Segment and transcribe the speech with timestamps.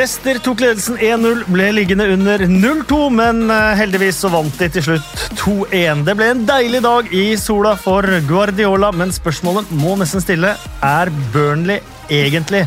[0.00, 4.84] Leicester tok ledelsen 1-0, ble liggende under 0-2, men eh, heldigvis så vant de til
[4.86, 6.06] slutt 2-1.
[6.06, 10.54] Det ble en deilig dag i sola for Guardiola, men spørsmålet må nesten stille
[10.88, 12.62] er Burnley egentlig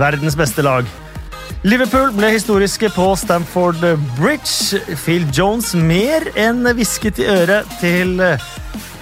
[0.00, 0.88] verdens beste lag?
[1.68, 3.84] Liverpool ble historiske på Stamford
[4.16, 4.80] Bridge.
[5.02, 8.14] Phil Jones mer enn hvisket i øret til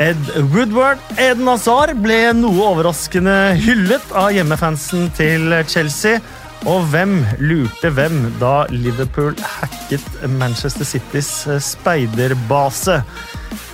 [0.02, 0.98] Ed Woodward.
[1.14, 6.18] Eden Hazard ble noe overraskende hyllet av hjemmefansen til Chelsea.
[6.64, 10.06] Og hvem lurte hvem da Liverpool hacket
[10.38, 11.30] Manchester Citys
[11.62, 13.02] speiderbase?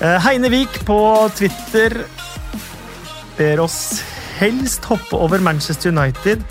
[0.03, 0.99] Eh, Heine Vik på
[1.39, 2.03] Twitter
[3.39, 4.03] ber oss
[4.41, 6.43] helst hoppe over Manchester United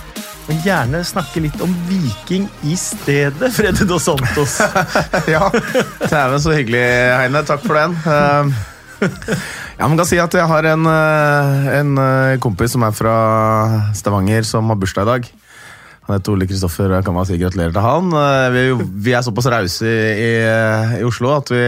[0.48, 4.58] men gjerne snakke litt om Viking i stedet, Freddy Dos Santos.
[5.34, 5.46] ja,
[6.08, 6.82] dæven så hyggelig,
[7.22, 7.44] Heine.
[7.48, 7.96] Takk for den.
[8.04, 8.52] Uh,
[9.78, 10.90] ja, man kan si at jeg har en,
[11.78, 12.02] en
[12.44, 13.16] kompis som er fra
[13.98, 15.32] Stavanger, som har bursdag i dag.
[16.16, 18.16] Heter Ole Kristoffer, og jeg kan bare si gratulerer til han.
[18.56, 18.64] Vi,
[19.08, 21.64] vi er såpass rause i, i, Oslo at vi,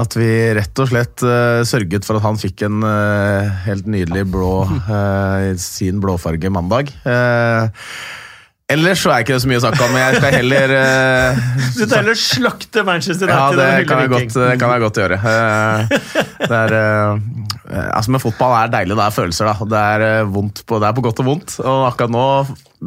[0.00, 4.24] at vi rett og slett uh, sørget for at han fikk en uh, helt nydelig
[4.30, 6.94] blå uh, sin blåfarge mandag.
[8.70, 10.74] Ellers så er ikke det så mye å snakke om, men jeg skal heller
[11.76, 13.60] Du skal heller slakte Manchester United?
[13.60, 15.18] Ja, det kan jeg, godt, kan jeg, godt, gjøre.
[16.44, 16.76] det er
[17.90, 19.50] altså Med fotball er deilig, det er følelser.
[19.50, 19.70] da.
[19.72, 21.56] Det er, vondt på, det er på godt og vondt.
[21.62, 22.26] Og akkurat nå,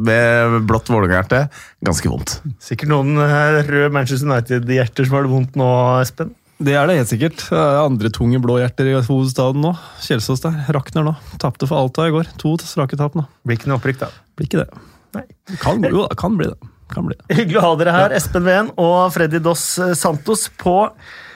[0.08, 1.44] med blått Vålerenga-hjerte,
[1.86, 2.38] ganske vondt.
[2.62, 5.68] Sikkert noen røde Manchester United-hjerter som har det vondt nå,
[6.04, 6.34] Espen?
[6.64, 7.40] Det er det helt sikkert.
[7.50, 9.74] Det er andre tunge blå hjerter i hovedstaden nå.
[10.04, 10.60] Kjelsås der.
[10.74, 11.14] Rakner nå.
[11.42, 12.30] Tapte for Alta i går.
[12.40, 13.26] To strake tap nå.
[13.44, 14.12] Blir ikke noe opprykk, da.
[14.38, 14.84] Blir ikke det.
[15.14, 15.26] Nei.
[15.62, 16.72] Kan, jo, det kan bli det.
[16.92, 17.36] Kan bli det.
[17.38, 19.62] Hyggelig å ha dere her, Espen Ven og Freddy Dos
[19.98, 20.90] Santos, på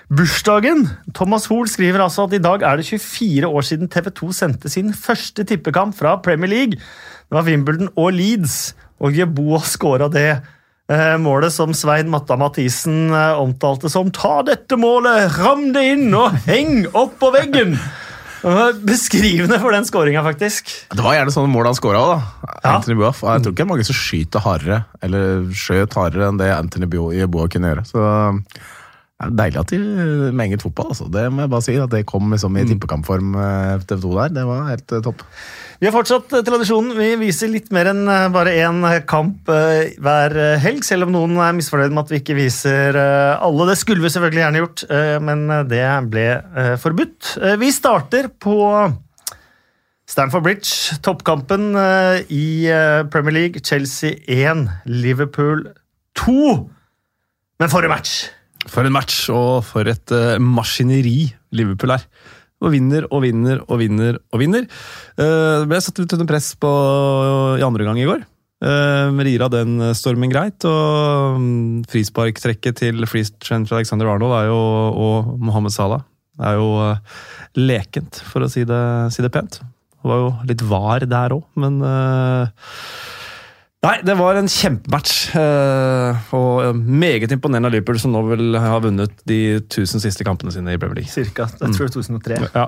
[0.08, 0.86] bursdagen.
[1.16, 4.72] Thomas Hoel skriver altså at i dag er det 24 år siden TV 2 sendte
[4.72, 6.78] sin første tippekamp fra Premier League.
[6.78, 10.30] Det var Wimbledon og Leeds, og Jeboa skåra det
[11.20, 16.86] målet som Svein Matta Mathisen omtalte som 'ta dette målet, ram det inn og heng
[16.96, 17.76] opp på veggen'.
[18.86, 20.70] Beskrivende for den skåringa, faktisk.
[20.94, 22.48] Det var gjerne sånne mål han skåra òg, da.
[22.48, 22.74] Ja.
[22.76, 23.12] Anthony Boa.
[23.12, 26.88] Jeg tror ikke det er mange som skyter hardere, eller skjøt hardere enn det Anthony
[26.90, 27.86] Boa kunne gjøre.
[27.88, 28.04] Så
[29.18, 29.78] er deilig at de
[30.38, 31.08] menget fotball, altså.
[31.10, 31.72] Det må jeg bare si.
[31.82, 33.32] At det kom liksom i tippekampform
[33.82, 34.36] TV 2 der.
[34.36, 35.24] Det var helt topp.
[35.78, 36.94] Vi har fortsatt tradisjonen.
[36.94, 38.78] Vi viser litt mer enn bare én
[39.10, 43.68] kamp hver helg, selv om noen er misfornøyd med at vi ikke viser alle.
[43.72, 44.86] Det skulle vi selvfølgelig gjerne gjort,
[45.26, 45.82] men det
[46.14, 46.28] ble
[46.82, 47.34] forbudt.
[47.58, 48.56] Vi starter på
[50.08, 51.72] Stamford Bridge, toppkampen
[52.30, 52.48] i
[53.10, 53.66] Premier League.
[53.66, 55.66] Chelsea 1, Liverpool
[56.22, 56.40] 2.
[57.58, 58.28] Men for en match!
[58.68, 60.12] For en match, og for et
[60.42, 62.04] maskineri Liverpool er
[62.58, 64.18] og vinner og vinner og vinner.
[64.32, 64.66] og vinner.
[65.18, 66.70] Det ble satt litt under press på,
[67.58, 68.24] i andre gang i går.
[68.58, 70.64] Uh, rir av den stormen greit.
[70.66, 71.38] og
[71.90, 74.58] Frisparktrekket til Free Trent Alexander Arnold jo,
[74.98, 76.02] og Mohammed Salah
[76.38, 76.70] er jo
[77.58, 78.82] lekent, for å si det,
[79.14, 79.60] si det pent.
[79.98, 81.80] Det var jo litt var der òg, men
[83.86, 85.12] Nei, det var en kjempematch.
[86.34, 90.74] Og meget imponerende av Liverpool, som nå vil ha vunnet de 1000 siste kampene sine
[90.74, 91.12] i Premier League.
[91.12, 91.46] Cirka.
[91.60, 92.40] Jeg tror det er 2003.
[92.56, 92.64] Ja.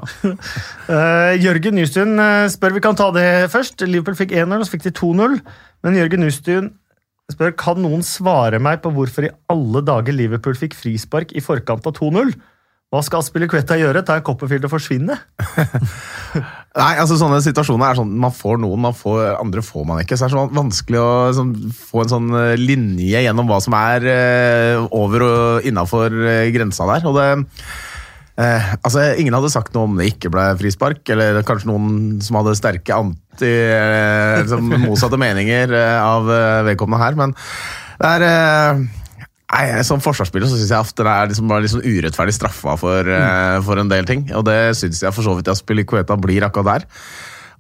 [0.87, 2.15] uh, Jørgen Nystuen
[2.55, 3.83] spør vi kan ta det først.
[3.91, 5.41] Liverpool fikk 1-0, så fikk de 2-0.
[5.83, 6.71] Men Jørgen Nystuen
[7.35, 11.87] spør kan noen svare meg på hvorfor i alle dager Liverpool fikk frispark i forkant
[11.91, 12.35] av 2-0.
[12.91, 14.03] Hva skal Aspilicueta gjøre?
[14.03, 15.15] Ta en Copperfield og forsvinne?
[16.81, 20.19] Nei, altså sånne situasjoner er sånn Man får noen, man får, andre får man ikke.
[20.19, 24.09] Så det er sånn vanskelig å sånn, få en sånn linje gjennom hva som er
[24.11, 27.07] eh, over og innafor eh, grensa der.
[27.07, 27.29] Og det
[28.43, 32.41] eh, altså, Ingen hadde sagt noe om det ikke ble frispark, eller kanskje noen som
[32.41, 33.53] hadde sterke anti,
[34.43, 36.27] liksom, motsatte meninger av
[36.67, 37.39] vedkommende her, men
[38.01, 38.83] det er
[39.51, 43.07] Nei, Som forsvarsspiller så syns jeg ofte det er liksom bare liksom urettferdig straffa for,
[43.07, 43.27] mm.
[43.27, 44.29] uh, for, en del ting.
[44.39, 46.89] Og det syns jeg for så vidt Aspilicueta blir akkurat der.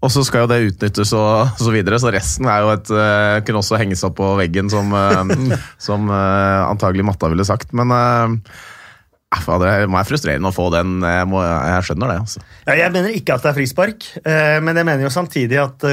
[0.01, 3.43] Og så skal jo det utnyttes og så videre, så resten er jo et, uh,
[3.45, 5.57] kunne også henges opp på veggen, som, uh,
[5.89, 7.75] som antagelig Matta ville sagt.
[7.77, 11.01] Men det være frustrerende å få den.
[11.05, 12.21] Jeg, må, jeg skjønner det.
[12.23, 12.47] altså.
[12.65, 15.87] Ja, jeg mener ikke at det er frispark, men jeg mener jo samtidig at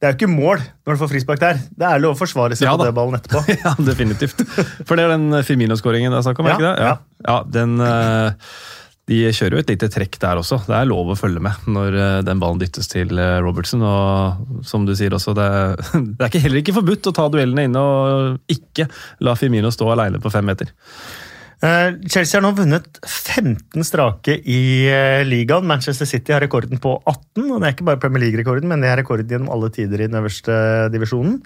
[0.00, 1.58] det er jo ikke mål når du får frispark der.
[1.76, 3.42] Det er lov å forsvare seg ja, på ballen etterpå.
[3.66, 4.40] ja, definitivt.
[4.88, 6.86] For det er den Firmino-skåringen det er snakk om, ja, ikke det?
[6.86, 6.94] Ja.
[7.26, 7.34] ja.
[7.52, 8.54] den, eh,
[9.12, 10.62] de kjører jo et lite trekk der også.
[10.64, 13.84] Det er lov å følge med når eh, den ballen dyttes til eh, Robertson.
[13.84, 15.50] Og som du sier også, det
[16.16, 18.88] det er heller ikke forbudt å ta duellene inne og ikke
[19.26, 20.72] la Firmino stå aleine på fem meter.
[21.60, 24.60] Chelsea har nå vunnet 15 strake i
[25.28, 25.66] ligaen.
[25.68, 27.50] Manchester City har rekorden på 18.
[27.50, 30.08] og Det er ikke bare Premier League-rekorden, men det er rekorden gjennom alle tider i
[30.08, 30.54] den øverste
[30.94, 31.36] divisjonen.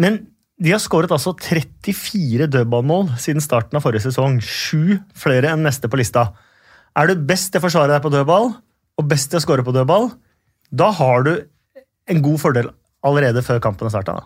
[0.00, 0.18] Men
[0.56, 4.38] de har skåret altså 34 dødballmål siden starten av forrige sesong.
[4.40, 6.30] Sju flere enn neste på lista.
[6.96, 9.74] Er du best til å forsvare deg på dødball og best til å skåre på
[9.74, 10.12] dødball,
[10.70, 11.34] da har du
[12.10, 12.70] en god fordel
[13.04, 14.22] allerede før kampen har starta.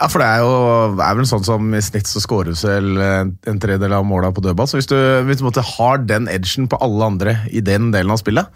[0.00, 3.34] Ja, for det er jo er vel sånn som i snitt så skåres du en
[3.44, 4.68] en tredjedel av måla på dødball.
[4.70, 4.96] Så hvis du,
[5.28, 8.48] hvis du måtte har den edgen på alle andre i den delen av spillet,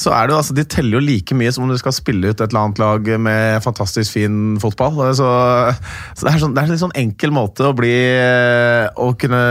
[0.00, 2.30] så er det jo, altså, de teller jo like mye som om du skal spille
[2.30, 4.96] ut et eller annet lag med fantastisk fin fotball.
[5.18, 5.26] Så,
[6.16, 7.92] så det, er sånn, det er en litt sånn enkel måte å bli
[8.90, 9.42] Å kunne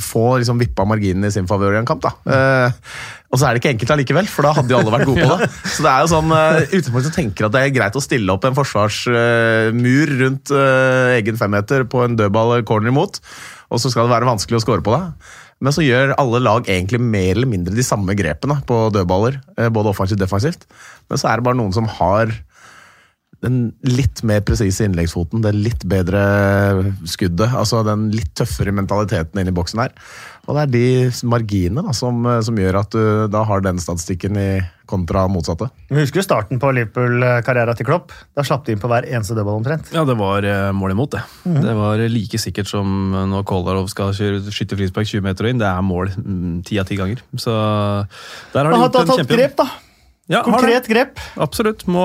[0.00, 2.14] få liksom vippa marginen i sin favør i en kamp, da.
[2.24, 5.28] Uh, og så er det ikke enkelt allikevel, for da hadde jo alle vært gode
[5.28, 5.50] på det.
[5.72, 8.44] Så det er jo sånn, Utgangspunktet som tenker at det er greit å stille opp
[8.48, 13.20] en forsvarsmur rundt eh, egen femmeter på en dødball corner imot,
[13.72, 15.02] og så skal det være vanskelig å score på det.
[15.62, 19.38] Men så gjør alle lag egentlig mer eller mindre de samme grepene på dødballer.
[19.56, 20.66] eh, Både offensivt og defensivt.
[21.08, 22.34] Men så er det bare noen som har
[23.42, 26.22] den litt mer presise innleggsfoten, det litt bedre
[27.10, 27.50] skuddet.
[27.50, 29.96] altså Den litt tøffere mentaliteten inni i boksen her.
[30.46, 34.38] Og det er de marginene da, som, som gjør at du da har den statistikken
[34.38, 34.48] i
[34.90, 35.68] kontra motsatte.
[35.90, 38.14] Vi husker jo starten på Liverpool-karrieren til Klopp.
[38.34, 39.92] Da slapp de inn på hver eneste dødball omtrent.
[39.94, 41.22] Ja, det var eh, mål imot, det.
[41.46, 41.60] Mm.
[41.62, 45.62] Det var like sikkert som når Kolarov skal skyte frispark 20 meter og inn.
[45.62, 47.22] Det er mål mm, ti av ti ganger.
[47.38, 47.54] Så
[48.52, 49.38] der har de gjort en kjempejobb.
[49.38, 49.70] grep, da.
[50.30, 50.44] Ja.
[50.46, 51.18] Konkret grep.
[51.42, 51.84] Absolutt.
[51.90, 52.04] Må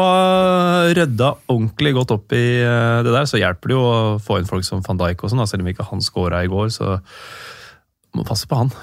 [0.98, 3.28] rydda ordentlig godt opp i eh, det der.
[3.30, 5.72] Så hjelper det jo å få inn folk som van Dijk og sånn, selv om
[5.72, 6.72] ikke han scora i går.
[6.74, 6.98] Så
[8.18, 8.74] må passe på han.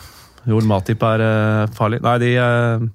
[0.49, 2.01] Joel Matip er eh, farlig.
[2.05, 2.87] Nei, de er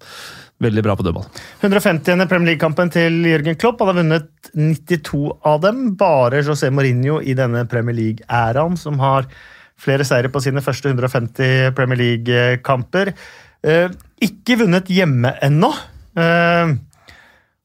[0.64, 1.28] veldig bra på dødball.
[1.62, 2.26] 150.
[2.30, 3.84] Premier League-kampen til Jørgen Klopp.
[3.84, 5.86] Han har vunnet 92 av dem.
[6.00, 9.28] Bare José Mourinho i denne Premier League-æraen, som har
[9.80, 13.14] flere seire på sine første 150 Premier League-kamper.
[13.64, 13.88] Eh,
[14.24, 15.72] ikke vunnet hjemme ennå.
[16.20, 16.76] Eh,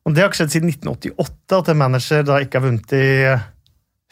[0.05, 3.05] og Det har ikke skjedd siden 1988 at en manager da ikke har vunnet de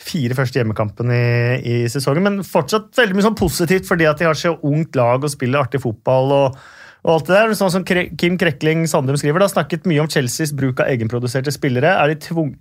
[0.03, 1.25] fire første hjemmekampene i,
[1.63, 2.25] i sesongen.
[2.27, 5.63] Men fortsatt veldig mye sånn positivt fordi at de har så ungt lag og spiller
[5.63, 6.39] artig fotball.
[6.39, 6.63] og
[7.03, 10.11] og alt det der, sånn som Kim Krekling Sandum skriver, det har snakket mye om
[10.11, 11.97] Chelseas bruk av egenproduserte spillere.
[11.99, 12.53] Er de tvung,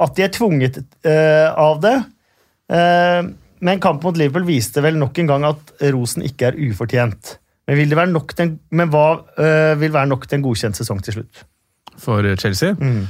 [0.00, 1.92] at de er tvunget uh, av det.
[2.72, 3.28] Uh,
[3.60, 7.34] men kampen mot Liverpool viste vel nok en gang at rosen ikke er ufortjent.
[7.70, 9.06] Men, vil det være nok til en, men hva
[9.38, 11.44] eh, vil være nok til en godkjent sesong til slutt?
[12.00, 12.74] For Chelsea.
[12.74, 13.04] Mm.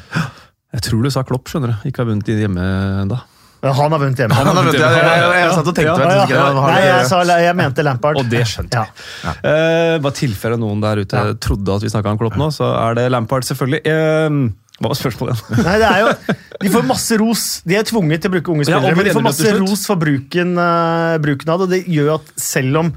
[0.77, 1.89] Jeg tror du sa Klopp, skjønner du.
[1.89, 2.65] Ikke har vunnet hjemme
[3.07, 3.17] ennå.
[3.61, 4.37] Han har vunnet hjemme.
[4.37, 6.65] Han har vunnet, jeg, jeg, jeg, jeg satt og tenkte Ja, vet Ja, ikke, ja.
[6.65, 8.21] Nei, jeg, sa, jeg mente Lampard.
[8.21, 8.85] Og det skjønte Ja.
[9.25, 9.37] jeg.
[9.51, 11.35] Eh, bare tilfelle noen der ute Ja.
[11.37, 13.83] trodde at vi snakka om Klopp nå, så er det Lampard, selvfølgelig.
[13.85, 15.65] Uh, hva var spørsmålet igjen?
[15.67, 17.47] Nei, det er jo, De får masse ros.
[17.69, 20.57] De er tvunget til å bruke unge spillere, men de får masse ros for bruken,
[20.57, 21.69] uh, bruken av det.
[21.69, 22.95] og Det gjør jo at selv om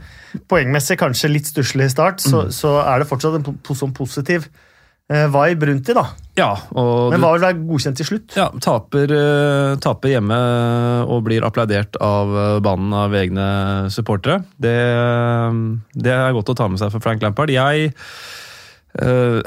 [0.49, 2.29] poengmessig kanskje litt stusslig start, Mm.
[2.31, 4.47] så, så er det fortsatt en sånn positiv
[5.11, 6.05] eh, vibe rundt de da.
[6.39, 8.33] Ja, Men var være godkjent til slutt?
[8.39, 10.37] ja, taper, eh, taper hjemme
[11.05, 14.43] og blir applaudert av eh, banen av egne supportere.
[14.57, 15.59] Det, eh,
[15.93, 17.51] det er godt å ta med seg for Frank Lampard.
[17.53, 17.93] Jeg
[18.99, 19.41] eh,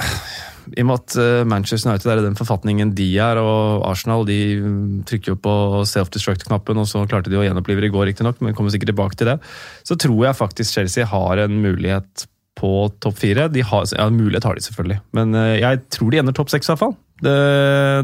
[0.74, 4.26] I og med at eh, Manchester United er i den forfatningen de er, og Arsenal
[4.28, 8.08] de mm, trykker jo på self-destruct-knappen, og så klarte de å gjenopplive det i går,
[8.10, 9.36] riktignok, men kommer sikkert tilbake til det.
[9.86, 12.72] Så tror jeg faktisk Chelsea har en mulighet på
[13.04, 13.50] topp fire.
[13.52, 16.68] De har, ja, mulighet har de selvfølgelig, men eh, jeg tror de ender topp seks,
[16.68, 16.96] i hvert fall.
[17.16, 17.36] Det,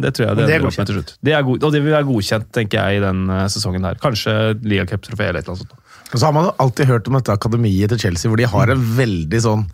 [0.01, 0.89] det tror jeg det, det er godkjent.
[0.89, 1.17] til slutt.
[1.21, 4.01] Det er god, og det vil være godkjent, tenker jeg, i den eh, sesongen her.
[4.01, 5.79] Kanskje ligacuptrofé eller et eller annet sånt.
[6.13, 8.73] Og så har man jo alltid hørt om dette akademiet til Chelsea, hvor de har
[8.73, 9.67] en veldig sånn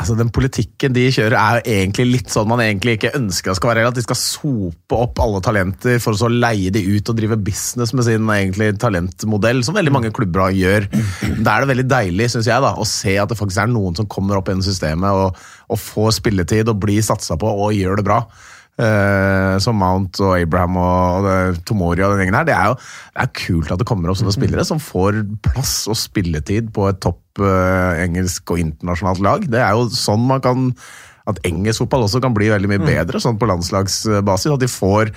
[0.00, 3.58] altså Den politikken de kjører, er jo egentlig litt sånn man egentlig ikke ønsker det
[3.58, 3.86] skal være.
[3.90, 7.38] At de skal sope opp alle talenter for å så leie de ut og drive
[7.44, 10.88] business med sin egentlig talentmodell, som veldig mange klubber gjør.
[11.40, 13.98] Da er det veldig deilig synes jeg da, å se at det faktisk er noen
[13.98, 15.38] som kommer opp gjennom systemet og,
[15.70, 18.22] og får spilletid og blir satsa på og gjør det bra.
[18.80, 22.48] Eh, som Mount og Abraham og, og Tomori og den gjengen her.
[22.48, 25.74] Det er jo det er kult at det kommer opp sånne spillere som får plass
[25.90, 29.46] og spilletid på et topp eh, engelsk og internasjonalt lag.
[29.52, 30.72] Det er jo sånn man kan
[31.28, 34.54] At engelsk fotball også kan bli veldig mye bedre sånn på landslagsbasis.
[34.54, 35.12] At de får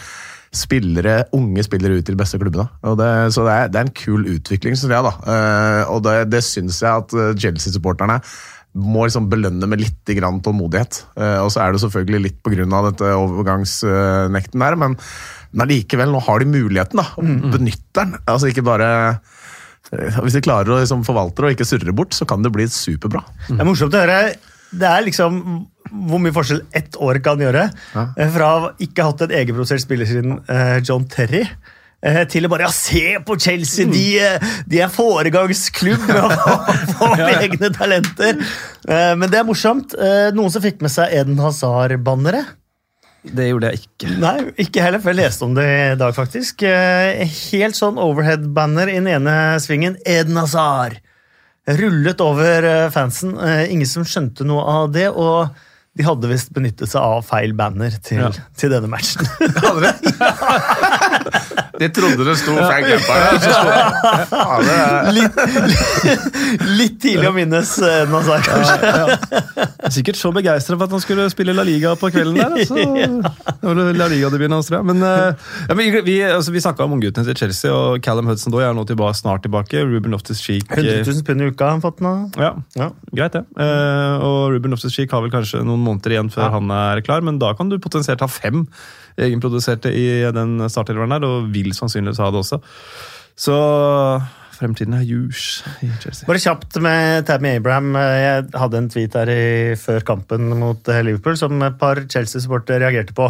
[0.53, 2.67] spillere, unge spillere ut til de beste klubbene.
[2.86, 5.08] Og det, så det er, det er en kul utvikling, syns jeg.
[5.08, 5.13] da.
[5.34, 8.20] Eh, og det, det syns jeg at Chelsea-supporterne
[8.74, 11.03] må liksom belønne med litt grann tålmodighet.
[11.20, 12.65] Eh, og så er det selvfølgelig litt pga.
[12.88, 14.96] dette overgangsnekten der, men,
[15.53, 17.01] men allikevel, nå har de muligheten.
[17.01, 18.15] da, og Benytter den.
[18.25, 18.88] Altså ikke bare
[19.92, 22.53] eh, Hvis de klarer å liksom forvalte det og ikke surre bort, så kan det
[22.56, 23.22] bli superbra.
[23.51, 24.34] Det er morsomt å høre.
[24.74, 25.38] Det er liksom
[25.94, 27.68] hvor mye forskjell ett år kan gjøre.
[27.94, 28.08] Ja.
[28.18, 28.51] Eh, Fra
[28.82, 30.39] ikke hatt en egenprodusert spiller siden
[30.82, 31.44] John Terry.
[32.03, 33.88] Eh, Til å bare ja, se på Chelsea!
[33.89, 36.57] De, eh, de er foregangsklubb med å
[37.00, 37.10] få
[37.43, 38.41] egne talenter.
[38.88, 39.95] Eh, Men det er morsomt.
[40.36, 42.53] Noen som fikk med seg Eden Hazard-banneret?
[43.24, 44.10] Det gjorde jeg ikke.
[44.19, 46.65] Nei, ikke heller, for jeg leste om det i dag, faktisk.
[46.67, 49.95] Helt sånn overhead-banner i den ene svingen.
[50.03, 50.98] Eden Hazard.
[51.79, 53.38] Rullet over fansen.
[53.72, 55.07] Ingen som skjønte noe av det.
[55.15, 55.55] og
[55.93, 58.29] de hadde visst benyttet seg av feil banner til, Ja.
[58.57, 59.27] til denne matchen.
[59.62, 59.93] Hadde det?
[61.79, 63.39] De trodde det sto Frank Lampard der.
[63.43, 63.72] så sto-
[64.33, 65.36] Ja, det litt,
[66.77, 69.89] litt tidlig å minnes eh, Eden Hazard, kanskje.
[69.93, 72.53] Sikkert så begeistra for at han skulle spille La Liga på kvelden der.
[72.57, 72.75] Altså.
[73.63, 74.88] Det var La Liga-debuten hans, tror jeg.
[74.91, 78.53] Men, eh, ja, men vi, altså, vi snakka om ungguttene til Chelsea, og Callum Hudson
[78.53, 79.83] Doy er nå tilbake, snart tilbake.
[79.88, 82.13] Ruben Loftus-Cheek 100 000 pund i uka har han fått nå.
[82.41, 82.89] ja, Ja.
[83.15, 83.45] greit det.
[83.57, 86.53] Eh, og Ruben Loftus-Cheek har vel kanskje noen måneder igjen før Ja.
[86.57, 88.65] han er klar, men da kan du potensielt ha fem
[89.17, 90.05] egenproduserte i
[90.36, 92.62] den startelveren der, og vil sannsynligvis ha det også.
[93.39, 93.58] Så
[94.53, 96.27] fremtiden er ljus i Chelsea.
[96.27, 97.96] Bare kjapt med Tammy Abraham.
[97.98, 99.46] Jeg hadde en tweet her i,
[99.79, 103.27] før kampen mot eh, Liverpool som et par Chelsea-supportere reagerte på.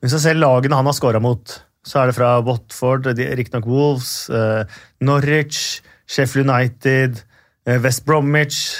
[0.00, 4.30] Hvis du ser lagene han har scora mot, så er det fra Watford, riktignok Wolves,
[4.32, 7.22] eh, Norwich, Sheffield United,
[7.66, 8.78] eh, West Bromwich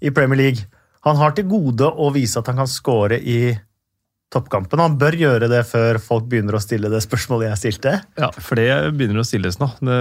[0.00, 0.66] i Premier League.
[1.06, 3.54] Han har til gode å vise at han kan score i
[4.30, 4.78] toppkampen.
[4.82, 7.96] Han bør gjøre det før folk begynner å stille det spørsmålet jeg stilte.
[8.20, 9.70] Ja, for det begynner å stilles nå.
[9.82, 9.96] Det,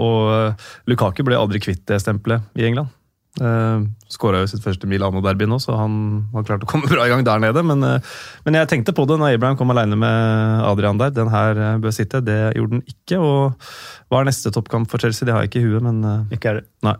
[0.00, 2.94] og Lukaku ble aldri kvitt det stempelet i England.
[3.38, 5.92] Uh, Skåra jo sitt første Milano-derby nå, så han
[6.32, 7.62] har klart å komme bra i gang der nede.
[7.62, 8.14] Men, eh,
[8.46, 11.12] men jeg tenkte på det når Abraham kom alene med Adrian der.
[11.14, 12.22] Den her eh, bør sitte.
[12.24, 13.20] Det gjorde den ikke.
[13.20, 13.68] Og
[14.08, 15.28] hva er neste toppkamp for Chelsea?
[15.28, 16.66] Det har jeg ikke i huet, men eh, Ikke er det.
[16.88, 16.96] nei.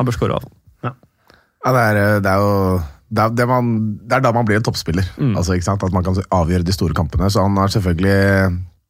[0.00, 0.50] Han bør skåre, av.
[0.82, 0.92] Ja.
[1.62, 2.52] Ja, det er, det er jo
[3.12, 3.72] det er, det, man,
[4.08, 5.08] det er da man blir en toppspiller.
[5.20, 5.34] Mm.
[5.36, 5.58] Altså?
[5.60, 7.28] At man kan avgjøre de store kampene.
[7.32, 8.16] Så han har selvfølgelig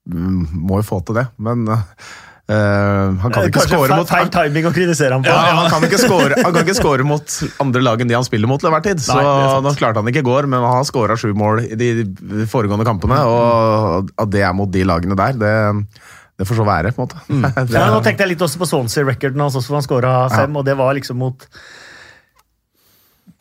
[0.06, 1.66] mm, Må jo få til det, men
[2.50, 5.30] Uh, han kan ikke score mot feil timing å kritisere ham på.
[5.30, 8.26] ja, han kan ikke score, han kan ikke score mot andre lag enn de han
[8.26, 9.00] spiller mot til enhver tid.
[9.00, 9.60] Så Nei.
[9.62, 12.08] Nå klarte han ikke i går, men han har skåra sju mål i de
[12.50, 13.20] foregående kampene.
[13.30, 15.54] Og at det er mot de lagene der, det,
[16.42, 17.22] det får så være, på en måte.
[17.70, 20.58] Det Ja, nå tenkte jeg litt også på Swansea-recorden hans, også, hvor han skåra fem,
[20.58, 21.46] og det var liksom mot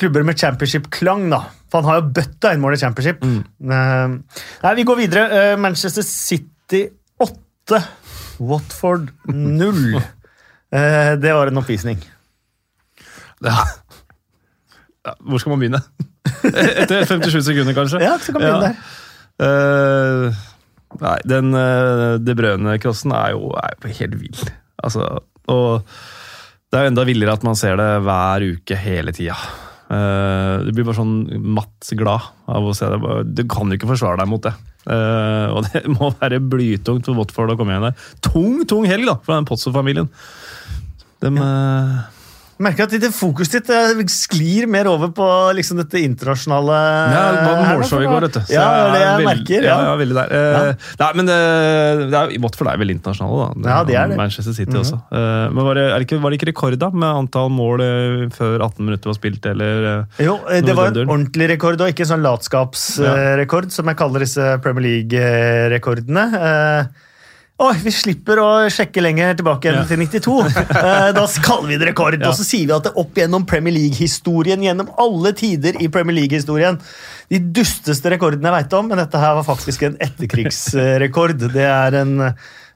[0.01, 1.43] klubber med championship-klang, da.
[1.71, 3.21] For han har jo bøtta inn mål i championship.
[3.23, 4.15] Mm.
[4.63, 5.27] nei, vi går videre.
[5.37, 6.87] Eh, Manchester City
[7.21, 7.83] 8,
[8.39, 9.85] Watford 0.
[10.71, 11.97] Eh, det var en oppvisning.
[13.43, 13.65] Ja.
[15.03, 15.81] Ja, hvor skal man begynne?
[16.79, 17.99] Etter 57 sekunder, kanskje?
[17.99, 18.77] Ja, så kan vi begynne der.
[19.41, 20.39] Uh,
[21.01, 24.45] nei, den uh, De Brøne-crossen er, er jo helt vill.
[24.79, 25.09] Altså,
[25.51, 25.91] og
[26.71, 29.35] det er jo enda villere at man ser det hver uke hele tida.
[29.91, 31.15] Uh, du blir bare sånn
[31.51, 32.99] matt glad av å se det.
[33.35, 34.53] Du kan jo ikke forsvare deg mot det.
[34.85, 38.07] Uh, og det må være blytungt for Watford å komme igjen der.
[38.23, 40.09] Tung, tung helg da, for den Potso-familien.
[41.21, 41.43] De, ja.
[41.43, 42.20] Jeg
[42.63, 45.27] merker at det fokuset ditt eh, sklir mer over på
[45.57, 46.77] liksom dette internasjonale
[47.11, 48.41] Ja, det var målshow i går, vet du.
[48.47, 49.67] Så Ja, det jeg merker.
[49.67, 49.89] Ja, Ja.
[49.89, 50.33] ja veldig der.
[50.39, 51.37] Eh, Nei, men det,
[52.11, 53.69] det er, Watford er veldig internasjonale, da.
[53.73, 54.17] Ja, det er det.
[54.21, 55.01] Manchester City også.
[55.11, 57.85] Eh, men var det, er det ikke, var det ikke rekord da, med antall mål
[57.85, 61.81] eh, før 18 minutter var spilt, eller eh, Jo, eh, det var en ordentlig rekord,
[61.81, 66.27] og ikke sånn latskapsrekord, som jeg kaller disse Premier League-rekordene.
[66.41, 67.07] Eh,
[67.61, 69.83] Oi, vi slipper å sjekke lenger tilbake enn Ja.
[69.85, 70.37] til 92.
[70.49, 72.29] Eh, da kaller vi det rekord, Ja.
[72.31, 76.15] og så sier vi at det opp gjennom Premier League-historien, gjennom alle tider i Premier
[76.17, 76.79] League-historien,
[77.29, 81.37] de dusteste rekordene jeg vet om, men dette her var faktisk en etterkrigsrekord.
[81.53, 82.15] Det er en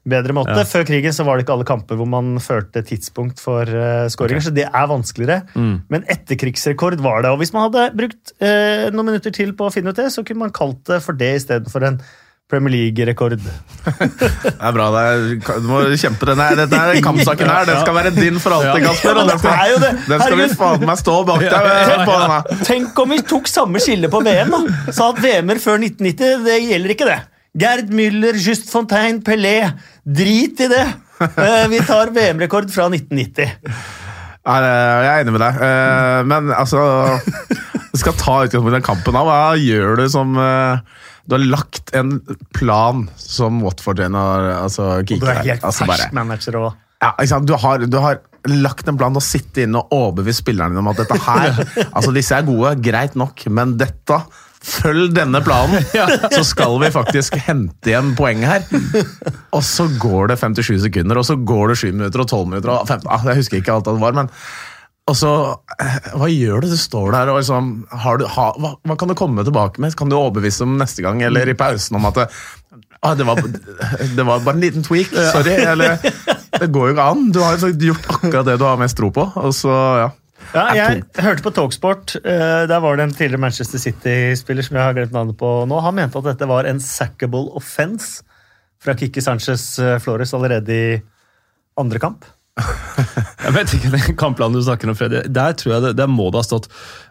[0.05, 0.53] bedre måte.
[0.53, 0.67] Ja.
[0.69, 4.45] Før krigen så var det ikke alle kamper hvor man førte tidspunkt for uh, skåringer,
[4.45, 5.39] så det er vanskeligere.
[5.57, 5.81] Mm.
[5.89, 7.31] Men etterkrigsrekord var det.
[7.33, 10.21] Og hvis man hadde brukt eh, noen minutter til på å finne ut det, så
[10.21, 11.99] kunne man kalt det for det istedenfor en
[12.45, 13.39] Premier League-rekord.
[13.41, 14.85] Det er bra.
[14.93, 15.21] Det er,
[15.63, 16.57] du må kjempe den her.
[16.59, 17.65] Dette er kampsaken her.
[17.65, 19.17] Den skal være din for alltid, Kasper.
[19.21, 22.51] Og den skal, den skal vi faen meg stå bak deg.
[22.67, 24.91] Tenk om vi tok samme skille på VM, da!
[24.93, 27.17] Sa at VM-er før 1990, det gjelder ikke det.
[27.65, 29.55] Gerd Müller, Just Fontaine, Pelé.
[30.05, 30.85] Drit i det!
[31.25, 33.55] Eh, Vi tar VM-rekord fra 1990.
[34.45, 35.61] Jeg er enig med deg.
[35.65, 36.83] Eh, Men altså
[37.95, 39.17] Vi skal ta utgangspunkt i den kampen.
[39.17, 40.83] Hva gjør du som eh,
[41.25, 42.19] Du har lagt en
[42.53, 46.71] plan som Watford-trener altså, Du er helt Altså, fersk manager òg.
[47.01, 47.45] Ja, liksom.
[47.49, 51.01] Du har, du har lagt en plan å sitte inne og overbevise spillerne om at
[51.01, 51.61] dette her
[51.95, 54.21] Altså, disse er gode, greit nok, men dette
[54.65, 55.83] Følg denne planen,
[56.35, 59.03] så skal vi faktisk hente igjen poenget her.
[59.53, 62.73] Og så går det 57 sekunder, og så går det 7 minutter og 12 minutter
[62.73, 64.31] og 15 ah, Jeg husker ikke alt det var, men
[65.05, 65.31] og så,
[65.79, 66.69] eh, Hva gjør du?
[66.73, 67.71] Du står der og liksom
[68.05, 69.93] har du, ha, hva, hva kan du komme tilbake med?
[69.99, 72.27] Kan du overbevise om neste gang eller i pausen om at det,
[73.05, 75.53] ah, det, var, det var bare en liten tweak, sorry.
[75.61, 75.97] Eller,
[76.57, 77.25] det går jo ikke an.
[77.35, 79.27] Du har jo gjort akkurat det du har mest tro på.
[79.43, 80.09] Og så, ja.
[80.55, 82.15] Ja, jeg hørte på Talksport.
[82.21, 85.79] eh, Der var det en tidligere Manchester City-spiller som jeg har glemt navnet på nå.
[85.85, 88.21] Han mente at dette var en sackable offense
[88.81, 91.01] fra Kikki Sanchez eh, Flores allerede i
[91.81, 92.25] andre kamp.
[93.45, 95.25] Jeg vet ikke den kampplanen du snakker om, Freddy.
[95.27, 96.69] Der tror jeg det, der må det ha stått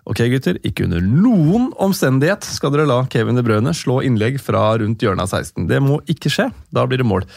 [0.08, 4.70] Ok, gutter, ikke under noen omstendighet skal dere la Kevin De Bruyne slå innlegg fra
[4.80, 5.68] rundt hjørnet av 16.
[5.68, 6.48] Det må ikke skje.
[6.74, 7.28] Da blir det mål.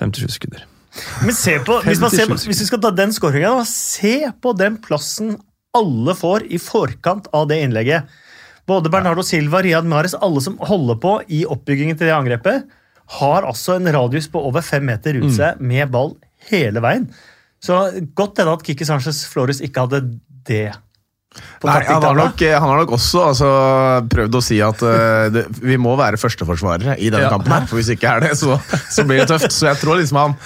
[0.00, 0.66] 57 sekunder.
[1.24, 4.52] Men se på, hvis, man ser på, hvis vi skal ta den skåringa, se på
[4.58, 5.36] den plassen
[5.72, 8.10] alle får i forkant av det innlegget.
[8.68, 12.68] Både Bernardo Silva, Riyad Mahrez, alle som holder på i oppbyggingen til det angrepet,
[13.18, 16.14] har altså en radius på over fem meter rundt seg med ball
[16.50, 17.08] hele veien.
[17.62, 17.76] Så
[18.18, 20.00] godt hende at Kiki Sanchez Flores ikke hadde
[20.48, 20.64] det.
[21.62, 23.50] Nei, han har, nok, han har nok også altså,
[24.12, 27.30] prøvd å si at uh, det, vi må være førsteforsvarere i denne Ja.
[27.32, 27.54] kampen.
[27.54, 28.58] her, for Hvis ikke er det, så,
[28.92, 29.54] så blir det tøft.
[29.54, 30.36] Så jeg tror liksom han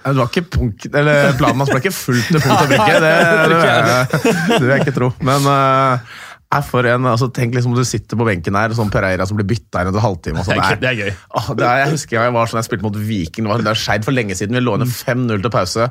[0.00, 3.00] det var ikke punk, eller Planen hans ble ikke fullt til punkt og prikke.
[3.04, 3.10] Det,
[3.52, 5.10] det, det vil jeg ikke tro.
[5.28, 6.14] Men eh,
[6.50, 9.36] er for en, altså, tenk liksom om du sitter på benken her, sånn Pereira som
[9.38, 10.40] blir bytta inn etter halvtime.
[10.42, 10.58] Og sånn.
[10.58, 11.10] Det det er gøy.
[11.38, 13.76] Åh, det er, jeg husker jeg var sånn, jeg spilte mot Viking, det var- det
[13.78, 14.56] Skeid for lenge siden.
[14.58, 15.86] Vi lå under 5-0 til pause.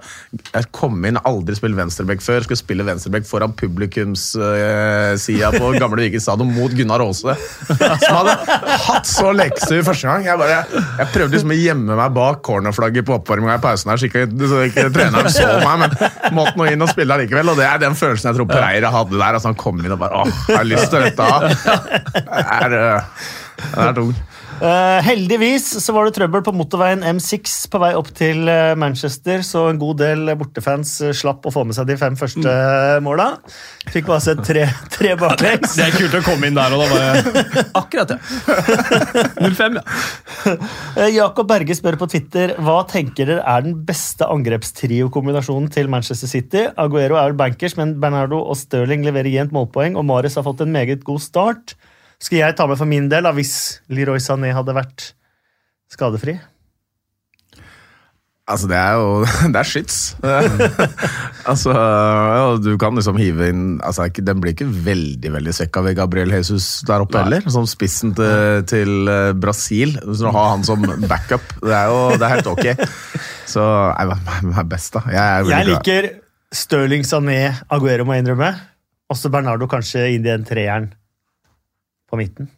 [0.53, 2.43] Jeg kom inn, aldri spilt venstreback før.
[2.43, 7.35] Skulle spille venstreback foran publikumssida på gamle Viking stadion mot Gunnar Aase.
[7.69, 8.35] Som hadde
[8.89, 10.25] hatt så lekser første gang.
[10.27, 10.59] Jeg, bare,
[10.99, 14.25] jeg prøvde liksom å gjemme meg bak cornerflagget på oppvarminga i pausen, her, så ikke,
[14.49, 17.53] så ikke treneren så meg, men måtte nå inn og spille likevel.
[17.53, 19.39] Og det er den følelsen jeg tror Pereira hadde der.
[19.39, 21.23] Altså, han kom inn og bare åh, jeg har lyst til dette.
[21.23, 23.01] Det er,
[23.75, 24.13] det er tung.
[24.59, 29.39] Eh, heldigvis så var det trøbbel på motorveien M6 på vei opp til eh, Manchester,
[29.45, 32.55] så en god del bortefans eh, slapp å få med seg de fem første
[33.05, 33.29] måla.
[33.93, 34.65] Fikk bare sett tre,
[34.97, 35.77] tre baklengs.
[35.79, 38.19] Det er kult å komme inn der og da bare Akkurat, ja.
[39.55, 39.85] 05, ja.
[40.43, 46.31] Uh, Jakob Berge spør på Twitter hva tenker dere er den beste angrepstrio-kombinasjonen til Manchester
[46.31, 46.65] City.
[46.79, 50.65] Aguero er vel bankers, men Bernardo og Stirling leverer jevnt målpoeng, og Maris har fått
[50.65, 51.79] en meget god start.
[52.19, 55.13] Skal jeg ta med for min del, da, hvis Leroy Sané hadde vært
[55.91, 56.36] skadefri?
[58.49, 59.10] Altså, det er jo
[59.53, 59.97] Det er skyts.
[61.51, 65.97] altså, ja, du kan liksom hive inn altså, Den blir ikke veldig veldig svekka ved
[65.99, 67.45] Gabriel Jesus der oppe heller.
[67.53, 69.95] Som spissen til, til eh, Brasil.
[70.10, 72.65] Så å ha han som backup, det er jo det er helt ok.
[73.49, 75.05] Så hvem er best, da?
[75.13, 76.10] Jeg, er Jeg liker
[76.55, 78.53] Stirling Sané, Aguero må jeg innrømme.
[79.13, 80.89] Også Bernardo kanskje inn i den treeren
[82.10, 82.50] på midten.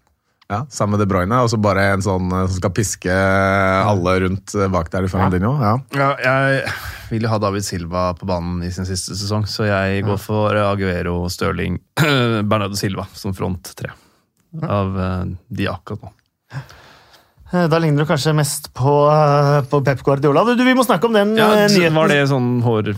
[0.51, 4.17] Ja, Sammen med De Bruyne, og så bare en sånn eh, som skal piske alle
[4.25, 5.53] rundt eh, bak der i Fernandinho.
[5.63, 5.73] Ja.
[5.95, 6.65] Ja, jeg
[7.11, 10.59] vil jo ha David Silva på banen i sin siste sesong, så jeg går for
[10.59, 11.79] Aguero, Stirling,
[12.51, 13.93] Bernardo Silva som front tre.
[14.67, 16.11] Av eh, de akkurat nå.
[16.51, 20.43] Eh, Da ligner du kanskje mest på, eh, på Pep Guardiola.
[20.51, 21.95] Du, vi må snakke om den Ja, eh, nyheten.
[21.95, 22.91] var det sånn hår...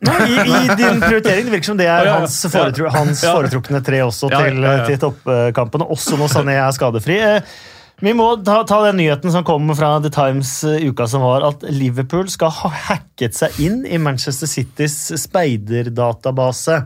[0.00, 4.30] I, I din prioritering det virker som det er hans, foretru, hans foretrukne tre også
[4.32, 7.18] til, til toppkampene, også når Sané er skadefri.
[7.20, 7.58] Eh,
[8.00, 11.44] Vi må ta, ta den nyheten som kom fra The Times eh, uka som var,
[11.50, 16.78] at Liverpool skal ha hacket seg inn i Manchester Citys speiderdatabase.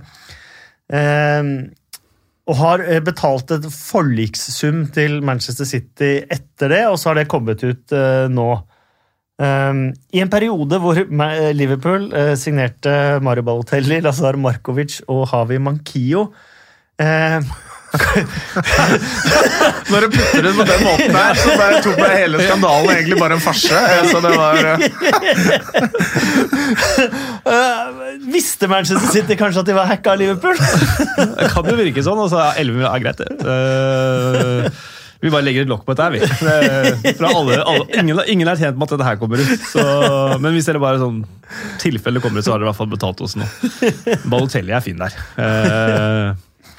[0.91, 1.43] Eh,
[2.51, 7.31] og har eh, betalt et forlikssum til Manchester City etter det, og så har det
[7.31, 8.51] kommet ut eh, nå.
[9.35, 10.95] Um, I en periode hvor
[11.59, 16.29] Liverpool uh, signerte Mario Balotelli, Lazar Markovic og Havi Mankio
[17.03, 17.41] eh,
[19.91, 23.19] Når du putter det på den måten der, så bare tok meg hele skandalen egentlig
[23.21, 23.75] bare en farse.
[23.75, 24.59] Eh, Så det var
[27.45, 27.91] uh,
[28.35, 30.59] Visste Manchester City kanskje at de var hacka av Liverpool?
[31.39, 32.19] Det kan jo virke sånn.
[32.25, 33.29] Altså, 11 er greit, det.
[33.55, 34.83] Eh,
[35.25, 36.21] vi bare legger et lokk på dette her, vi.
[36.21, 39.53] Det- alle, alle, ingen, ingen er tjent med at dette her kommer ut.
[39.71, 39.85] Så,
[40.45, 41.23] men hvis dere bare sånn
[41.81, 43.47] tilfelle kommer ut, så har dere i hvert fall betalt oss nå.
[44.29, 45.17] Balotelli er fin der.
[45.41, 46.35] Eh,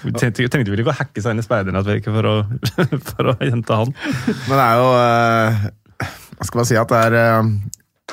[0.05, 3.37] vi tenkte, tenkte vel ikke å hacke seg inn i speidernettverket for, å- for å
[3.41, 3.95] hente han.
[4.45, 5.63] Men det er jo eh,
[6.35, 7.53] Hva skal man si at det er eh,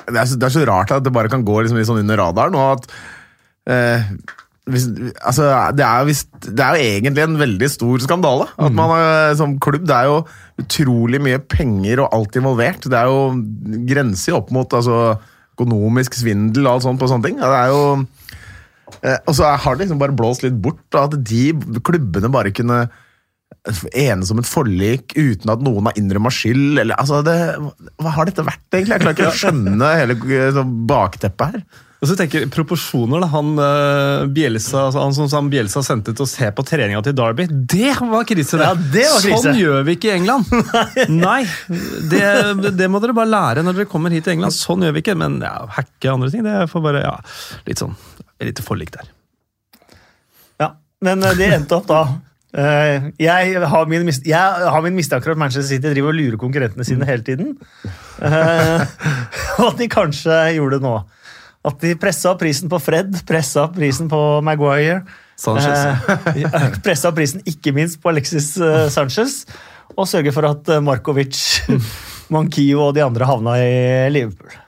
[0.08, 2.00] det er, så, det er så rart at det bare kan gå liksom litt sånn
[2.00, 2.56] under radaren.
[2.58, 2.88] Og at
[3.70, 4.08] eh,
[4.70, 4.84] hvis,
[5.18, 6.14] altså, det, er jo
[6.46, 8.46] det er jo egentlig en veldig stor skandale.
[8.62, 10.20] At man eh, som klubb Det er jo
[10.62, 12.86] utrolig mye penger og alt involvert.
[12.86, 15.16] Det er jo grenser opp mot altså,
[15.56, 17.42] økonomisk svindel og alt sånt på sånne ting.
[17.42, 17.82] Det er jo
[19.00, 22.52] Eh, og så har det liksom bare blåst litt bort, da, at de klubbene bare
[22.54, 22.84] kunne
[23.94, 26.80] enes om et forlik uten at noen har innrømma skyld.
[26.82, 27.36] Eller, altså det,
[28.02, 28.98] hva har dette vært, egentlig?
[28.98, 31.64] Jeg klarer ikke å skjønne hele eh, sånn bakteppet her.
[32.02, 36.10] Og så tenker jeg proporsjoner da, Han, uh, Bielsa, altså, han som som Bielsa sendte
[36.16, 38.58] til å se på treninga til Derby, det var krise!
[38.58, 38.66] det.
[38.66, 39.42] Ja, det var krise.
[39.44, 40.50] Sånn gjør vi ikke i England!
[41.22, 41.44] Nei,
[42.10, 42.24] det,
[42.74, 44.56] det må dere bare lære når dere kommer hit til England.
[44.56, 45.14] Sånn gjør vi ikke.
[45.22, 47.14] Men ja, hacke andre ting, det får bare ja,
[47.70, 47.94] litt sånn
[48.42, 49.06] et lite forlik der.
[50.58, 50.72] Ja,
[51.06, 52.02] men det de endte opp da.
[52.52, 54.36] Uh, jeg har min, mis jeg
[54.74, 57.54] har min mistanke om at Manchester City driver og lurer konkurrentene sine hele tiden.
[58.20, 58.82] Eh,
[59.62, 60.96] og at de kanskje gjorde det nå.
[61.62, 65.02] At de pressa prisen på Fred, pressa prisen på Maguire.
[65.38, 65.84] Sanchez.
[66.34, 69.42] Eh, pressa prisen ikke minst på Alexis eh, Sanchez.
[69.96, 71.38] Og sørge for at eh, Markovic,
[72.34, 74.58] Mankio og de andre havna i Liverpool.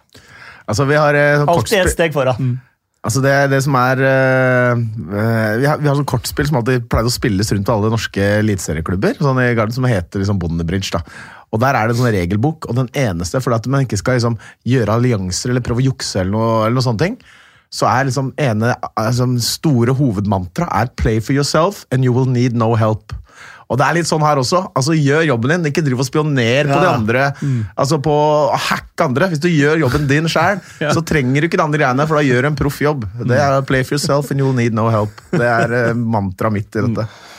[0.64, 2.57] Altså, vi har eh, Alltid ett steg foran.
[3.04, 4.78] Altså det, det som er eh,
[5.61, 9.18] Vi har, vi har sånn kortspill som alltid pleide å spilles rundt alle norske eliteserieklubber.
[9.20, 10.94] Sånn i Garden som heter liksom Bondebridge.
[10.94, 11.02] da.
[11.54, 14.18] Og Der er det en sånn regelbok, og den eneste for at man ikke skal
[14.18, 14.36] liksom
[14.66, 17.18] gjøre allianser eller prøve å jukse, eller noe, eller noe sånne ting,
[17.74, 22.54] så er liksom ene altså, store hovedmantra er 'play for yourself and you will need
[22.58, 23.14] no help'.
[23.70, 24.60] Og det er litt sånn her også.
[24.76, 26.80] altså Gjør jobben din, ikke driv og spioner på Ja.
[26.84, 27.22] de andre.
[27.78, 29.28] Altså på å hacke andre.
[29.32, 30.60] Hvis du gjør jobben din sjøl,
[30.94, 33.06] så trenger du ikke de andre greiene, for da gjør du en proff jobb.
[33.26, 35.16] Det er 'play for yourself and you will need no help'.
[35.32, 37.08] Det er eh, mantraet mitt i dette.
[37.08, 37.34] Eh,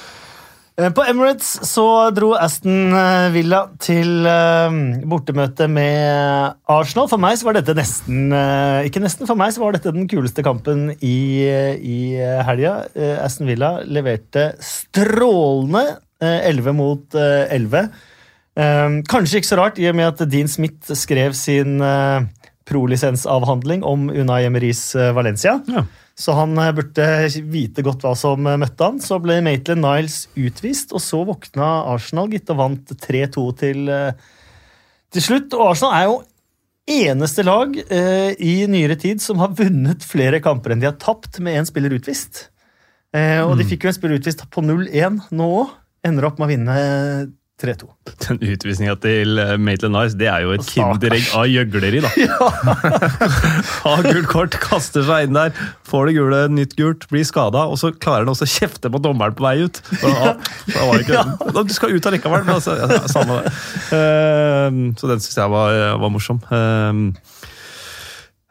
[0.75, 4.73] På Emirates så dro Aston eh, Villa til eh,
[5.07, 7.07] bortemøte med Arsenal.
[7.07, 10.09] For meg så var dette nesten eh, Ikke nesten, for meg så var dette den
[10.11, 11.15] kuleste kampen i,
[11.47, 12.73] eh, i eh, helga.
[12.91, 15.85] Eh, Aston Villa leverte strålende
[16.19, 17.87] eh, 11 mot eh, 11.
[18.59, 22.27] Eh, Kanskje ikke så rart, i og med at Dean Smith skrev sin eh,
[22.67, 25.61] prolisensavhandling om Unai Emeries eh, Valencia.
[25.71, 25.87] Ja.
[26.15, 27.07] Så han eh, burde
[27.51, 29.01] vite godt hva som eh, møtte han.
[29.03, 34.31] Så ble Maitland Niles utvist, og så våkna Arsenal gitt og vant 3-2 til, eh,
[35.11, 35.55] til slutt.
[35.57, 36.17] Og Arsenal er jo
[36.85, 41.41] eneste lag eh, i nyere tid som har vunnet flere kamper enn de har tapt
[41.43, 42.49] med én spiller utvist.
[43.15, 45.73] Eh, og de fikk jo en spiller utvist på 0-1 nå òg.
[46.05, 46.75] Ender opp med å vinne
[47.61, 47.87] 3-2.
[48.25, 52.09] Den utvisninga til eh, Maitland Nice, det er jo et kinderegg av gjøgleri, da.
[53.85, 55.55] Har gult kort, kaster seg inn der,
[55.87, 58.99] får det gule, nytt gult, blir skada, og så klarer han også å kjefte på
[59.03, 59.79] dommeren på vei ut.
[60.01, 60.35] Da,
[60.73, 61.23] da ikke,
[61.63, 63.55] Du skal ut allikevel, men altså, ja, samme det.
[63.95, 66.43] Eh, så den syns jeg var, var morsom.
[66.51, 67.34] Eh,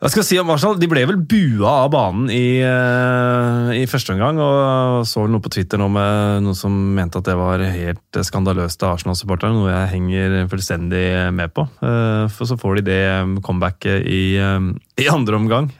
[0.04, 0.76] hva skal jeg si om Arsenal?
[0.76, 4.36] De ble vel bua av banen i, eh, i første omgang.
[4.36, 8.12] og Så vel noe på Twitter nå med noen som mente at det var helt
[8.12, 9.56] skandaløst av Arsenal-supporterne.
[9.56, 11.64] Noe jeg henger fullstendig med på.
[11.80, 14.60] Eh, For så får de det comebacket i, eh,
[15.00, 15.72] i andre omgang.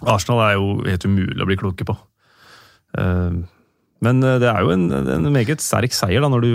[0.00, 1.98] Arsenal er jo helt umulig å bli kloke på.
[4.04, 6.52] Men eh, det er jo en, en meget sterk seier da, når du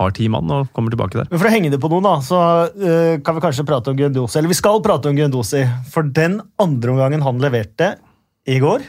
[0.00, 1.30] har ti mann og kommer tilbake der.
[1.30, 3.98] Men For å henge det på noen, da, så uh, kan vi kanskje prate om
[3.98, 4.38] Guendouzi.
[4.40, 7.94] Eller vi skal prate om Guendouzi, for den andre omgangen han leverte
[8.48, 8.84] i går,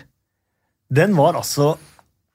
[0.93, 1.73] den var altså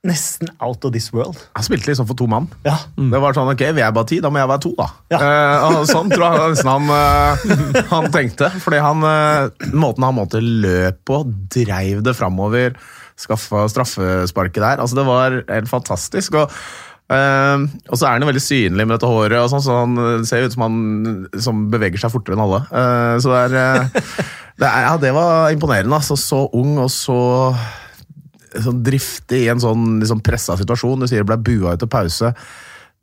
[0.06, 1.38] nesten out of this world.
[1.58, 2.46] Han spilte liksom for to mann.
[2.66, 4.86] Ja, Det var sånn, ok, Vi er bare ti, da må jeg være to, da.
[5.12, 5.18] Ja.
[5.18, 8.50] Eh, og sånn tror jeg nesten han, eh, han tenkte.
[8.62, 11.22] Fordi han, eh, måten han måtte løp på,
[11.54, 12.78] dreiv det framover,
[13.18, 14.82] skaffa straffesparket der.
[14.82, 16.38] altså Det var helt fantastisk.
[16.38, 16.52] og
[17.10, 19.98] eh, og så er han jo veldig synlig med dette håret, og sånn, så han
[20.04, 20.78] eh, ser ut som han
[21.48, 22.62] som beveger seg fortere enn alle.
[22.70, 24.14] Uh, så det er, eh,
[24.62, 25.98] det er Ja, det var imponerende.
[26.00, 27.18] altså Så ung og så
[28.58, 31.02] så driftig i en sånn liksom pressa situasjon.
[31.02, 32.32] Du sier det ble bua ut til pause.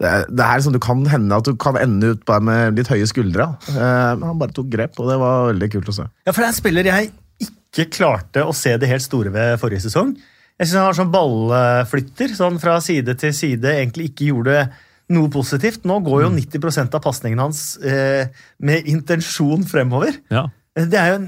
[0.02, 2.90] Det det er sånn, du kan hende at du kan ende ut bare med litt
[2.92, 3.48] høye skuldre.
[3.72, 6.08] Eh, men han bare tok grep, og det var veldig kult å se.
[6.26, 7.14] Ja, for det er en spiller jeg
[7.76, 10.16] ikke klarte å se det helt store ved forrige sesong.
[10.56, 14.60] Jeg synes Han var sånn ballflytter, sånn fra side til side, egentlig ikke gjorde
[15.12, 15.84] noe positivt.
[15.86, 18.32] Nå går jo 90 av pasningene hans eh,
[18.64, 20.16] med intensjon fremover.
[20.32, 20.48] Ja.
[20.76, 21.28] Det er jo en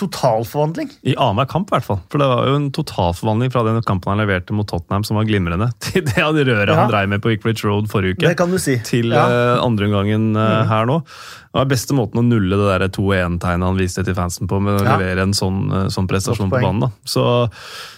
[0.00, 0.90] totalforvandling.
[1.06, 2.00] I annenhver kamp, i hvert fall.
[2.10, 5.26] For det var jo en totalforvandling fra den kampen han leverte mot Tottenham, som var
[5.28, 6.78] glimrende, til det han røret Ja.
[6.80, 8.26] han dreiv med på Wickbridge Road forrige uke.
[8.28, 8.76] Det kan du si.
[8.86, 9.24] Til Ja.
[9.28, 11.00] eh, andreomgangen uh, her nå.
[11.04, 14.80] Det var beste måten å nulle det der 2-1-tegnet han viste til fansen på, med
[14.80, 14.96] å Ja.
[14.98, 16.80] levere en sånn, eh, sånn prestasjon på banen.
[16.88, 16.90] da.
[17.06, 17.48] Så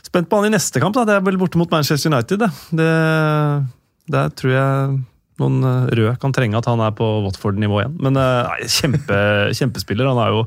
[0.04, 0.94] spent på han i neste kamp.
[0.94, 1.04] da.
[1.08, 2.38] Det er vel borte mot Manchester United.
[2.38, 2.50] det.
[2.76, 2.92] det
[4.12, 4.98] der tror jeg
[5.40, 7.96] noen eh, røde kan trenge at han er på Watford-nivå igjen.
[8.00, 9.18] Men eh, nei, kjempe,
[9.58, 10.06] kjempespiller.
[10.08, 10.44] Han er jo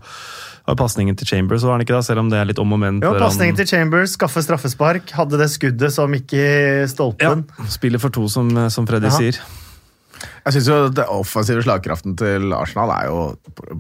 [0.70, 2.02] har pasningen til Chambers, var han ikke da?
[2.06, 3.00] Selv om det er litt om og men.
[3.04, 6.46] Jo, Pasningen til Chambers, skaffe straffespark, hadde det skuddet som gikk i
[7.22, 7.34] ja.
[7.72, 9.18] Spiller for to, som, som Freddy Ja.
[9.18, 9.42] sier.
[10.46, 13.20] Jeg synes jo det offensive slagkraften til Arsenal er jo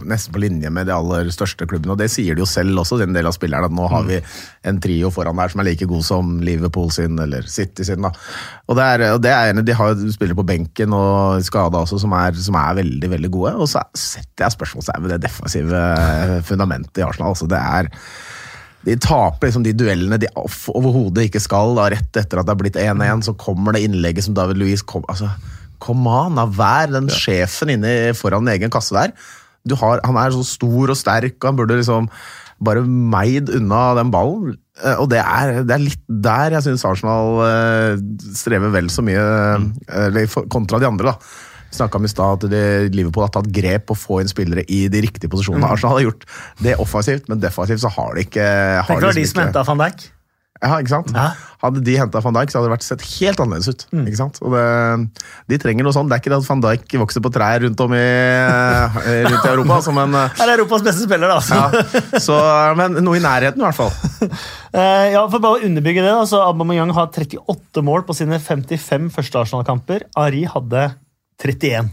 [0.07, 1.95] nesten på linje med de aller største klubbene.
[1.95, 3.69] og Det sier de jo selv også, en del av spillerne.
[3.69, 4.21] at Nå har vi
[4.69, 8.01] en trio foran der som er like god som Liverpool sin eller City sin.
[8.01, 8.13] da.
[8.67, 11.99] Og det er, og det er De har jo spillere på benken og skada også
[11.99, 13.55] som er, som er veldig veldig gode.
[13.55, 15.85] Og så setter jeg spørsmålstegn ved det defensive
[16.43, 17.35] fundamentet i Arsenal.
[17.35, 17.89] altså det er
[18.87, 21.75] de taper liksom de duellene de overhodet ikke skal.
[21.75, 24.85] Da, rett etter at det har blitt 1-1, så kommer det innlegget som David Louise
[24.87, 25.27] kom, altså,
[25.79, 29.13] Come on, vær den sjefen inne foran egen kasse der.
[29.67, 32.07] Du har, han er så stor og sterk, og han burde liksom
[32.63, 34.57] bare meid unna den ballen.
[34.83, 38.01] Eh, Og det er, det er litt der jeg syns Arsenal eh,
[38.35, 39.23] strever vel så mye,
[39.87, 41.13] eh, kontra de andre.
[41.13, 41.17] da.
[41.71, 42.61] Snakka om i stad at de,
[42.97, 45.69] Liverpool har tatt grep på å få inn spillere i de riktige posisjonene.
[45.69, 46.23] Arsenal har gjort
[46.65, 49.63] det offensivt, men defensivt så har de ikke har Tenk liksom de som ikke- henta
[49.67, 50.07] van Dijk.
[50.59, 51.11] Ja, ikke sant?
[51.15, 51.29] Ja.
[51.59, 53.83] Hadde de henta van Dijk, så hadde det vært sett helt annerledes ut.
[54.01, 54.39] ikke sant?
[54.43, 54.63] Og det,
[55.51, 56.11] de trenger noe sånt.
[56.11, 59.47] Det er ikke det at van Dijk vokser på trær rundt om i, eh, rundt
[59.47, 61.39] i Europa, som en eh, er Europas beste spiller, da.
[61.39, 61.59] altså.
[62.15, 62.39] ja, så,
[62.79, 63.93] Men noe i nærheten, i hvert fall.
[64.69, 69.07] Eh, ja, for bare å underbygge det, så Aubameyang har 38 mål på sine 55
[69.15, 70.03] første Arsenal-kamper.
[70.21, 70.83] Ari hadde
[71.41, 71.89] 31.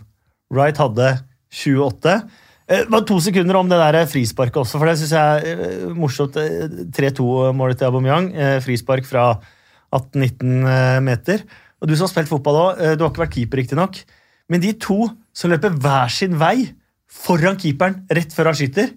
[0.53, 1.07] Wright hadde
[1.49, 2.19] 28.
[2.67, 5.93] Eh, bare to sekunder om det der frisparket også, for det syns jeg er eh,
[5.95, 6.35] morsomt.
[6.41, 8.33] Eh, 3-2-målet til Aubameyang.
[8.35, 9.29] Eh, frispark fra
[9.95, 11.45] 18-19 eh, meter.
[11.79, 14.01] Og Du som har spilt fotball òg, du har ikke vært keeper, riktignok.
[14.51, 16.73] Men de to som løper hver sin vei
[17.07, 18.91] foran keeperen rett før han skyter,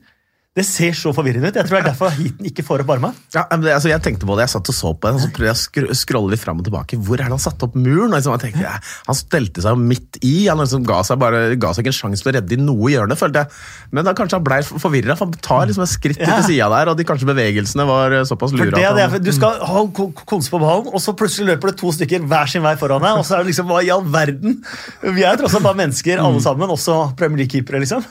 [0.60, 1.56] det ser så forvirrende ut.
[1.56, 3.16] Jeg tror det er derfor heaten ikke får opp armene.
[3.34, 5.50] Ja, altså, jeg tenkte på det, jeg satt og så på det, og så prøvde
[5.50, 7.00] jeg å skr scrolle litt fram og tilbake.
[7.00, 8.12] Hvor er det han satte opp muren?
[8.14, 8.76] Liksom, jeg tenkte, ja,
[9.08, 10.34] han stelte seg midt i.
[10.52, 12.92] Han liksom ga seg, bare, ga seg ikke en sjanse til å redde i noe
[12.94, 13.60] hjørne, følte jeg.
[13.96, 16.36] Men da kanskje han ble forvirra, for han tar liksom et skritt Ja.
[16.42, 18.72] til sida der, og de kanskje bevegelsene var såpass lure.
[18.76, 21.54] det, at det, er, for du skal ha ko- konse på ballen, og så plutselig
[21.54, 23.18] løper det to stykker hver sin vei foran deg.
[23.22, 24.60] Og så er det liksom, hva i all verden?
[25.04, 26.70] Vi er tross alt bare mennesker, alle sammen.
[26.76, 28.04] Også Premier League-keepere, liksom.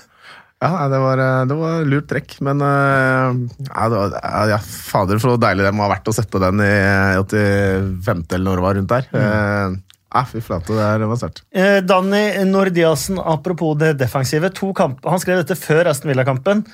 [0.59, 3.37] Ja, det var, eh, det var lurt trekk, men eh,
[3.69, 4.17] ja, det var,
[4.51, 6.73] ja, fader så deilig det må ha vært å sette den i
[7.21, 8.25] 85.
[8.35, 9.07] eller når det var rundt der.
[9.13, 9.77] Mm.
[10.17, 11.45] ja, fy flate, det, det var sterkt.
[11.55, 14.51] Eh, Danny Nordiassen, apropos det defensive.
[14.51, 16.65] Han skrev dette før Aston Villa-kampen.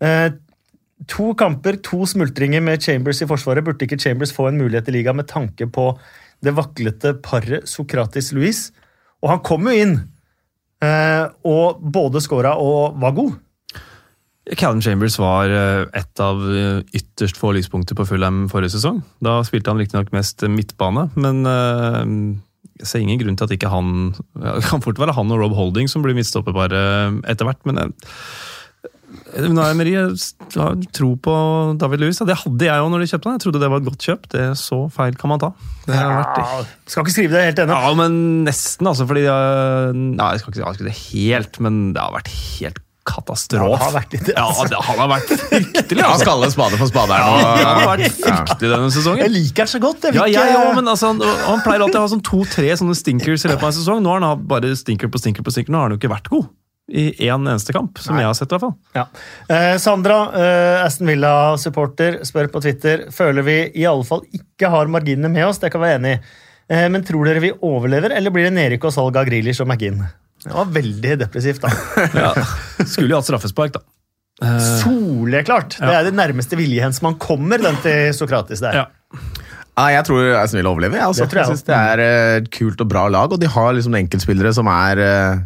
[0.00, 0.30] Eh,
[1.10, 3.64] to kamper, to smultringer med Chambers i forsvaret.
[3.66, 5.90] Burde ikke Chambers få en mulighet i ligaen med tanke på
[6.44, 8.70] det vaklete paret Sokratis-Louis?
[9.24, 10.13] Og han kom jo inn, eh,
[10.82, 13.36] og både scora og var god.
[14.52, 19.00] Callum Chambers var eh, et av eh, ytterst få lyspunkter på Fulham forrige sesong.
[19.24, 22.02] Da spilte han riktignok mest midtbane, men eh,
[22.82, 24.12] jeg ser ingen grunn til at ikke han
[24.58, 27.80] Det kan fort være han og Rob Holding som blir midtstopperpar eh, etter hvert, men
[27.80, 28.12] eh,
[29.34, 31.34] Unai Emery har tro på
[31.80, 32.18] David Lewis.
[32.24, 33.36] Det hadde jeg jo når de kjøpte han.
[33.38, 34.28] Jeg trodde det var et godt kjøp.
[34.34, 35.52] Det er Så feil kan man ta.
[35.86, 37.76] Det har vært Ja, skal ikke skrive det helt ennå.
[37.84, 39.06] ja, men nesten, altså.
[39.10, 43.68] Fordi jeg, Nei, jeg skal ikke si det helt, men det har vært helt katastrofe.
[43.68, 46.24] Ja, det har vært Ja, det, han har vært fryktelig, Ja, altså.
[46.24, 47.50] skal alle spade for spade her Ja, nå.
[47.52, 49.20] han har vært fryktelig denne sesongen.
[49.26, 50.06] Jeg liker den så godt.
[50.08, 52.96] Jeg Ja, jeg òg, men altså, han, han pleier alltid å ha sånn to-tre sånne
[52.96, 54.00] stinkers i løpet av en sesong.
[54.06, 55.74] Nå har han bare stinker på stinker på stinker.
[55.76, 56.48] Nå har han jo ikke vært god
[56.92, 58.50] i én eneste kamp, som jeg har sett.
[58.52, 58.74] i hvert fall.
[58.92, 59.04] Ja.
[59.48, 64.90] Eh, Sandra, eh, Aston Villa-supporter, spør på Twitter føler vi i alle fall ikke har
[64.92, 65.58] marginene med oss.
[65.62, 66.20] Det kan vi være enig i.
[66.74, 69.68] Eh, men tror dere vi overlever, eller blir det nedrykk og salg av Grealish og
[69.70, 70.02] McGinn?
[70.44, 71.72] Det var veldig depressivt, da.
[72.26, 72.34] Ja.
[72.84, 73.84] Skulle jo hatt straffespark, da.
[74.82, 75.78] Soleklart!
[75.80, 75.86] Ja.
[75.88, 78.82] Det er det nærmeste viljehens man kommer, den til Sokratis der.
[78.84, 79.20] ja.
[79.74, 81.00] Ah, jeg tror Aston Villa overlever.
[81.00, 81.24] Jeg, altså.
[81.24, 83.48] Det tror jeg jeg synes det er eh, et kult og bra lag, og de
[83.50, 85.40] har liksom enkeltspillere som er eh,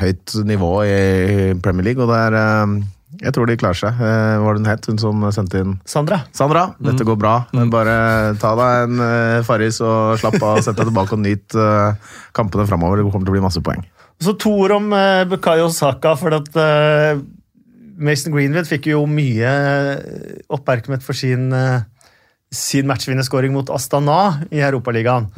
[0.00, 0.98] høyt nivå i
[1.64, 2.76] Premier League, og det er eh,
[3.24, 4.00] Jeg tror de klarer seg.
[4.04, 6.20] Eh, hva var det hun het, hun som sendte inn Sandra?
[6.36, 7.34] Sandra, dette går bra.
[7.56, 10.60] Men bare ta deg en uh, Farris og slapp av.
[10.62, 13.00] Sett deg tilbake og nyt eh, kampene framover.
[13.00, 13.82] Det kommer til å bli masse poeng.
[14.22, 14.94] Så to ord om
[15.30, 17.20] Bukayo Saka, for at eh,
[17.98, 21.50] Mason Greenwood fikk jo mye eh, oppmerksomhet for sin,
[22.54, 25.28] sin matchvinnerskåring mot Astana i Europaligaen.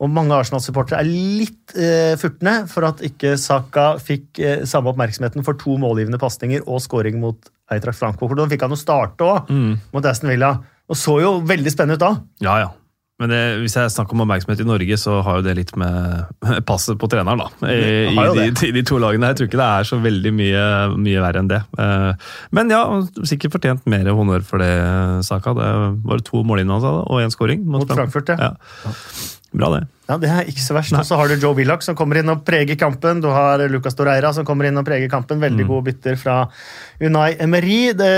[0.00, 5.44] Og mange Arsenal-supportere er litt eh, furtne for at ikke Saka fikk eh, samme oppmerksomheten
[5.44, 8.38] for to målgivende pasninger og skåring mot Eintracht Frankfurt.
[8.38, 9.50] Da fikk han jo starte òg,
[9.92, 10.54] mot Aston Villa.
[10.90, 12.14] Og så jo veldig spennende ut da.
[12.42, 12.70] Ja, ja.
[13.20, 16.30] Men det, hvis jeg snakker om oppmerksomhet i Norge, så har jo det litt med
[16.70, 17.50] passet på treneren, da.
[17.68, 19.28] I, i, de, i de to lagene.
[19.32, 20.62] Jeg tror ikke det er så veldig mye,
[20.96, 21.60] mye verre enn det.
[21.76, 22.80] Eh, Men ja,
[23.28, 24.72] sikkert fortjent mer honnør for det,
[25.28, 25.52] Saka.
[25.58, 25.68] Det
[26.08, 27.66] var to målinnhold og én skåring.
[27.68, 28.54] Mot Frankfurt, ja.
[28.88, 28.94] ja.
[29.50, 29.82] Bra, det.
[30.08, 30.94] Ja, Det er ikke så verst.
[30.96, 33.20] Og så har du Joe Willoch som kommer inn og preger kampen.
[33.22, 35.42] Du har Lucas Doreira som kommer inn og preger kampen.
[35.42, 36.40] Veldig gode bytter fra
[37.02, 37.92] Unai Emery.
[37.98, 38.10] Det,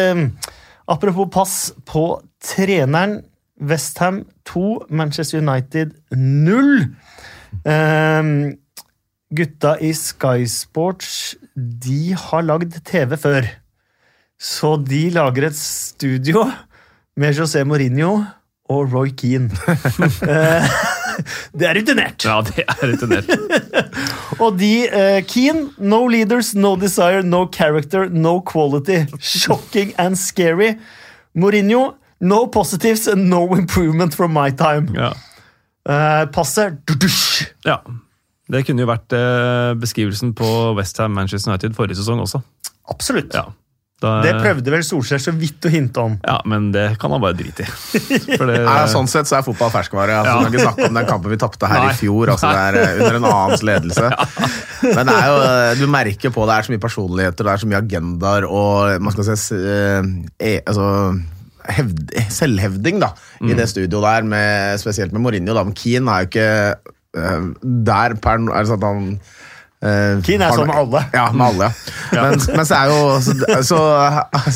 [0.93, 1.57] apropos pass
[1.88, 2.07] på
[2.45, 3.19] treneren.
[3.62, 6.87] Westham 2, Manchester United 0.
[7.64, 8.59] Ehm,
[9.31, 13.48] gutta i Sky Sports de har lagd TV før.
[14.40, 16.44] Så de lager et studio
[17.16, 18.25] med José Mourinho
[18.72, 19.51] og Roy Keane.
[21.12, 22.25] Eh, det er rutinert.
[22.25, 23.27] Ja, det er rutinert.
[24.42, 29.05] Og de uh, Keane, no leaders, no desire, no character, no quality.
[29.20, 30.79] Shocking and scary.
[31.37, 34.88] Mourinho, no positives and no improvement from my time.
[34.96, 35.12] Ja.
[35.82, 37.48] Uh, passer dudusj.
[37.66, 37.80] ja.
[38.52, 42.42] Det kunne jo vært uh, beskrivelsen på Westham Manchester United forrige sesong også.
[42.92, 43.32] Absolutt.
[43.32, 43.46] Ja.
[44.02, 46.16] Da, Det prøvde vel Solskjær så vidt å hinte om.
[46.26, 47.68] Ja, men det kan han bare drite i.
[48.38, 50.16] For det, Nei, sånn sett så er fotball ferskvare.
[50.18, 50.40] Altså, Ja.
[50.42, 51.92] Kan ikke snakke om den kampen vi tapte her Nei.
[51.94, 52.32] i fjor.
[52.35, 54.11] Altså, det er eh, under en annens ledelse.
[54.98, 57.62] Men det er jo, eh, du merker på det er så mye personligheter, det er
[57.62, 60.11] så mye agendaer og man skal si, eh,
[60.42, 60.88] e, altså,
[61.68, 63.51] hevd, selvhevding da, Mm.
[63.51, 65.55] i det studioet der, med, spesielt med Mourinho.
[65.55, 65.64] Da.
[65.64, 66.51] Men Keane er jo ikke
[67.18, 69.09] uh, der per nå- er det sånn at han
[69.83, 71.03] uh, Keane er sånn med alle.
[71.12, 71.68] Ja, med alle.
[72.16, 72.22] ja.
[72.31, 73.35] Men, men så er jo så,
[73.66, 73.81] så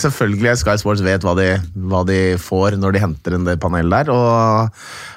[0.04, 1.48] selvfølgelig Sky Sports vet hva de,
[1.90, 4.12] hva de får når de henter inn det panelet der.
[4.14, 4.70] Og,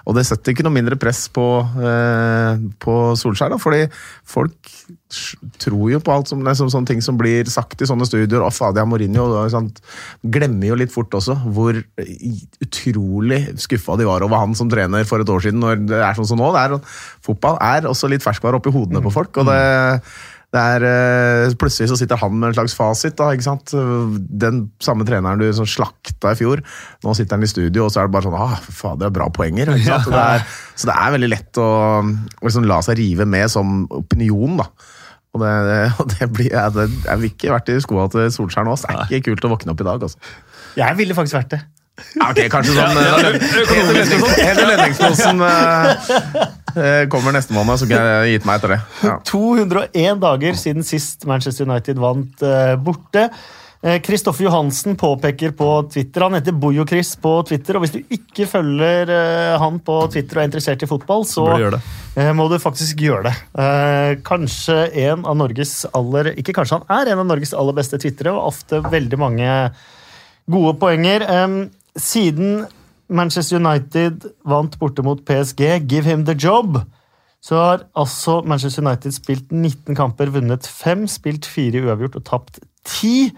[0.10, 3.86] og det setter ikke noe mindre press på, uh, på Solskjær, da, fordi
[4.26, 4.58] folk
[5.62, 8.46] tror jo på alt som, liksom, sånne ting som blir sagt i sånne studioer.
[8.46, 9.82] Og Fadia Mourinho sant?
[10.22, 11.80] Glemmer jo litt fort også hvor
[12.62, 15.64] utrolig skuffa de var over han som trener for et år siden.
[15.64, 16.52] når det er sånn som nå.
[16.56, 16.78] Det er,
[17.26, 19.42] fotball er også litt ferskvare oppi hodene på folk.
[19.42, 19.68] og det det
[20.58, 23.14] er, eh, plutselig så sitter han med en slags fasit.
[23.20, 23.74] da, ikke sant?
[24.42, 26.64] Den samme treneren du som slakta i fjor,
[27.06, 29.18] nå sitter han i studio, og så er det bare sånn ah, fader, det er
[29.20, 29.70] bra poenger.
[29.76, 30.10] ikke sant?
[30.10, 31.70] Det er, så det er veldig lett å,
[32.42, 34.58] liksom la seg rive med som opinion.
[34.64, 34.70] da.
[35.38, 38.32] Og det, det, og det blir, jeg, det, Jeg vil ikke vært i skoa til
[38.34, 38.78] Solskjær nå.
[38.80, 40.08] så Det er ikke kult å våkne opp i dag.
[40.08, 40.18] altså.
[40.80, 41.62] Jeg ville faktisk vært det.
[42.16, 42.96] Ja, ok, kanskje sånn
[44.40, 46.14] Helt lønningsposen eh,
[47.10, 48.82] kommer neste måned, så kan jeg gitt meg etter det.
[49.06, 49.16] Ja.
[49.32, 53.30] 201 dager siden sist Manchester United vant eh, borte.
[53.80, 57.78] Kristoffer Johansen påpeker på Twitter Han heter Bojo-Chris på Twitter.
[57.80, 61.46] og Hvis du ikke følger eh, han på Twitter og er interessert i fotball, så
[61.56, 63.34] eh, må du faktisk gjøre det.
[63.56, 68.02] Eh, Kanskje en av Norges aller Ikke kanskje han er en av Norges aller beste
[68.04, 69.48] twittere, og ofte veldig mange
[70.52, 71.24] gode poenger.
[71.96, 72.66] Siden
[73.10, 76.82] Manchester United vant borte mot PSG, give him the job,
[77.42, 82.60] så har altså Manchester United spilt 19 kamper, vunnet 5, spilt 4 uavgjort og tapt
[82.86, 83.32] 10.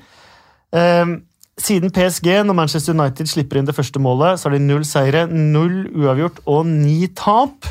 [0.73, 1.13] Em,
[1.61, 5.27] siden PSG, når Manchester United slipper inn det første målet, så har de null seire,
[5.29, 7.67] null uavgjort og ni tap.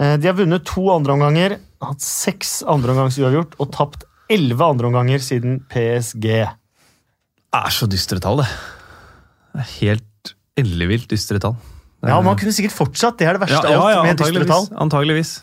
[0.00, 5.60] Eh, De har vunnet to andreomganger, hatt seks andreomgangs uavgjort og tapt elleve andreomganger siden
[5.70, 6.26] PSG.
[7.54, 8.48] Det er så dystre tall, det.
[9.54, 10.10] Det er helt
[10.60, 11.56] ellevilt dystre tall.
[12.04, 13.16] Ja, Man kunne sikkert fortsatt.
[13.18, 14.66] Det er det verste ja, ja, ja, alt med dystre tall.
[14.84, 15.38] antageligvis.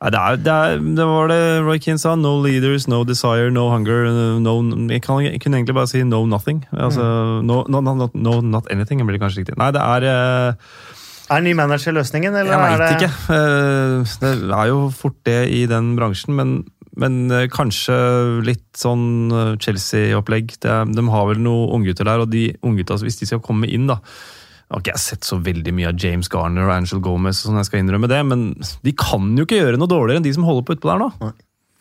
[0.00, 2.14] Nei, det, er, det, er, det var det Roy Keane sa.
[2.16, 4.06] No leaders, no desire, no hunger.
[4.40, 4.54] No,
[4.92, 6.62] jeg, kan, jeg kunne egentlig bare si no nothing.
[6.72, 7.44] Altså, Mm.
[7.48, 9.56] no, no, no, no, no, not anything blir det kanskje riktig.
[9.60, 10.54] Nei, det er uh,
[11.36, 13.12] Er ny manager løsningen, eller Jeg veit ikke.
[13.36, 16.64] Eh, Det er jo fort det i den bransjen, men,
[16.98, 17.94] men eh, kanskje
[18.46, 20.56] litt sånn eh, Chelsea-opplegg.
[20.62, 24.00] De har vel noen unggutter der, og de unggutta, hvis de skal komme inn, da
[24.70, 27.66] jeg har ikke sett så veldig mye av James Garner og Angel Gomez, sånn jeg
[27.66, 28.42] skal innrømme det, men
[28.86, 31.08] de kan jo ikke gjøre noe dårligere enn de som holder på utpå der nå.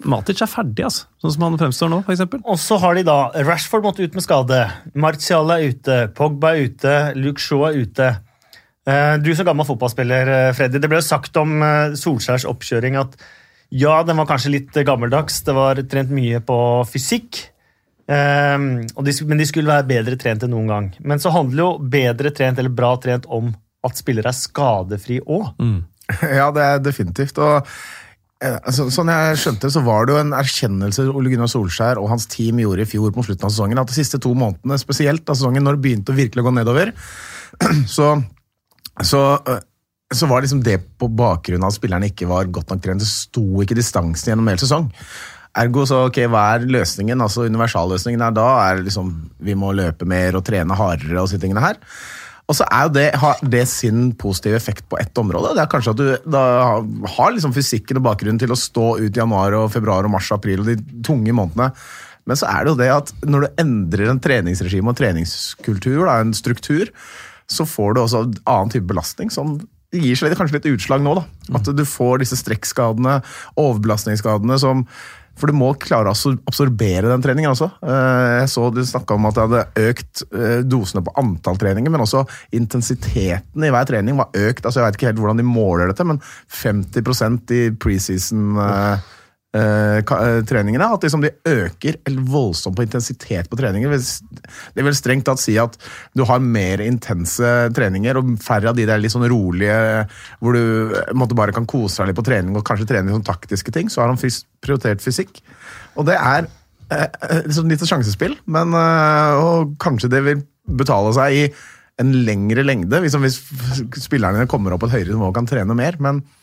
[0.10, 1.06] Matic er ferdig, altså.
[1.22, 2.42] Sånn som han fremstår nå, for eksempel.
[2.50, 4.64] Og så har de da Rashford måtte ut med skade.
[4.98, 6.00] Martial er ute.
[6.18, 6.96] Pogba er ute.
[7.20, 8.08] Luke Shaw er ute.
[8.90, 10.82] Eh, Du som gammel fotballspiller, Freddy.
[10.82, 11.60] Det ble jo sagt om
[12.00, 13.20] Solskjærs oppkjøring at
[13.70, 15.44] ja, den var kanskje litt eh, gammeldags.
[15.46, 17.44] Det var trent mye på fysikk.
[18.10, 20.90] Um, og de, men de skulle være bedre trent enn noen gang.
[21.06, 23.52] Men så handler jo bedre trent eller bra trent om
[23.86, 25.54] at spillere er skadefri òg.
[26.40, 27.38] Ja, det er definitivt.
[27.38, 27.60] Og
[28.42, 32.10] eh, altså, sånn jeg skjønte så var det jo en erkjennelse Ole Gunnar Solskjær og
[32.10, 35.30] hans team gjorde i fjor på slutten av sesongen, at de siste to månedene, spesielt
[35.30, 36.96] av sesongen, når det begynte å virkelig gå nedover,
[37.96, 38.16] så,
[39.06, 39.62] så, eh,
[40.16, 43.04] så var liksom det på bakgrunn av at spillerne ikke var godt nok trent.
[43.04, 44.88] Det sto ikke distansen gjennom hele sesong.
[45.60, 47.22] Ergo så, ok, hva er løsningen?
[47.22, 49.12] Altså Universalløsningen er da er liksom
[49.46, 51.78] vi må løpe mer og trene hardere og disse tingene her.
[52.50, 55.54] Og så er jo det, har det sin positive effekt på ett område.
[55.54, 56.38] Det er kanskje at du
[57.14, 60.32] har liksom fysikken og bakgrunnen til å stå ut i januar, og februar, og mars
[60.32, 61.70] og april og de tunge månedene.
[62.26, 66.18] Men så er det jo det at når du endrer en treningsregime og treningskultur, da,
[66.24, 66.90] en struktur,
[67.50, 69.60] så får du også annen type belastning som
[69.96, 71.16] gir seg kanskje litt utslag nå.
[71.18, 71.24] da.
[71.60, 73.20] At du får disse strekkskadene,
[73.58, 74.86] overbelastningsskadene som
[75.40, 77.70] for du må klare å absorbere den treningen også.
[77.80, 81.94] Eh, Jeg så du snakka om at det hadde økt eh, dosene på antall treninger,
[81.94, 82.26] men også
[82.56, 84.66] intensiteten i hver trening var økt.
[84.66, 86.20] altså Jeg vet ikke helt hvordan de måler dette, men
[86.60, 89.08] 50% i preseason eh,
[89.50, 90.86] treningene.
[90.94, 91.98] At liksom de øker
[92.30, 93.96] voldsomt på intensitet på treninger.
[94.76, 95.78] Det vil strengt tatt si at
[96.18, 100.06] du har mer intense treninger, og færre av de der litt sånn rolige,
[100.40, 103.26] hvor du eh, måtte bare kan kose deg litt på trening og kanskje trene sånn
[103.26, 103.90] taktiske ting.
[103.90, 105.42] Så har han prioritert fysikk.
[105.98, 110.44] Og det er eh, eh, liksom litt sjansespill, men eh, og kanskje det vil
[110.80, 111.46] betale seg i
[112.00, 113.40] en lengre lengde, hvis, hvis
[114.06, 115.98] spillerne kommer opp på et høyere nivå og kan trene mer.
[116.00, 116.39] men Eh,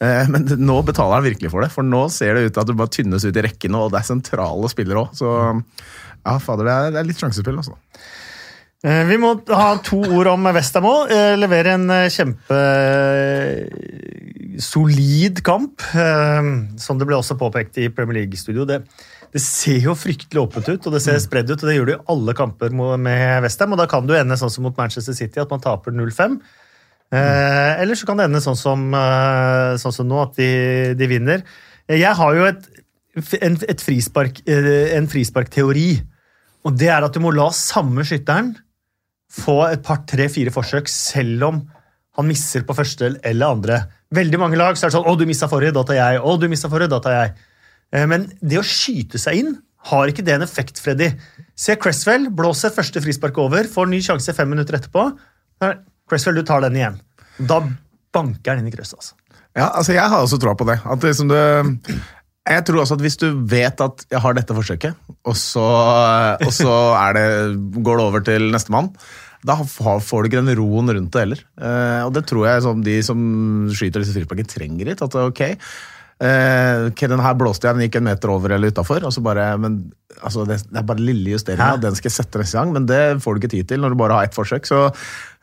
[0.00, 2.76] Men nå betaler han virkelig for det, for nå ser det ut til at du
[2.78, 5.10] bare tynnes ut i rekkene, og det er sentrale spillere òg.
[5.18, 5.28] Så
[6.24, 7.76] ja, fader, det er, det er litt sjansespill, altså.
[8.80, 11.12] Eh, Vi må ha to ord om Westham òg.
[11.36, 12.08] Levere en eh,
[14.56, 15.80] kjempesolid kamp.
[15.94, 16.42] eh,
[16.80, 18.64] Som det ble også påpekt i Premier League-studio.
[18.68, 18.80] Det,
[19.34, 21.60] det ser jo fryktelig åpent ut, og det ser spredd ut.
[21.60, 23.76] og Det gjør det i alle kamper med Westham.
[23.78, 26.40] Da kan det jo ende sånn som mot Manchester City, at man taper 0-5.
[27.10, 30.50] Eh, eller så kan det ende sånn som, eh, sånn som nå, at de,
[30.98, 31.42] de vinner.
[31.90, 32.68] Jeg har jo et,
[33.42, 35.90] en, et frispark, eh, en frisparkteori.
[36.68, 38.54] Og det er at du må la samme skytteren
[39.30, 41.60] få et par, tre, fire forsøk, selv om
[42.18, 43.80] han misser på første eller andre.
[44.14, 46.22] Veldig mange lag så er det sånn 'Å, du missa forrige, da tar jeg'.
[46.22, 47.34] Å, du misset forrige, da tar jeg.
[47.92, 49.58] Eh, Men det å skyte seg inn,
[49.90, 51.14] har ikke det en effekt, Freddy?
[51.56, 55.06] Se Cresswell blåse første frispark over, får ny sjanse fem minutter etterpå.
[56.10, 57.00] Cresswell, du tar den igjen.
[57.38, 57.62] Da
[58.14, 58.98] banker han inn i krysset.
[58.98, 59.16] altså.
[59.56, 60.78] Ja, altså Jeg har også troa på det.
[60.84, 62.00] At liksom som det
[62.50, 64.96] jeg tror også at Hvis du vet at jeg har dette forsøket,
[65.28, 65.66] og så,
[66.40, 66.76] og så
[67.14, 67.26] det,
[67.84, 68.88] går det over til nestemann,
[69.46, 71.42] da får du ikke den roen rundt det heller.
[71.60, 73.20] Eh, og det tror jeg som de som
[73.72, 75.04] skyter disse frisparkene, trenger litt.
[75.04, 75.42] At ok,
[76.20, 79.06] eh, den her blåste jeg, den gikk en meter over eller utafor.
[79.60, 79.80] Men
[80.20, 81.76] altså, det, det er bare lille justeringa.
[81.82, 84.00] Den skal jeg sette neste gang, men det får du ikke tid til når du
[84.02, 84.68] bare har ett forsøk.
[84.68, 84.86] Så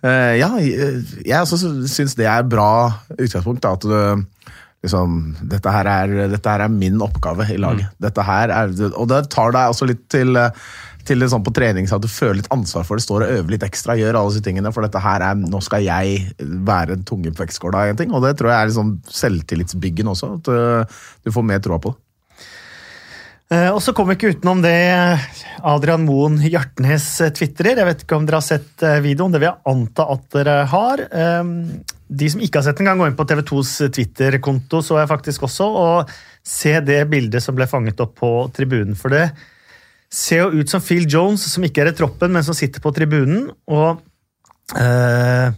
[0.04, 1.60] eh, ja, jeg også
[1.90, 2.72] syns det er bra
[3.18, 3.66] utgangspunkt.
[3.66, 4.26] Da, at du
[4.86, 7.90] liksom, dette, her er, dette her er min oppgave i laget.
[8.04, 10.68] Dette her er, og det tar deg også litt til, eh,
[11.08, 13.06] til det sånn på trening så at du føler litt ansvar for det.
[13.08, 14.72] Står og øver litt ekstra, gjør alle disse tingene.
[14.76, 16.26] For dette her er, nå skal jeg
[16.68, 17.88] være tungen på vektskåla.
[17.90, 20.34] en ting, Og det tror jeg er litt sånn selvtillitsbyggende også.
[20.40, 22.02] At eh, du får mer troa på det.
[23.50, 24.76] Eh, Og så kom vi ikke utenom det
[25.64, 27.80] Adrian Moen Hjartnes eh, tvitrer.
[27.80, 30.58] Jeg vet ikke om dere har sett eh, videoen, det vil jeg anta at dere
[30.68, 31.06] har.
[32.08, 35.48] De som ikke har sett den, kan gå inn på TV2s Twitter-konto, så jeg faktisk
[35.48, 36.12] også, og
[36.48, 38.96] se det bildet som ble fanget opp på tribunen.
[39.00, 39.26] For det
[40.12, 42.94] ser jo ut som Phil Jones, som ikke er i troppen, men som sitter på
[42.96, 43.50] tribunen.
[43.68, 44.02] og
[44.78, 45.52] eh,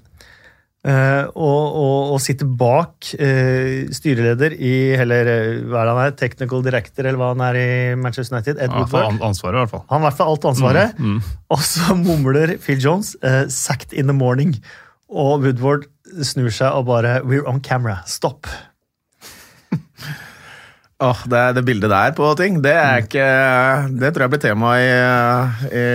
[0.80, 5.28] Eh, og, og, sitter bak eh, styreleder i eller
[5.68, 7.66] hva er det han er, technical director, eller hva han er i
[8.00, 8.62] Manchester United.
[8.64, 9.10] Ed Ja, Woodward.
[9.10, 9.84] an- ansvaret, i hvert fall.
[9.89, 10.95] Han har i hvert fall alt ansvaret.
[11.04, 11.20] Mm,
[11.52, 14.56] Og så mumler Phil Jones uh, 'sacked in the morning'.
[15.12, 15.84] Og Woodward
[16.24, 18.00] snur seg og bare 'we're on camera'.
[18.08, 18.47] Stopp.
[21.00, 23.28] Åh, det, det bildet der på ting, det er ikke
[24.02, 24.89] Det tror jeg blir tema i,
[25.72, 25.86] i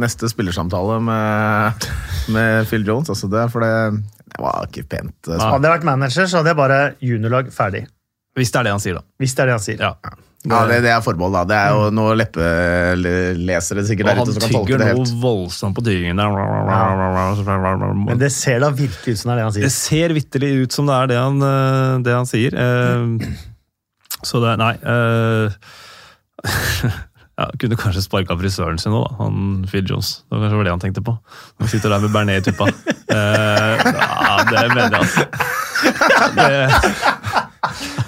[0.00, 1.88] neste spillersamtale med,
[2.32, 3.10] med Phil Jones.
[3.12, 4.00] Altså det, for det,
[4.32, 5.16] det var ikke pent.
[5.24, 5.36] Så.
[5.40, 7.84] Hadde jeg vært manager, så hadde jeg bare juniorlag ferdig.
[8.38, 9.04] Hvis det er det han sier, da.
[9.20, 9.84] Hvis det er det han sier.
[9.90, 10.16] Ja.
[10.46, 11.40] Ja, det, det er forbehold, da.
[11.50, 15.74] Det er jo noen leppelesere sikkert der han ute som kan tolke tygger noe voldsomt
[15.76, 16.22] på tyggingen
[18.06, 19.66] Men det ser da virkelig ut som det er det han sier.
[19.66, 22.54] Det ser vitterlig ut som det er det han, eh, det han sier.
[22.54, 23.02] Eh,
[24.22, 24.74] Så det Nei.
[24.82, 25.52] Uh,
[27.38, 29.14] Ja, kunne kanskje sparka frisøren sin nå, da.
[29.20, 30.24] Han Phil Jones.
[30.26, 31.12] Det var kanskje det han tenkte på.
[31.62, 32.66] Han sitter der med bearnés i tuppa.
[32.66, 35.22] Eh, ja, det mener jeg, altså.
[36.34, 36.48] Det,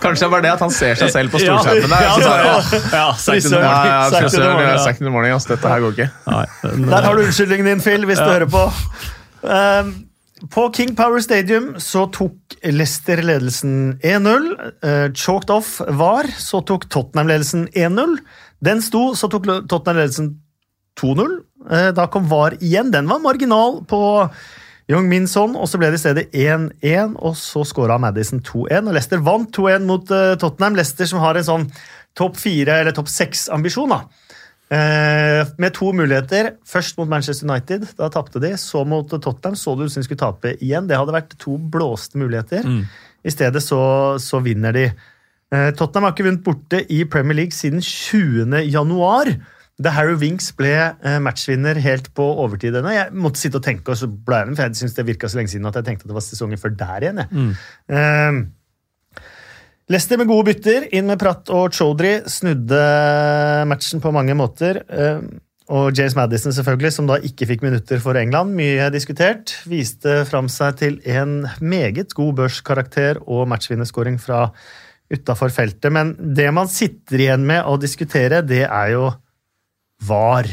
[0.03, 2.05] Kanskje det var det at han ser seg selv på storskjermen der.
[2.09, 2.59] Ja, så ja, ja.
[2.59, 4.75] «Åh, ja, sagt Ja, frisøren ja.
[4.83, 5.47] second morning, ass.
[5.47, 6.11] Dette her går ikke.
[6.27, 8.67] Nei, men, Der har du unnskyldningen din, Phil, hvis du hører på.
[9.47, 9.95] Um,
[10.49, 14.47] på King Power Stadium så tok Leicester ledelsen 1-0.
[14.85, 18.17] Uh, chalked off var, så tok Tottenham ledelsen 1-0.
[18.65, 20.31] Den sto, så tok Tottenham ledelsen
[21.01, 21.37] 2-0.
[21.69, 22.93] Uh, da kom VAR igjen.
[22.95, 24.01] Den var marginal på
[24.91, 28.89] Young Min Son, og så ble det i stedet 1-1, og så skåra Madison 2-1.
[28.89, 30.79] Og Leicester vant 2-1 mot uh, Tottenham.
[30.79, 31.69] Leicester som har en sånn
[32.19, 33.93] topp fire eller topp seks-ambisjon.
[33.93, 34.03] da.
[34.71, 36.53] Eh, med to muligheter.
[36.69, 38.53] Først mot Manchester United, da tapte de.
[38.61, 40.87] Så mot Tottenham, så du ut som de skulle tape igjen.
[40.87, 42.67] Det hadde vært to blåste muligheter.
[43.27, 43.81] I stedet så,
[44.23, 44.85] så vinner de.
[45.51, 48.63] Eh, Tottenham har ikke vunnet borte i Premier League siden 20.
[48.71, 49.33] januar.
[49.81, 52.77] Da Harry Winks ble eh, matchvinner helt på overtid.
[52.77, 52.93] ennå.
[52.95, 55.29] Jeg måtte sitte og tenke, og så ble jeg den, for jeg syntes det virka
[55.33, 57.23] så lenge siden at jeg tenkte at det var sesongen før der igjen.
[57.25, 57.55] jeg.
[57.91, 58.41] Eh,
[59.91, 62.81] Leicester med gode bytter, inn med Pratt og Chaudhry, snudde
[63.67, 64.85] matchen på mange måter.
[64.87, 65.23] Eh,
[65.71, 70.49] Og James Madison, selvfølgelig, som da ikke fikk minutter for England, mye diskutert, viste fram
[70.51, 74.49] seg til en meget god børskarakter og matchvinnerskåring fra
[75.15, 75.93] utafor feltet.
[75.95, 79.13] Men det man sitter igjen med å diskutere, det er jo
[80.11, 80.51] VAR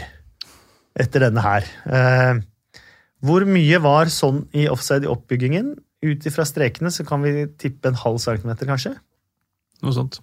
[1.01, 1.65] etter denne her.
[1.89, 2.45] Eh,
[3.25, 5.73] Hvor mye var sånn i offside i oppbyggingen?
[6.05, 8.93] Ut ifra strekene så kan vi tippe en halv centimeter, kanskje.
[9.85, 10.19] Noe sånt.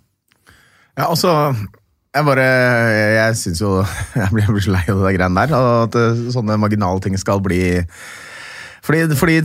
[0.94, 1.32] Ja, altså
[2.14, 2.44] jeg bare
[3.16, 3.80] Jeg syns jo
[4.20, 5.56] Jeg blir, jeg blir så lei av det greiene der.
[5.88, 7.82] At eh, sånne marginale ting skal bli
[8.84, 9.38] Fordi, fordi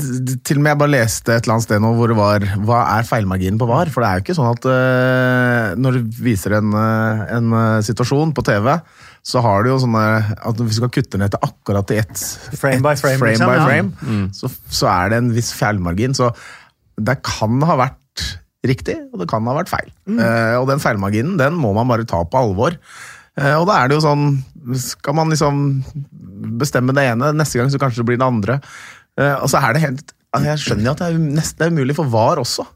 [0.45, 2.81] til og med jeg bare leste et eller annet sted nå hvor det var Hva
[2.97, 3.91] er feilmarginen på VAR?
[3.93, 7.55] For det er jo ikke sånn at uh, når du viser en, eh, en
[7.85, 8.67] situasjon på TV,
[9.23, 10.03] så har du jo sånne
[10.35, 12.25] at hvis du skal kutte ned til akkurat til ett
[12.59, 13.65] Frame by frame, frame, liksom, by ja.
[13.69, 14.51] frame så,
[14.81, 16.17] så er det en viss feilmargin.
[16.19, 16.33] Så
[16.99, 17.98] det kan ha vært
[18.67, 19.89] riktig, og det kan ha vært feil.
[20.09, 20.19] Mm.
[20.19, 22.75] Eh, og den feilmarginen den må man bare ta på alvor.
[23.39, 24.23] Eh, og da er det jo sånn
[24.75, 25.59] Skal man liksom
[26.59, 28.59] bestemme det ene, neste gang så kanskje det blir det andre.
[29.19, 31.95] Eh, og så er det helt altså, Jeg skjønner jo at det er nesten umulig
[31.97, 32.67] for VAR også.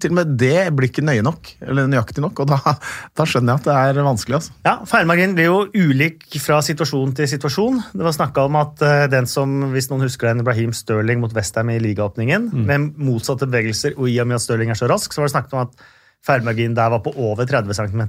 [0.00, 2.74] Til og med det blir ikke nøye nok, eller nøyaktig nok, og da,
[3.16, 4.38] da skjønner jeg at det er vanskelig.
[4.38, 4.54] altså.
[4.66, 7.82] Ja, Feilmargin blir jo ulik fra situasjon til situasjon.
[7.92, 11.34] Det var snakka om at eh, den som, hvis noen husker den, Ibrahim Stirling mot
[11.36, 15.12] Westham i ligaåpningen, med motsatte bevegelser, og i og med at Stirling er så rask,
[15.12, 15.86] så var det snakket om at
[16.24, 18.04] feilmargin der var på over 30 cm.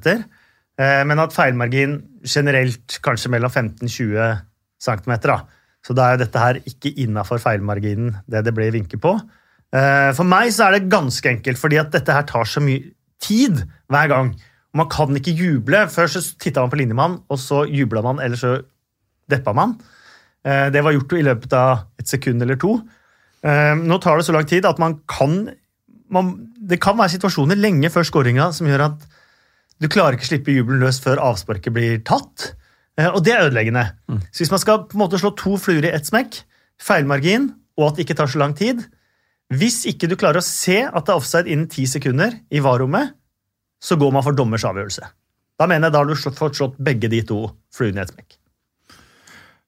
[0.78, 4.40] Men at feilmargin generelt kanskje mellom 15-20
[4.86, 5.14] cm.
[5.24, 5.40] Da.
[5.86, 9.14] Så da er jo dette her ikke innafor feilmarginen, det det ble vinket på.
[9.76, 12.94] Eh, For meg så er det ganske enkelt, fordi at dette her tar så mye
[13.24, 14.30] tid hver gang.
[14.76, 15.86] Man kan ikke juble.
[15.92, 18.54] Før så titta man på linjemann, og så jubla man, eller så
[19.32, 19.78] deppa man.
[20.46, 22.78] Eh, Det var gjort i løpet av et sekund eller to.
[23.44, 25.50] Eh, Nå tar det så lang tid at man kan
[26.10, 29.06] man, Det kan være situasjoner lenge før skåringa som gjør at
[29.82, 32.54] du klarer ikke å slippe jubelen løs før avsparket blir tatt.
[32.98, 33.92] Og det er ødeleggende.
[34.32, 36.44] Så hvis man skal på en måte slå to fluer i ett smekk,
[36.80, 38.86] feilmargin og at det ikke tar så lang tid
[39.60, 43.14] Hvis ikke du klarer å se at det er offside innen ti sekunder i VAR-rommet,
[43.82, 45.06] så går man for dommers avgjørelse.
[45.60, 47.43] Da mener jeg da har du slått, fått slått begge de to
[47.76, 48.38] fluene i et smekk.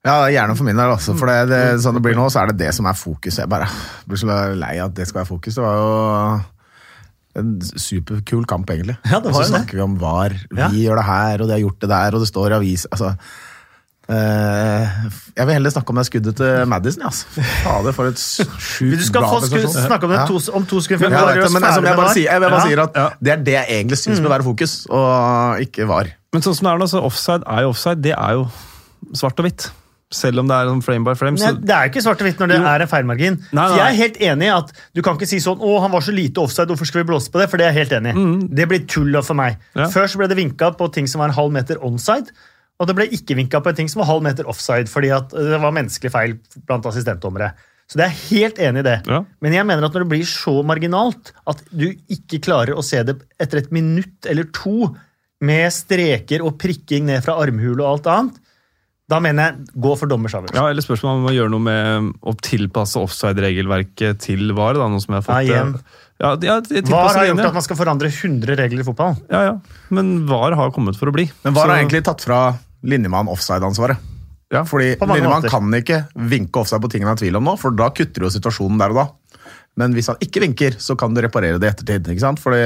[0.06, 0.92] Ja, gjerne for min del.
[0.94, 1.14] Altså.
[1.18, 3.42] For det, det, sånn det blir nå, så er det det som er fokuset.
[3.44, 3.66] Jeg bare
[4.08, 5.56] blir så lei av at det skal være fokus.
[5.58, 5.90] Det var jo
[7.38, 8.96] en superkul kamp, egentlig.
[9.06, 9.80] Ja, det var og så snakker det.
[9.80, 10.34] vi om VAR.
[10.50, 10.68] Vi Ja.
[10.70, 13.12] gjør det her, og de har gjort det der, og det står i avis altså,
[14.08, 17.02] Jeg vil heller snakke om det skuddet til Madison.
[17.02, 17.26] ja, Altså.
[17.64, 18.20] Fader, for et
[18.70, 19.86] sjukt Du skal bra få sku, prestasjon.
[19.86, 21.10] snakke om det to, om to sekunder.
[21.12, 22.66] Ja, jeg men altså, jeg bare sier, jeg bare Ja.
[22.66, 23.08] sier at Ja.
[23.20, 26.06] det er det jeg egentlig syns bør være fokus, og ikke VAR.
[26.32, 28.02] Men sånn som det er nå, så offside er jo offside.
[28.02, 28.48] Det er jo
[29.14, 29.70] svart og hvitt.
[30.10, 31.36] Selv om det er frame by frame.
[31.36, 32.64] Nei, det er jo ikke svart og hvitt når det Jo.
[32.64, 33.34] er en feilmargin.
[33.52, 33.76] Nei, nei.
[33.76, 36.14] Jeg er helt enig i at du kan ikke si sånn 'Å, han var så
[36.16, 38.48] lite offside, hvorfor skal vi blåse på det?' For det er jeg helt enig i.
[38.54, 39.58] Det blir tull for meg.
[39.76, 39.84] Ja.
[39.88, 42.28] Før så ble det vinka på ting som var en halv meter onside,
[42.78, 45.32] og det ble ikke vinka på en ting som var halv meter offside, fordi at
[45.34, 46.36] det var menneskelig feil
[46.68, 47.52] blant assistentdommere.
[47.88, 48.96] Så det er helt enig i det.
[49.08, 49.22] Ja.
[49.40, 53.00] Men jeg mener at når det blir så marginalt at du ikke klarer å se
[53.02, 54.90] det etter et minutt eller to
[55.40, 58.36] med streker og prikking ned fra armhule og alt annet,
[59.08, 60.58] da mener jeg gå for dommers avgjørelse.
[60.60, 64.76] ja, eller spørsmålet om å gjøre noe med å tilpasse offside-regelverket til VAR.
[64.76, 65.74] Da, noe som jeg har fått, Ja, igjen.
[66.20, 66.56] Ja, ja,
[66.90, 69.16] VAR har gjort at man skal forandre 100 regler i fotball?
[69.32, 69.54] Ja, ja.
[69.94, 71.24] Men VAR har kommet for å bli.
[71.44, 73.98] Men VAR Så- har egentlig tatt fra linjemann offside-ansvaret.
[74.54, 74.64] ja.
[74.64, 75.52] Fordi linjemann måter.
[75.52, 78.32] kan ikke vinke offside på ting han har tvil om nå, for da kutter jo
[78.32, 79.08] situasjonen der og da.
[79.78, 82.08] Men hvis han ikke vinker, så kan du reparere det i ettertid.
[82.10, 82.40] ikke sant?
[82.42, 82.62] Fordi,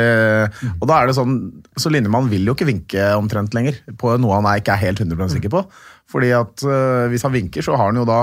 [0.79, 1.35] og da er det sånn,
[1.77, 5.03] Så Lindemann vil jo ikke vinke omtrent lenger på noe han er, ikke er helt
[5.05, 5.65] 100 sikker på.
[6.09, 8.21] Fordi at uh, Hvis han vinker, så har han jo da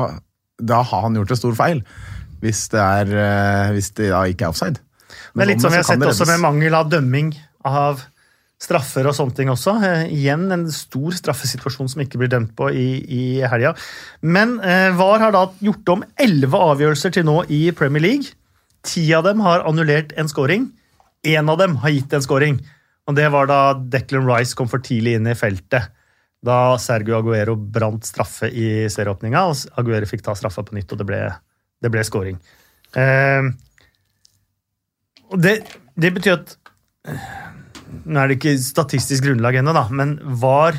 [0.58, 1.84] Da har han gjort en stor feil.
[2.42, 4.82] Hvis det, er, uh, hvis det da ikke er offside.
[5.36, 7.34] Men er litt som sånn, vi har sett også med mangel av dømming
[7.68, 8.02] av
[8.60, 9.76] straffer og sånne ting også.
[9.86, 13.74] Eh, igjen en stor straffesituasjon som ikke blir dømt på i, i helga.
[14.22, 18.36] Men eh, VAR har da gjort om elleve avgjørelser til nå i Premier League.
[18.86, 20.70] Ti av dem har annullert en scoring.
[21.28, 22.60] Én av dem har gitt en scoring.
[23.10, 25.96] Og det var da Declan Rice kom for tidlig inn i feltet.
[26.46, 31.02] Da Sergio Aguero brant straffe i serieåpninga, og Aguero fikk ta straffa på nytt, og
[31.02, 31.20] det ble,
[31.84, 32.38] det ble scoring.
[32.96, 33.50] Eh,
[35.36, 35.58] det,
[36.00, 36.56] det betyr at
[38.06, 40.78] Nå er det ikke statistisk grunnlag ennå, da, men VAR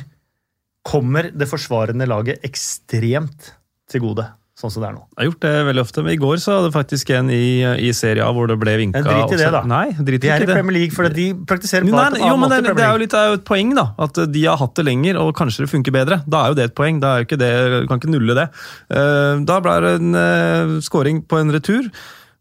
[0.87, 3.51] kommer det forsvarende laget ekstremt
[3.91, 4.25] til gode,
[4.57, 5.03] sånn som det er nå.
[5.11, 7.91] Jeg har gjort det veldig ofte, men i går så hadde faktisk en i, i
[7.97, 9.63] Serie A hvor det ble vinka Men drit i det, da.
[9.69, 10.49] Nei, drit De er i.
[10.49, 13.33] Premier League for de praktiserer Nei, en jo, men det, det er jo litt er
[13.33, 13.87] jo et poeng, da.
[14.07, 16.21] At de har hatt det lenger, og kanskje det funker bedre.
[16.31, 17.01] Da er jo det et poeng.
[17.03, 17.53] Da er jo ikke det,
[17.91, 18.49] kan ikke nulle det.
[18.95, 21.91] Eh, Da ble det en uh, scoring på en retur,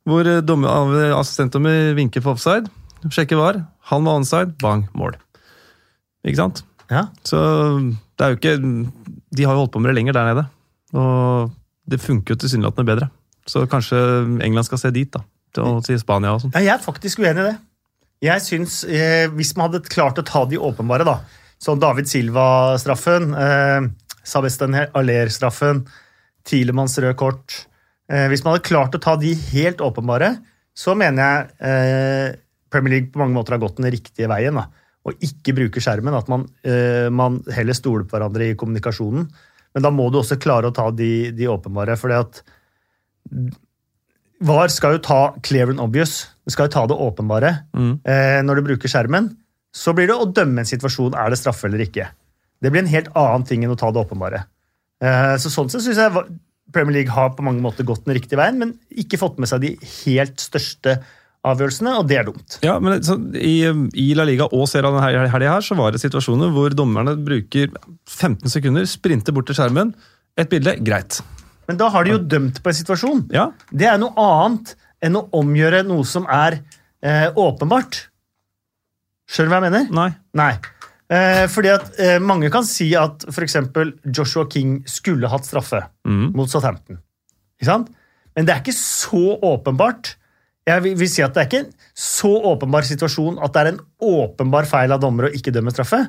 [0.07, 2.69] hvor eh, dommer, assistentdommer vinker for offside.
[3.07, 3.61] Sjekker var.
[3.91, 4.53] Han var onside.
[4.61, 5.15] Bang, mål.
[6.27, 6.63] Ikke sant?
[6.91, 7.07] Ja.
[7.23, 7.39] Så
[8.17, 10.45] det er jo ikke De har jo holdt på med det lenger der nede.
[10.97, 11.51] Og
[11.89, 13.09] det funker jo tilsynelatende bedre.
[13.49, 13.97] Så kanskje
[14.45, 15.23] England skal se dit, da.
[15.55, 16.53] Til, til Spania og sånn.
[16.53, 17.55] Ja, jeg er faktisk uenig i det.
[18.21, 21.21] Jeg synes, eh, Hvis man hadde klart å ta de åpenbare, da,
[21.61, 23.87] som David Silva-straffen, eh,
[24.27, 25.85] Sabesten Aller-straffen,
[26.45, 27.65] Tilemanns rød kort
[28.11, 30.35] eh, Hvis man hadde klart å ta de helt åpenbare,
[30.77, 32.35] så mener jeg eh,
[32.73, 34.57] Premier League på mange måter har gått den riktige veien.
[34.59, 34.67] da,
[35.07, 36.17] Og ikke bruke skjermen.
[36.17, 39.29] At man, uh, man heller stoler på hverandre i kommunikasjonen.
[39.73, 41.97] Men da må du også klare å ta de, de åpenbare.
[41.99, 42.43] fordi at
[44.39, 46.23] VAR skal jo ta clear and obvious.
[46.47, 47.51] Du skal jo ta det åpenbare.
[47.75, 49.33] Eh, når du bruker skjermen,
[49.75, 52.07] så blir det å dømme en situasjon er det straffe eller ikke.
[52.59, 54.45] Det blir en helt annen ting enn å ta det åpenbare.
[55.03, 56.23] Uh, så Sånn sett syns jeg
[56.73, 59.63] Premier League har på mange måter gått den riktige veien, men ikke fått med seg
[59.63, 60.97] de helt største
[61.47, 62.57] avgjørelsene, og det er dumt.
[62.65, 63.61] Ja, men så, i,
[63.95, 67.71] I La Liga og Serie denne helga her, så var det situasjoner hvor dommerne bruker
[68.09, 69.93] 15 sekunder, sprinter bort til skjermen.
[70.39, 71.21] Et bilde, greit.
[71.69, 73.23] Men da har de jo dømt på en situasjon.
[73.31, 74.75] Ja, Det er noe annet
[75.05, 76.59] enn å omgjøre noe som er
[77.05, 78.01] eh, åpenbart.
[79.29, 79.89] Skjønner du hva jeg mener?
[79.95, 80.09] nei.
[80.39, 80.51] Nei.
[81.09, 83.55] Eh, fordi at eh, Mange kan si at f.eks.
[84.13, 86.31] Joshua King skulle hatt straffe Mm.
[86.35, 86.97] mot Southampton.
[87.59, 87.89] Ikke sant?
[88.35, 90.15] Men det er ikke så åpenbart.
[90.69, 93.71] Jeg vil, vil si at Det er ikke en så åpenbar situasjon at det er
[93.73, 96.03] en åpenbar feil av dommer å ikke dømme straffe.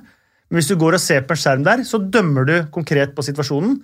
[0.50, 3.24] Men hvis du går og ser på en skjerm der, så dømmer du konkret på
[3.26, 3.78] situasjonen.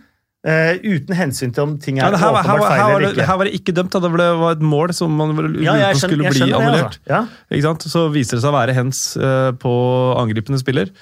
[0.47, 3.24] Uh, uten hensyn til om ting er ja, her, åpenbart her, åpenbart feil eller ikke.
[3.27, 3.95] her var det ikke dømt.
[3.95, 4.01] Da.
[4.05, 6.99] Det var- var et mål som man Ja, skjønner, skulle jeg bli annullert.
[7.03, 7.27] Altså.
[7.51, 7.89] Ja.
[7.97, 9.72] Så viser det seg å være hens uh, på
[10.20, 10.93] angripende spiller.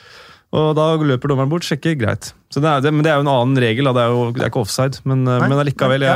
[0.55, 2.29] Og da løper dommeren bort, sjekker, greit.
[2.55, 4.45] Så det er, det, men det er jo en annen regel, det er jo det
[4.45, 5.01] er ikke offside.
[5.03, 6.13] Men, eh, Nei, men allikevel, ja.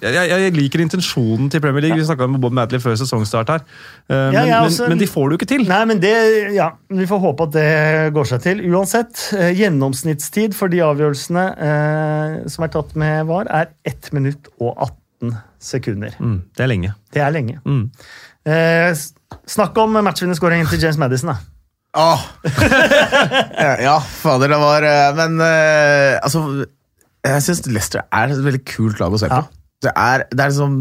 [0.00, 1.98] jeg, jeg, jeg liker intensjonen til Premier League.
[2.00, 3.66] Vi snakka med Bob Madley før sesongstart her.
[4.08, 5.66] Eh, Ja, men, jeg er men, men de får det jo ikke til.
[5.68, 6.14] Nei, men det,
[6.56, 7.68] ja, Vi får håpe at det
[8.16, 8.64] går seg til.
[8.72, 14.48] Uansett, eh, gjennomsnittstid for de avgjørelsene eh, som er tatt med VAR, er 1 minutt
[14.56, 16.16] og 18 sekunder.
[16.18, 16.96] Mm, det er lenge.
[17.12, 17.60] Det er lenge.
[17.68, 17.84] Mm.
[18.48, 18.90] Eh,
[19.52, 21.36] snakk om matchvinnerskåringen til James Madison.
[21.36, 21.51] da.
[21.92, 22.22] Åh.
[23.64, 26.64] ja, ja, fader, det var eh, Men eh, altså
[27.20, 29.42] Jeg syns Leicester er et veldig kult lag å se på.
[29.42, 29.60] Ja.
[29.84, 30.78] Det, er, det, er liksom,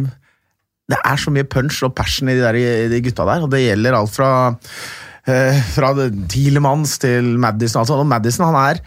[0.94, 3.52] det er så mye punch og passion i de, der, i de gutta der, og
[3.52, 4.32] det gjelder alt fra
[5.28, 5.92] eh, Fra
[6.32, 7.82] Tielemanns til Madison.
[7.84, 8.82] Altså, og Madison, han er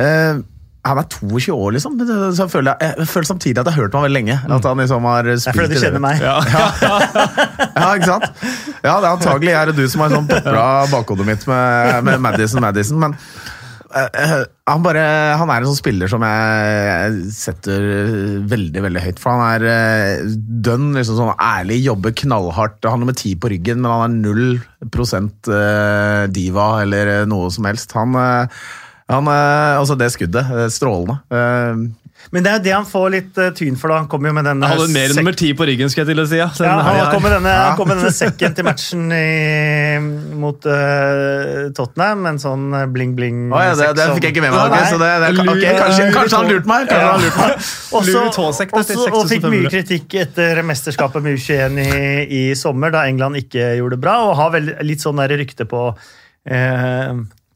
[0.00, 0.42] eh,
[0.84, 1.96] han er 22 år, liksom.
[2.04, 4.36] Så jeg, føler, jeg, jeg føler samtidig at jeg har hørt ham veldig lenge.
[4.44, 6.20] At han liksom har Det er spilt fordi du kjenner meg.
[7.74, 8.44] Ja, ikke sant?
[8.84, 12.22] Ja, det er antagelig er og du som har sånn popla bakhodet mitt med, med
[12.22, 13.16] Madison Madison, men
[13.96, 14.34] eh,
[14.68, 15.02] han, bare,
[15.40, 17.88] han er en sånn spiller som jeg setter
[18.52, 19.20] veldig veldig høyt.
[19.22, 20.36] For han er uh,
[20.68, 22.80] dønn, liksom sånn ærlig, jobber knallhardt.
[22.84, 27.50] Han har nummer ti på ryggen, men han er null prosent uh, diva eller noe
[27.54, 27.96] som helst.
[27.96, 28.64] Han, eh,
[29.10, 30.48] han eh, Altså, det skuddet.
[30.48, 31.18] eh, Strålende.
[31.30, 32.00] Eh,
[32.32, 33.90] Men det er jo det han får litt tyn for.
[33.92, 33.98] da.
[34.00, 36.14] Han kom jo med denne Han hadde mer enn nummer ti på ryggen, skal jeg
[36.14, 36.38] til å si.
[36.40, 37.66] Ja, ja, han kom med denne, Ja.
[37.68, 39.98] han kom med denne sekken til matchen i,
[40.40, 42.24] mot uh, Tottenham.
[42.30, 43.42] En sånn bling-bling.
[43.52, 44.72] Oh, ja, det, det fikk jeg ikke med meg.
[44.72, 46.88] Okay, så det, det, okay, kanskje, kanskje han lurte meg.
[46.88, 47.70] Kanskje han lurt meg.
[48.00, 48.24] Også,
[48.72, 52.02] også, og fikk mye kritikk etter mesterskapet med U21 i,
[52.40, 55.68] i sommer, da England ikke gjorde det bra, og har vel litt sånn der rykte
[55.68, 55.90] på
[56.48, 57.12] eh,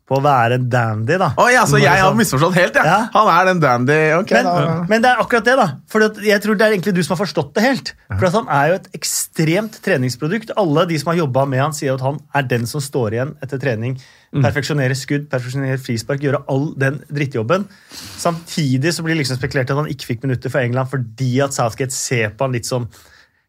[0.08, 1.26] på å være en dandy, da.
[1.36, 2.84] Oh, ja, så jeg har misforstått helt, ja.
[2.88, 2.98] Ja.
[3.12, 3.96] Han er den dandy.
[4.16, 5.66] ok Men, men det er akkurat det, da.
[5.92, 7.92] For jeg tror det er egentlig du som har forstått det helt.
[8.08, 10.54] For han er jo et ekstremt treningsprodukt.
[10.56, 13.34] Alle de som har jobba med han, sier at han er den som står igjen
[13.44, 13.98] etter trening.
[14.32, 17.68] Perfeksjonere skudd, perfeksjonere frispark, gjøre all den drittjobben.
[17.92, 21.56] Samtidig så blir det liksom spekulert at han ikke fikk minutter for England fordi at
[21.56, 22.88] Southgate ser på han litt som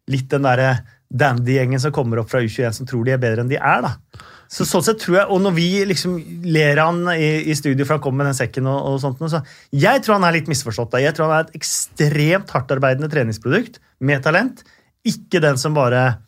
[0.10, 0.74] litt den derre
[1.10, 3.86] dandy-gjengen som kommer opp fra U21 som tror de er bedre enn de er.
[3.86, 3.96] da.
[4.50, 6.16] Så sånn sett tror jeg, Og når vi liksom
[6.50, 9.44] ler han i, i studio for han kommer med den sekken, og, og sånt, så
[9.70, 10.92] jeg tror han er litt misforstått.
[10.96, 11.04] da.
[11.04, 14.66] Jeg tror han er et ekstremt hardtarbeidende treningsprodukt med talent.
[15.08, 16.20] Ikke den som bare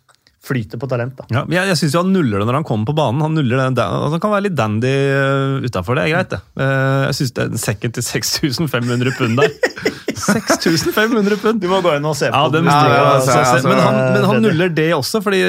[0.41, 1.13] flyter på talent.
[1.19, 1.25] da.
[1.29, 3.21] Ja, jeg jeg syns han nuller det når han kommer på banen.
[3.21, 6.39] Han nuller det, altså, han kan være litt dandy uh, utafor, det er greit, det.
[6.57, 9.53] Eh, jeg syns det er en sekken til 6500 pund der.
[10.21, 11.61] 6500 pund!
[11.61, 13.79] Du må gå inn og se på Ja, den Ja, Ja, stiger, altså, altså, men,
[13.81, 15.39] han, men han nuller det også, fordi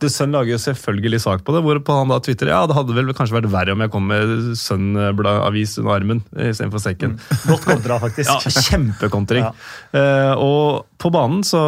[0.00, 1.62] The Sun lager jo selvfølgelig sak på det.
[1.66, 4.54] Hvorpå han da twitterer ja, det hadde vel kanskje vært verre om jeg kom med
[4.60, 7.16] Sun-avis under armen istedenfor sekken.
[7.48, 8.30] Godt kontra, faktisk.
[8.30, 9.44] Ja, Kjempekontring.
[9.44, 9.50] Ja.
[9.98, 11.60] Eh, og på banen så,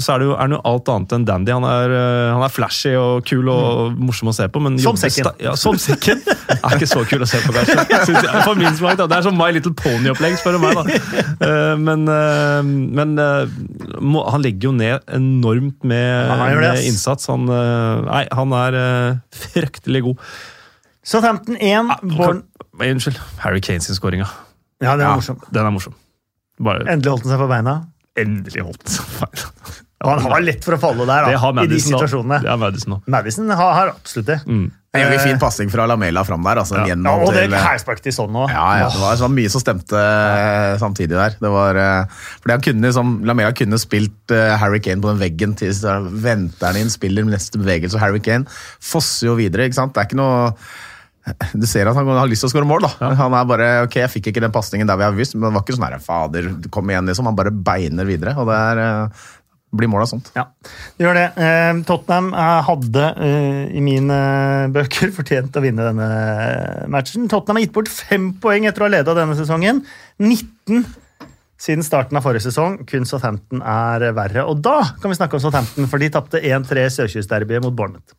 [0.00, 1.52] så er, det jo, er det jo alt annet enn dandy.
[1.52, 4.60] Han er, eh, han er flashy og kul og morsom å se på.
[4.64, 5.28] Men Som sekken.
[5.42, 6.20] Ja, som sekken.
[6.58, 7.76] Er ikke så kul å se på, kanskje.
[7.94, 9.06] Jeg, for min smak, da.
[9.10, 10.80] Det er som My Little Pony-opplegg, spør du meg.
[10.80, 10.84] da.
[11.44, 13.54] Eh, men eh, men eh,
[14.00, 17.26] må, han legger jo ned enormt med, Ja, han det, med innsats.
[17.32, 19.18] Han, eh, nei, han er eh,
[19.50, 20.22] fryktelig god.
[21.04, 22.42] Southampton 1, Born...
[22.44, 23.18] Kan- Unnskyld.
[23.42, 24.30] Harry Kane sin skåring, ja.
[24.82, 25.12] Den er Ja.
[25.18, 25.44] morsomt.
[25.54, 25.94] Den er morsom.
[26.64, 27.74] Bare Endelig holdt han seg på beina.
[28.18, 29.44] endelig holdt feil.
[30.04, 32.40] Og han har lett for å falle der, da, i de situasjonene.
[32.44, 33.10] Det har Madison også.
[33.16, 34.40] Madison har, har absolutt det.
[34.46, 34.64] Mm.
[34.94, 36.60] En jævlig fin passing fra Lamela fram der.
[36.62, 36.94] Altså, Ja.
[36.94, 38.52] Ja, og det til, hælsparket til sånn òg.
[38.52, 41.34] ja, ja, det var sånn mye som stemte eh, samtidig der.
[41.40, 45.18] Det var, eh, fordi han kunne liksom, Lamela kunne spilt eh, Harry Kane på den
[45.18, 48.46] veggen til så venter han inn, spiller neste bevegelse, og Harry Kane
[48.78, 49.66] fosser jo videre.
[49.66, 49.96] ikke sant?
[49.96, 50.52] Det er ikke noe
[51.56, 52.84] Du ser at han har lyst til å skåre mål.
[52.84, 53.14] da.
[53.16, 55.56] Han er bare, ok, Jeg fikk ikke den pasningen der vi har visst, men det
[55.56, 57.26] var ikke sånn her, fader, kom igjen, liksom.
[57.30, 58.36] Han bare beiner videre.
[58.38, 59.08] og det er...
[59.74, 60.30] blir målet sånt.
[60.36, 60.46] Ja,
[60.96, 61.26] det gjør det.
[61.40, 64.18] Eh, Tottenham eh, hadde eh, i mine
[64.74, 66.08] bøker fortjent å vinne denne
[66.92, 67.28] matchen.
[67.30, 69.82] Tottenham har gitt bort fem poeng etter å ha leda denne sesongen.
[70.22, 70.84] 19
[71.64, 72.80] siden starten av forrige sesong.
[72.88, 74.46] Kun Southampton er verre.
[74.50, 78.18] Og da kan vi snakke om Southampton, for de tapte 1-3 Sørkystderbyet mot Bournemouth.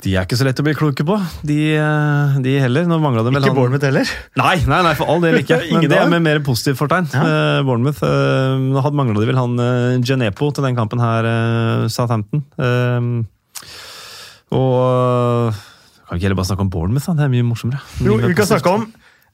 [0.00, 2.86] De er ikke så lett å bli kloke på, de, eh, de heller.
[2.88, 4.12] Nå mangla det vel Ikke han- Bournemouth heller.
[4.40, 5.58] Nei, nei, nei, for all del ikke.
[5.74, 7.10] Men det er med mer positivt fortegn.
[7.12, 7.24] Ja.
[7.24, 11.84] Uh, Bournemouth uh, hadde mangla de vel han uh, Genepo til den kampen her, uh,
[11.92, 12.46] Southampton.
[12.56, 13.20] Uh,
[14.56, 15.60] og uh,
[16.08, 17.06] Kan vi ikke heller bare snakke om Bournemouth?
[17.10, 17.18] da?
[17.20, 17.82] Det er mye morsommere.
[18.02, 18.88] Jo, vi kan snakke om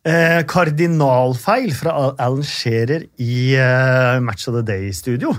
[0.06, 5.32] eh, kardinalfeil fra Alan Shearer i eh, Match of the Day-studio.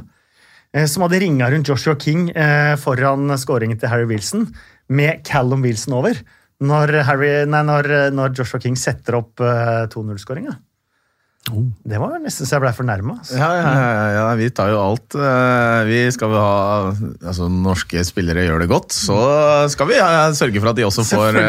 [0.73, 4.47] Eh, som hadde ringa rundt Joshua King eh, foran skåringen til Harry Wilson,
[4.89, 6.21] med Callum Wilson over.
[6.63, 10.55] Når, Harry, nei, når, når Joshua King setter opp uh, 2-0-skåringa.
[11.47, 11.63] Oh.
[11.87, 13.13] Det var nesten så jeg blei fornærma.
[13.21, 13.37] Altså.
[13.39, 15.15] Ja, ja, ja, ja, vi tar jo alt.
[15.15, 16.89] Eh, Vi skal vi ha
[17.23, 19.15] altså Norske spillere gjør det godt, så
[19.71, 21.39] skal vi ja, sørge for at de også får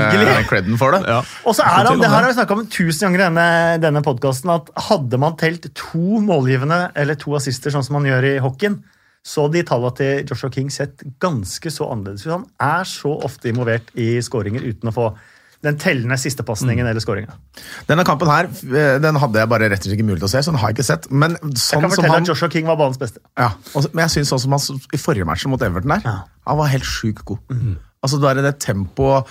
[0.51, 1.03] creden for det.
[1.09, 1.19] Ja.
[1.43, 2.15] Og så er han, det her det.
[2.15, 3.49] har vi snakka om tusen ganger i denne,
[3.89, 8.29] denne podkasten, at hadde man telt to målgivende eller to assister, sånn som man gjør
[8.29, 8.79] i hockeyen,
[9.27, 12.33] så de tallene til Joshua King sett ganske så annerledes ut.
[12.37, 15.09] Han er så ofte involvert i skåringer uten å få
[15.67, 17.35] den tellende siste pasningen eller skåringa.
[17.89, 20.35] Denne kampen her eh, den hadde jeg bare rett og slett ikke mulighet til å
[20.37, 21.09] se, så den har jeg ikke sett.
[21.11, 23.19] Men Jeg sånn kan som fortelle han at Joshua King var banens beste.
[23.35, 26.17] Ja, og, men jeg synes sånn som han i forrige matchen mot Everton der, Ja.
[26.47, 27.59] han var helt sjukt god.
[28.07, 29.27] Altså bare det tempoet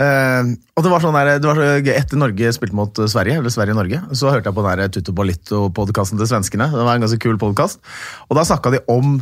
[0.00, 1.92] eh, Og det var sånn der, det var så gøy.
[1.94, 6.20] Etter Norge spilte mot eh, Sverige, eller Sverige-Norge, så hørte jeg på den Tutto Balito-podkasten
[6.20, 6.68] til svenskene.
[6.72, 7.80] Det var en ganske kul podkast.
[8.28, 9.18] Og da snakka de om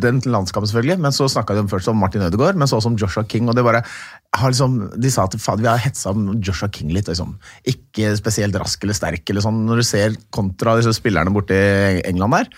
[0.00, 2.98] den landskampen, selvfølgelig, men så snakka de først om Martin Ødegaard, men så også om
[3.00, 3.48] Joshua King.
[3.48, 3.84] og det bare
[4.48, 7.10] liksom, De sa at vi har hetsa om Joshua King litt.
[7.10, 7.36] Liksom.
[7.68, 12.02] Ikke spesielt rask eller sterk, eller sånn, når du ser kontra disse spillerne borte i
[12.08, 12.50] England der.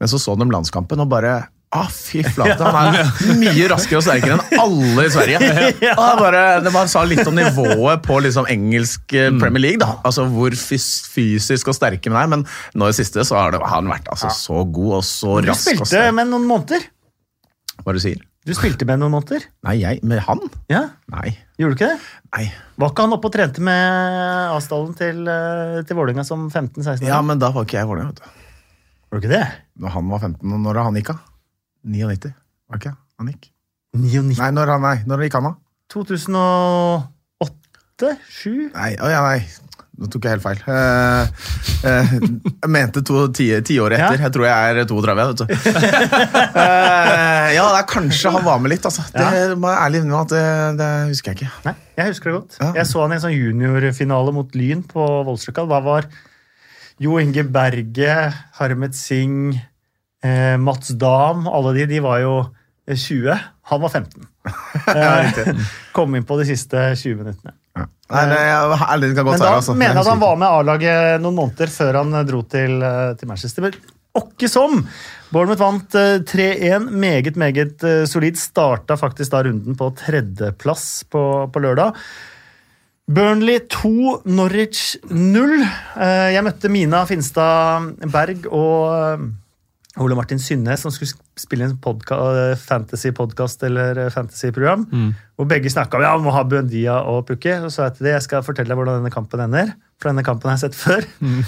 [0.00, 1.44] Men så så de landskampen og bare
[1.74, 3.08] Ah, fy flate, Han er
[3.40, 5.38] mye raskere og sterkere enn alle i Sverige.
[5.98, 9.80] Og bare, det bare sa litt om nivået på liksom engelsk eh, Premier League.
[9.82, 9.96] da.
[10.06, 12.30] Altså Hvor fysisk og sterke man er.
[12.36, 12.44] Men
[12.78, 15.40] nå i det siste så har, det, har han vært altså, så god og så
[15.40, 15.50] rask.
[15.50, 16.14] Du spilte sterk.
[16.20, 16.86] med noen måneder.
[17.82, 18.22] Hva du sier?
[18.44, 19.42] Du spilte med noen måneder.
[19.66, 20.02] Nei, jeg?
[20.06, 20.40] Med han?
[20.70, 21.32] Ja, Nei.
[21.58, 22.08] Gjorde du ikke det?
[22.36, 22.46] Nei.
[22.82, 27.08] Var ikke han oppe og trente med avstallen til, eh, til Vålerenga som 15-16 år?
[27.08, 28.14] Ja, men da var ikke jeg Vålerenga.
[28.14, 28.42] vet du.
[29.10, 29.44] Var du ikke det?
[29.80, 31.22] Når han var 15, og når han gikk av?
[31.84, 32.32] 99,
[32.70, 32.94] var ikke?
[33.20, 33.44] Han gikk?
[33.94, 35.54] 99 Nei, når, han, nei, når gikk han da?
[35.94, 38.10] 2008?
[38.40, 38.54] 7?
[38.74, 39.40] Nei, å ja, nei.
[39.94, 40.58] Nå tok jeg helt feil.
[40.74, 41.24] Eh,
[41.86, 44.18] eh, jeg mente to, ti, ti år etter.
[44.18, 44.24] Ja.
[44.26, 45.14] Jeg tror jeg er 32.
[45.20, 45.44] Vet du.
[46.54, 48.84] Eh, ja, det er kanskje han var med litt.
[48.88, 49.02] Altså.
[49.14, 50.44] Det må jeg ærlig innrømme at det,
[50.80, 51.50] det husker jeg ikke.
[51.66, 52.52] Nei, jeg husker det godt.
[52.60, 52.68] Ja.
[52.80, 55.62] Jeg så han i en sånn juniorfinale mot Lyn på Voldsløkka.
[55.70, 56.02] Da var
[57.02, 58.14] Jo Inge Berge,
[58.58, 59.52] Harmet Singh,
[60.24, 62.36] eh, Mats Dam Alle de, de var jo
[62.88, 63.38] eh, 20.
[63.72, 64.30] Han var 15.
[64.94, 65.56] Eh,
[65.96, 67.54] kom inn på de siste 20 minuttene.
[67.74, 67.86] Ja.
[68.12, 68.40] Nei, det
[69.00, 69.60] det kan godt Men da være.
[69.62, 69.74] Altså.
[69.74, 73.14] mener jeg at han var med A-laget noen måneder før han eh, dro til, eh,
[73.18, 73.64] til Manchester.
[73.64, 73.78] Men
[74.20, 74.82] åkke som!
[75.32, 76.90] Bournemouth vant eh, 3-1.
[76.92, 78.36] Meget, meget eh, solid.
[78.38, 81.96] Starta faktisk da runden på tredjeplass på, på lørdag.
[83.10, 85.56] Burnley 2, Norwich 0.
[85.64, 89.26] Eh, Jeg møtte Mina Finstad Berg og eh,
[90.02, 92.16] Ole Martin Synnes, som skulle spille en podka
[92.58, 94.88] fantasy-podkast eller eh, fantasy-program.
[95.38, 97.52] Og begge snakka om ja, vi må ha Buendia og Pukki.
[97.60, 99.74] Og så sa jeg til dem jeg skal fortelle deg hvordan denne kampen ender.
[100.02, 101.04] For denne kampen jeg har jeg sett før.
[101.22, 101.42] Mm.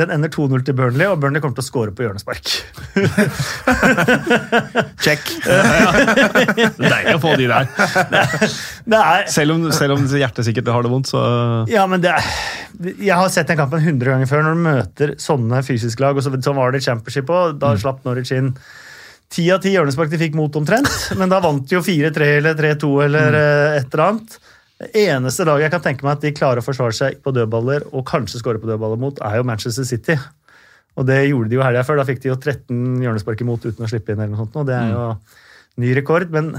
[0.00, 2.46] Den ender 2-0 til Burnley, og Burnley kommer til å score på hjørnespark.
[5.04, 5.22] Check.
[6.80, 7.68] Deilig å få de der.
[8.86, 11.20] Det er, Selv om, selv om hjertet sikkert har det vondt, så
[11.70, 12.28] ja, men det er,
[12.96, 14.46] Jeg har sett den kampen 100 ganger før.
[14.46, 17.58] Når du møter sånne fysiske lag, og så, sånn var det i championship òg.
[17.62, 18.54] Da slapp Norwich inn
[19.30, 20.90] ti av ti hjørnespark de fikk mot omtrent.
[21.18, 24.40] Men da vant de jo 4-3 eller 3-2 eller eh, et eller annet.
[24.80, 27.84] Det eneste laget jeg kan tenke meg at de klarer å forsvare seg på dødballer,
[27.92, 30.16] og kanskje skåre på dødballer mot, er jo Manchester City.
[30.98, 32.00] Og det gjorde de jo helga før.
[32.00, 34.22] Da fikk de jo 13 hjørnespark imot uten å slippe inn.
[34.22, 34.56] eller noe sånt.
[34.58, 35.04] Og det er jo
[35.80, 36.52] ny rekord, men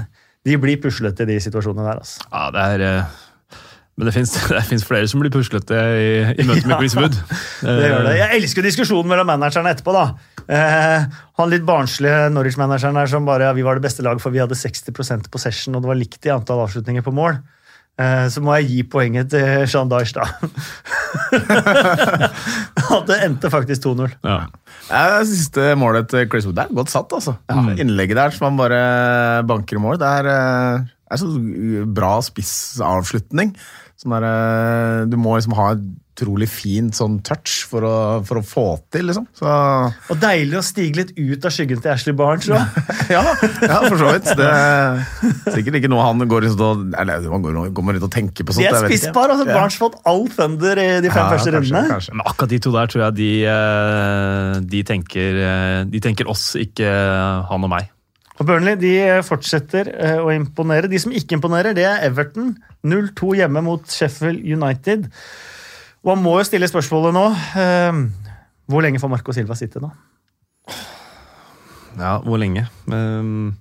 [0.46, 2.00] de blir puslete i de situasjonene der.
[2.02, 2.24] altså.
[2.30, 3.20] Ja, det er eh,
[3.98, 4.32] Men det fins,
[4.70, 6.78] finnes flere som blir puslete i, i møte med.
[6.78, 7.18] Chris Wood.
[7.66, 8.14] Det gjør det.
[8.18, 9.94] Jeg elsker jo diskusjonen mellom managerne etterpå.
[9.98, 10.06] da.
[10.46, 14.34] Eh, han litt barnslige Norwich-manageren der som bare ja, vi var det beste laget for
[14.34, 17.42] vi hadde 60% possession, og det var likt i antall avslutninger på mål.
[18.00, 20.24] Eh, så må jeg gi poenget til Jean Dyche, da.
[22.96, 24.14] At det endte faktisk 2-0.
[24.24, 24.38] Ja.
[24.88, 27.12] Ja, det siste målet til Chris Wood er godt satt.
[27.12, 27.36] altså.
[27.76, 28.80] Innlegget der som han bare
[29.48, 31.28] banker i mål, det er, eh, er så
[31.94, 33.52] bra spissavslutning.
[34.02, 35.82] Sånn der, eh, du må liksom ha et
[36.12, 37.92] utrolig fint sånn touch for å,
[38.26, 39.24] for å få til, liksom.
[39.38, 39.46] Så
[40.12, 42.60] Og deilig å stige litt ut av skyggen til Ashley Barnes òg.
[43.14, 43.22] ja,
[43.64, 44.28] ja, for så vidt.
[44.36, 45.00] Det er
[45.54, 48.56] sikkert ikke noe han går rundt og Eller man går, går rundt og tenker på
[48.58, 48.66] sånt.
[48.66, 49.32] De er spisspar.
[49.32, 49.56] Altså, Ja.
[49.56, 51.94] Barnes fått all thunder i de fem Ja, første kanskje, rundene.
[51.96, 52.18] kanskje.
[52.18, 56.50] Men akkurat de to der tror jeg de, eh, de, tenker, eh, de tenker oss,
[56.60, 56.92] ikke
[57.48, 57.88] han og meg.
[58.42, 60.90] Og Burnley de fortsetter eh, å imponere.
[60.90, 62.56] De som ikke imponerer, det er Everton.
[62.82, 65.06] 0-2 hjemme mot Sheffield United.
[66.02, 67.22] Og han må jo stille spørsmålet nå
[67.62, 68.00] eh,
[68.66, 69.92] Hvor lenge får Marco Silva sitte nå?
[72.00, 72.64] Ja, hvor lenge?
[72.90, 73.52] Um,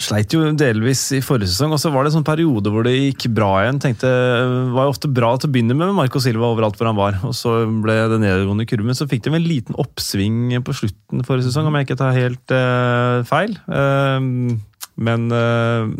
[0.00, 2.94] sleit jo delvis i forrige sesong, og så var det en sånn periode hvor det
[2.94, 3.80] gikk bra igjen.
[3.82, 6.88] tenkte, Det var jo ofte bra til å begynne med med Marco Silva overalt hvor
[6.88, 8.96] han var, og så ble det nedgående kurven.
[8.96, 12.54] Så fikk de en liten oppsving på slutten forrige sesong, om jeg ikke tar helt
[12.56, 13.58] uh, feil.
[13.68, 14.56] Uh,
[14.96, 15.90] men uh,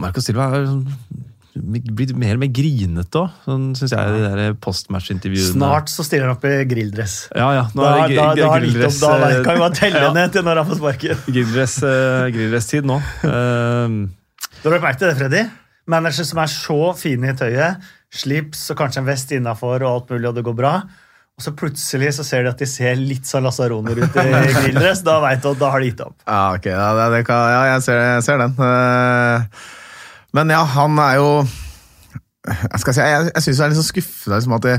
[0.00, 4.54] Marco Silva er sånn- blitt mer og mer grinete òg, sånn, syns jeg, de der
[4.62, 5.54] postmatch-intervjuene.
[5.56, 7.16] Snart så stiller han opp i grilldress.
[7.34, 7.64] Ja, ja.
[7.74, 10.12] Nå Da, er det da, opp, grilldress, da da kan vi bare telle ja.
[10.16, 11.24] ned til når han får sparken.
[11.26, 13.00] Grilldress, eh, grilldress-tid nå.
[13.24, 13.98] Uh,
[14.60, 15.44] Du har lagt merke til det, Freddy?
[15.90, 20.12] Manager som er så fine i tøyet, slips og kanskje en vest innafor, og alt
[20.14, 20.74] mulig, og det går bra.
[21.40, 24.24] Og så plutselig så ser de at de ser litt sånn lasaroner ut i
[24.60, 25.00] grilldress.
[25.06, 26.16] Da veit du at da har de gitt opp.
[26.28, 28.58] Ja, ok, ja, kan, ja jeg, ser, jeg ser den.
[28.60, 29.62] Eh,
[30.36, 31.30] Men ja, han er jo
[32.46, 34.74] Jeg skal si, jeg, jeg syns det er litt så skuffende liksom, at de,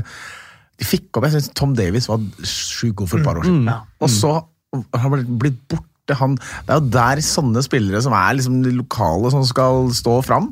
[0.80, 3.68] de fikk opp Jeg synes Tom Davies var sjukt god for et par år siden.
[3.70, 3.80] Ja.
[4.02, 4.36] Og så
[4.72, 6.16] har han blitt, borte.
[6.18, 6.34] Han,
[6.66, 10.50] det er jo der sånne spillere som er liksom de lokale, som skal stå fram.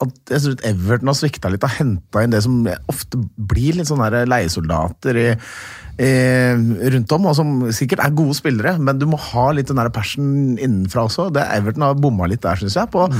[0.00, 2.58] At jeg synes Everton har svikta litt og henta inn det som
[2.90, 5.28] ofte blir litt sånne leiesoldater i,
[5.98, 6.10] i,
[6.94, 9.90] rundt om, og som sikkert er gode spillere, men du må ha litt den der
[9.94, 11.30] passion innenfra også.
[11.34, 13.10] Det Everton har bomma litt der, syns jeg, på å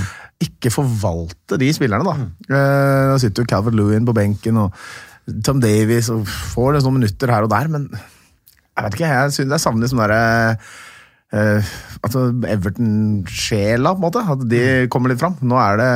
[0.41, 2.07] ikke forvalte de spillerne.
[2.07, 2.31] da.
[2.49, 7.33] Eh, Nå sitter jo Calvert Lewin på benken, og Tom Davies og får noen minutter
[7.33, 10.23] her og der, men jeg vet ikke, jeg synes jeg savner liksom derre
[11.31, 11.63] Uh,
[12.03, 14.23] altså Everton-sjela, på en måte.
[14.33, 15.37] At de kommer litt fram.
[15.47, 15.91] Nå er det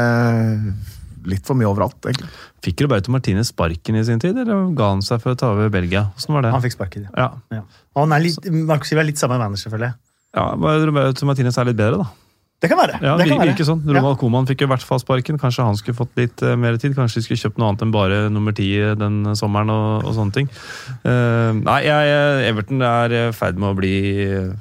[1.31, 2.29] litt for mye overalt, egentlig.
[2.65, 5.69] fikk Roberto Martinez sparken i sin tid, eller ga han seg for å ta over
[5.75, 6.07] Belgia?
[6.17, 6.53] Hvordan var det?
[6.57, 7.09] Han fikk sparken.
[7.17, 7.63] Ja, Ja.
[7.95, 9.95] Og han er litt, Marco Silva er litt samme manager, selvfølgelig.
[10.35, 12.11] ja bare Roberto Martinez er litt bedre, da.
[12.63, 12.97] Det kan være.
[13.03, 13.53] Ja, det kan vir- være.
[13.53, 13.81] virker sånn.
[13.85, 15.37] Ronald Koman fikk jo i hvert fall sparken.
[15.37, 16.95] Kanskje han skulle fått litt uh, mer tid.
[16.97, 20.33] Kanskje de skulle kjøpt noe annet enn bare nummer ti den sommeren og, og sånne
[20.33, 20.49] ting.
[21.05, 22.15] Uh, nei, jeg,
[22.49, 23.93] Everton er i ferd med å bli
[24.25, 24.55] eh,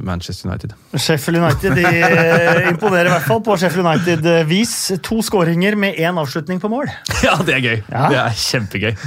[0.00, 0.74] Manchester United.
[0.98, 4.74] Sheffield United de eh, imponerer i hvert fall på Sheffield United-vis.
[5.06, 6.90] To skåringer med én avslutning på mål.
[7.26, 7.78] Ja, det er gøy!
[7.90, 8.08] Ja.
[8.12, 8.92] Det er kjempegøy.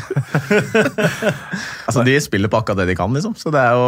[1.89, 3.33] Altså, De spiller på akkurat det de kan, liksom.
[3.39, 3.87] Så det er jo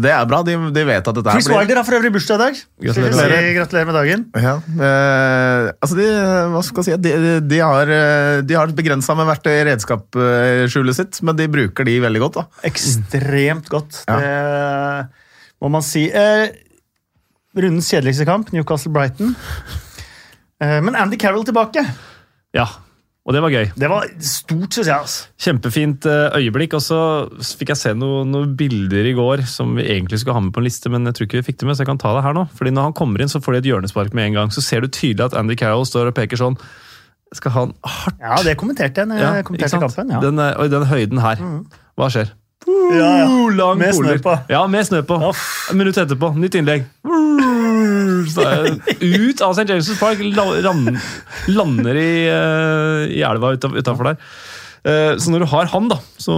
[0.00, 0.38] Det er bra.
[0.46, 1.34] De, de vet at dette blir...
[1.34, 2.60] Chris Wilder har for øvrig bursdag i dag.
[2.86, 3.34] Gratulerer.
[3.34, 4.22] Si Gratulerer med dagen.
[4.38, 4.54] Ja,
[4.86, 6.06] eh, altså de,
[6.54, 9.64] hva skal jeg si, de, de, de har, eh, de har begrensa med verktøy i
[9.72, 12.38] redskapsskjulet sitt, men de bruker de veldig godt.
[12.38, 12.46] da.
[12.70, 14.04] Ekstremt godt.
[14.06, 14.20] Ja.
[14.22, 15.19] Det
[15.60, 16.06] må man si.
[16.08, 16.50] Eh,
[17.56, 19.34] rundens kjedeligste kamp, Newcastle-Brighton.
[20.60, 21.82] Eh, men Andy Carroll tilbake.
[22.56, 22.66] Ja,
[23.24, 23.68] og det var gøy.
[23.78, 24.96] Det var stort, syns jeg.
[24.96, 25.28] Altså.
[25.40, 26.74] Kjempefint eh, øyeblikk.
[26.78, 26.98] Og så
[27.58, 30.62] fikk jeg se noen noe bilder i går som vi egentlig skulle ha med på
[30.62, 32.24] en liste, men jeg tror ikke vi fikk det med, så jeg kan ta det
[32.26, 32.46] her nå.
[32.58, 34.54] Fordi når han kommer inn, så får de et hjørnespark med en gang.
[34.54, 36.58] Så ser du tydelig at Andy Carroll står og peker sånn.
[37.36, 40.10] Skal han hardt Ja, det kommenterte jeg når jeg Ja, kommenterte kampen.
[40.16, 40.22] Ja.
[40.24, 41.44] Den, eh, og i den høyden her.
[42.00, 42.32] Hva skjer?
[42.68, 43.28] Ja, ja.
[43.56, 44.34] Lang Med snø på.
[44.52, 45.16] Ja, med snø på.
[45.30, 45.36] Oh.
[45.70, 46.84] Et minutt etterpå, nytt innlegg.
[48.30, 48.66] Så er
[49.00, 49.64] ut av St.
[49.70, 50.98] James' Park, ran-
[51.48, 54.20] lander i, uh, i elva utafor der.
[54.84, 56.36] Uh, Så når du har han, da, så,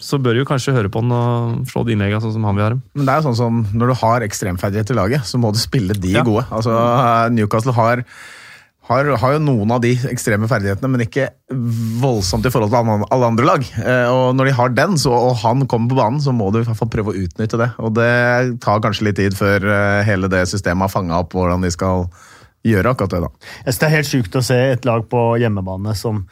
[0.00, 2.64] så bør du kanskje høre på han og slå de innleggene sånn som han vil
[2.66, 2.82] ha dem.
[2.96, 5.60] Men det er jo sånn som når du har ekstremferdighet i laget, så må du
[5.60, 6.24] spille de Ja.
[6.26, 6.46] gode.
[6.50, 6.74] Altså,
[7.36, 8.04] Newcastle har,
[8.88, 11.28] har, har jo noen av de ekstreme ferdighetene, men ikke
[12.02, 13.66] voldsomt i forhold til alle- andre lag.
[13.78, 16.58] Eh, Og når de har den, så, og han kommer på banen, så må du
[16.60, 17.68] i hvert fall prøve å utnytte det.
[17.78, 21.62] Og det tar kanskje litt tid før eh, hele det systemet har fanga opp hvordan
[21.62, 22.08] de skal
[22.66, 23.20] gjøre akkurat det.
[23.22, 23.30] da.
[23.64, 26.24] Jeg synes Det er helt sjukt å se et lag på hjemmebane som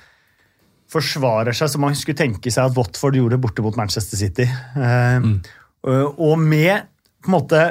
[0.89, 4.47] forsvarer seg som man skulle tenke seg at Watford gjorde borte mot Manchester City.
[4.75, 5.43] Mm.
[5.85, 6.87] Og med
[7.23, 7.63] på en måte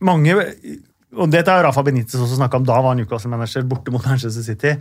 [0.00, 0.34] mange
[1.16, 4.74] og Dette har Rafa Benitez også snakka om, da var Newcastle-manager borte mot Manchester City.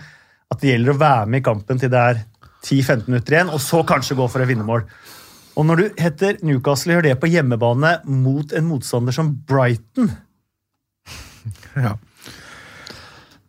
[0.49, 2.19] At det gjelder å være med i kampen til det er
[2.65, 4.83] 10-15 minutter igjen, og så kanskje gå for et vinnermål.
[5.59, 10.11] Og når du heter Newcastle gjør det på hjemmebane mot en motstander som Brighton
[11.85, 11.95] Ja.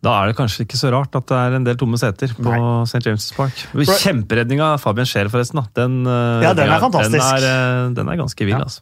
[0.01, 2.53] Da er det kanskje ikke så rart at det er en del tomme seter på
[2.89, 3.03] St.
[3.05, 3.53] James' Park.
[4.01, 5.61] Kjemperedninga Fabian Scheer, forresten.
[5.77, 7.19] Den, eh, Ja, den er fantastisk.
[7.21, 8.63] Den er, eh, den er ganske vill, Ja.
[8.65, 8.81] altså.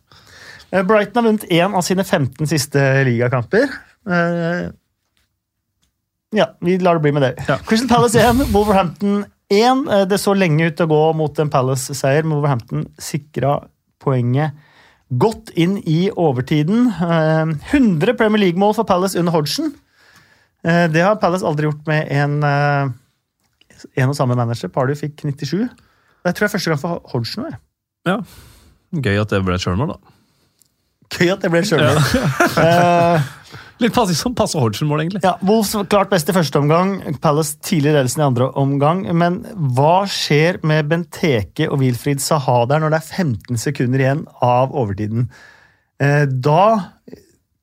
[0.71, 3.67] Eh, Brighton har vunnet én av sine 15 siste ligakamper.
[4.09, 4.69] Eh,
[6.31, 7.33] Ja, vi lar det bli med det.
[7.47, 7.57] Ja.
[7.65, 9.87] Crystal Palace 1, Wolverhampton 1.
[9.89, 13.55] Eh, Det så lenge ut til å gå mot en Palace-seier, men Wolverhampton sikra
[13.99, 14.53] poenget
[15.09, 16.87] godt inn i overtiden.
[16.93, 19.73] Eh, 100 Premier League-mål for Palace under Hodgson.
[20.63, 22.89] Eh, Det har Palace aldri gjort med en, eh,
[23.97, 24.69] en og samme manager.
[24.69, 25.65] Pardew fikk 97.
[26.25, 27.45] Det tror jeg er første gang for Hodgson.
[27.49, 27.57] jeg.
[28.05, 28.17] Ja.
[28.93, 29.97] Gøy at det ble et sjølmål, da.
[31.09, 31.97] Gøy at det ble sjølmål.
[32.59, 33.21] Eh,
[33.79, 35.21] Litt passe, sånn passe Hodgson-mål, egentlig.
[35.23, 36.97] Ja, Wolves klart best i første omgang.
[37.23, 39.05] Palace tidlig ledelsen i andre omgang.
[39.15, 39.39] Men
[39.77, 44.75] hva skjer med Benteke og Wilfried Saha der når det er 15 sekunder igjen av
[44.75, 45.29] overtiden?
[46.03, 46.65] Eh, Da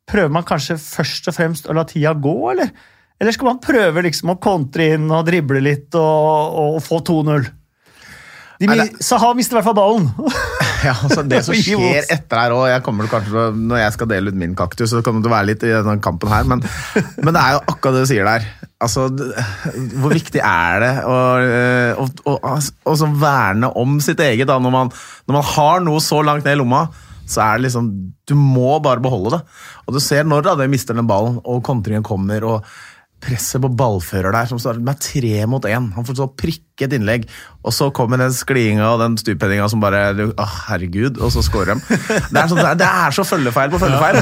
[0.06, 2.72] prøver man kanskje først og fremst å la tida gå, eller?
[3.20, 7.48] Eller skal man prøve liksom å kontre inn og drible litt og, og få 2-0?
[8.60, 9.04] De, Nei, det...
[9.04, 10.10] Saha mister i hvert fall ballen.
[10.84, 14.52] Ja, altså Det som skjer etter her òg det Når jeg skal dele ut min
[14.54, 16.60] kaktus, så kommer det til å være litt i denne kampen her, men,
[17.24, 18.46] men det er jo akkurat det du sier der.
[18.84, 19.06] Altså,
[19.96, 24.60] Hvor viktig er det å, eh, å, å, å, å verne om sitt eget da,
[24.62, 24.92] når man,
[25.26, 26.84] når man har noe så langt ned i lomma?
[27.26, 27.88] Så er det liksom
[28.28, 29.40] Du må bare beholde det.
[29.88, 32.76] Og du ser når da de mister den ballen, og kontringen kommer, og
[33.24, 35.86] presset på ballfører der som startet med tre mot én.
[35.96, 37.24] Han får så prikket innlegg,
[37.64, 41.74] og så kommer den skliinga og den stuphendinga som bare Å, herregud, og så scorer
[41.74, 41.96] de.
[41.96, 44.20] Det er, sånn, det er- så følgefeil på følgefeil.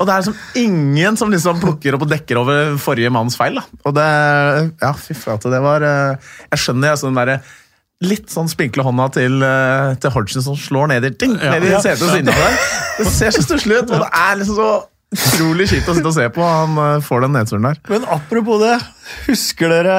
[0.00, 3.56] Og det er som ingen som liksom plukker opp og dekker over forrige manns feil.
[3.62, 3.64] Da.
[3.86, 4.08] Og det
[4.82, 6.16] Ja, fy flate, det var eh,
[6.50, 7.40] Jeg skjønner altså den derre
[8.02, 11.76] Litt sånn spinkle hånda til, eh, til Hodgson som slår ned i, ting, ned i
[11.78, 12.56] setet ved siden av der.
[12.98, 14.70] Det ser så stusslig ut, og det er liksom så
[15.12, 16.44] utrolig kjipt å sitte og se på.
[16.46, 17.82] Han eh, får den nedturen der.
[17.92, 18.78] Men apropos det,
[19.28, 19.98] husker dere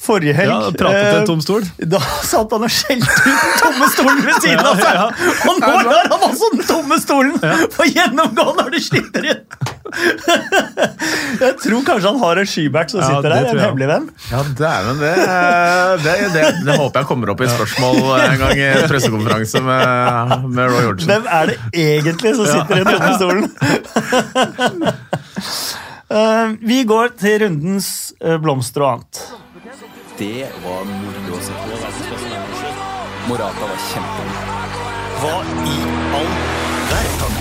[0.00, 0.50] forrige helg?
[0.50, 1.62] Ja, pratet til Eh, en tom stol.
[1.92, 4.94] Da satt han og skjelte ut den tomme stolen ved siden av seg!
[5.50, 7.36] Og nå lar han altså den tomme stolen
[7.76, 9.42] få gjennomgå når det slipper inn!
[11.40, 13.62] Jeg tror kanskje han har en skybert som sitter der, en jeg.
[13.64, 14.04] hemmelig venn.
[14.30, 15.14] Ja, dæven, det,
[16.04, 19.84] det, det, det håper jeg kommer opp i spørsmål en gang i pressekonferanse med,
[20.54, 21.10] med Roy Hodgson.
[21.10, 23.44] Hvem er det egentlig som sitter i den tomme stolen?
[26.10, 27.86] Eh, Vi går til rundens
[28.18, 29.20] eh, blomster og annet.
[30.20, 31.76] Det var moro å se på.
[33.24, 34.66] Morata var kjempegod.
[35.22, 35.76] Hva i
[36.18, 36.28] all
[36.90, 37.38] verden?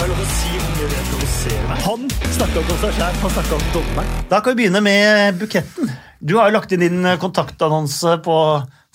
[0.00, 1.76] Er.
[1.84, 4.18] Han snakka om seg sjæl, han snakka om dommeren.
[4.32, 5.94] Da kan vi begynne med buketten.
[6.18, 8.36] Du har jo lagt inn din kontaktannonse på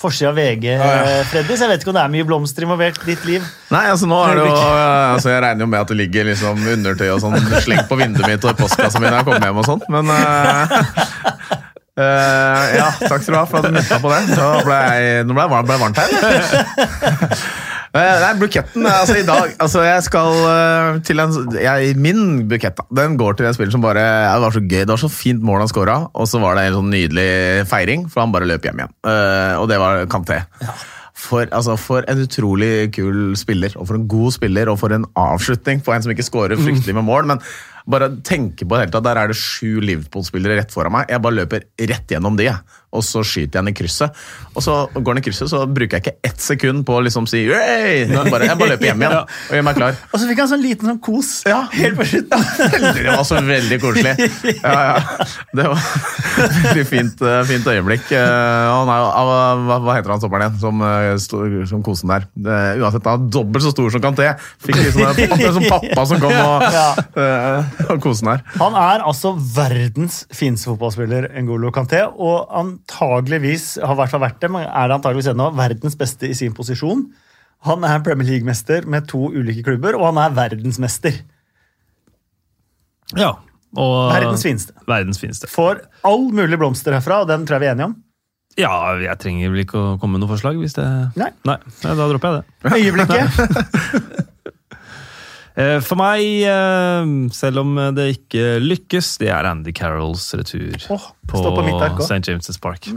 [0.01, 0.87] forsida av VG, ja.
[1.31, 3.45] Freddy, så jeg vet ikke om det er mye blomster involvert i ditt liv.
[3.71, 6.67] Nei, altså nå er det jo altså Jeg regner jo med at det ligger liksom
[6.73, 9.61] undertøy og sånn slengt på vinduet mitt og i postkassa mi når jeg kommer hjem
[9.63, 11.63] og sånt, men eh,
[11.99, 14.21] eh, Ja, takk skal du ha for at du minnet på det.
[14.35, 17.39] Så ble jeg, nå ble jeg ble jeg varmt her.
[17.95, 22.75] Eh, Nei, buketten altså i dag altså Jeg skal uh, til en jeg, Min bukett
[22.75, 24.99] da, den går til en spiller som bare ja, Det var så gøy, det var
[24.99, 27.29] så fint mål han scora, og så var det en sånn nydelig
[27.71, 28.91] feiring, for han bare løp hjem igjen.
[29.07, 30.41] Uh, og det var Kanté.
[31.15, 35.07] For, altså, for en utrolig kul spiller, og for en god spiller, og for en
[35.15, 37.31] avslutning på en som ikke scorer fryktelig med mål.
[37.31, 37.43] men
[37.89, 41.09] bare tenke på det hele tatt, Der er det sju Liverpool-spillere rett foran meg.
[41.11, 42.81] Jeg bare løper rett gjennom de, jeg.
[42.95, 44.15] Og så skyter jeg den i krysset.
[44.55, 47.27] Og så går den i krysset, så bruker jeg ikke ett sekund på å liksom
[47.29, 48.05] si Yay!
[48.07, 49.97] jeg bare, jeg bare løper hjem igjen og gjør meg klar.
[50.13, 51.61] Og så fikk han sånn liten sånn kos Ja.
[51.75, 52.45] helt på slutten.
[52.95, 54.13] Det var så veldig koselig.
[54.63, 55.27] Ja, ja.
[55.55, 58.07] Det var et veldig fint, eh, fint øyeblikk.
[58.15, 59.05] Eh, Han er,
[59.67, 62.25] hva, heter han stopperen igjen, som, eh, som kosen der?
[62.35, 64.31] Det, uansett, han er dobbelt så stor som Kanté.
[64.63, 66.87] Fikk liksom en, sånn pappa som kom og, Ja.
[67.19, 68.43] eh, og kosen der.
[68.59, 72.47] Han er altså verdens fineste fotballspiller, Ngolo Kanté, og
[72.85, 77.07] antageligvis har hvert vært det, men er det antageligvis ennå verdens beste i sin posisjon.
[77.65, 81.23] Han er Premier League-mester med to ulike klubber, og han er verdensmester.
[83.17, 83.35] Ja.
[83.75, 84.73] Og Verdens fineste.
[84.87, 85.47] Verdens fineste.
[85.51, 87.95] Får all mulig blomster herfra, og den tror jeg vi er enige om.
[88.55, 90.85] Ja, jeg trenger vel ikke å komme med noe forslag hvis det
[91.19, 91.27] Nei.
[91.43, 92.71] Nei, da dropper jeg det.
[92.71, 94.29] Øyeblikket.
[95.55, 101.11] Eh, For meg, eh, selv om det ikke lykkes, det er Andy Carrolls retur oh,
[101.31, 102.03] på på.
[102.03, 102.23] St.
[102.27, 102.89] James' Park.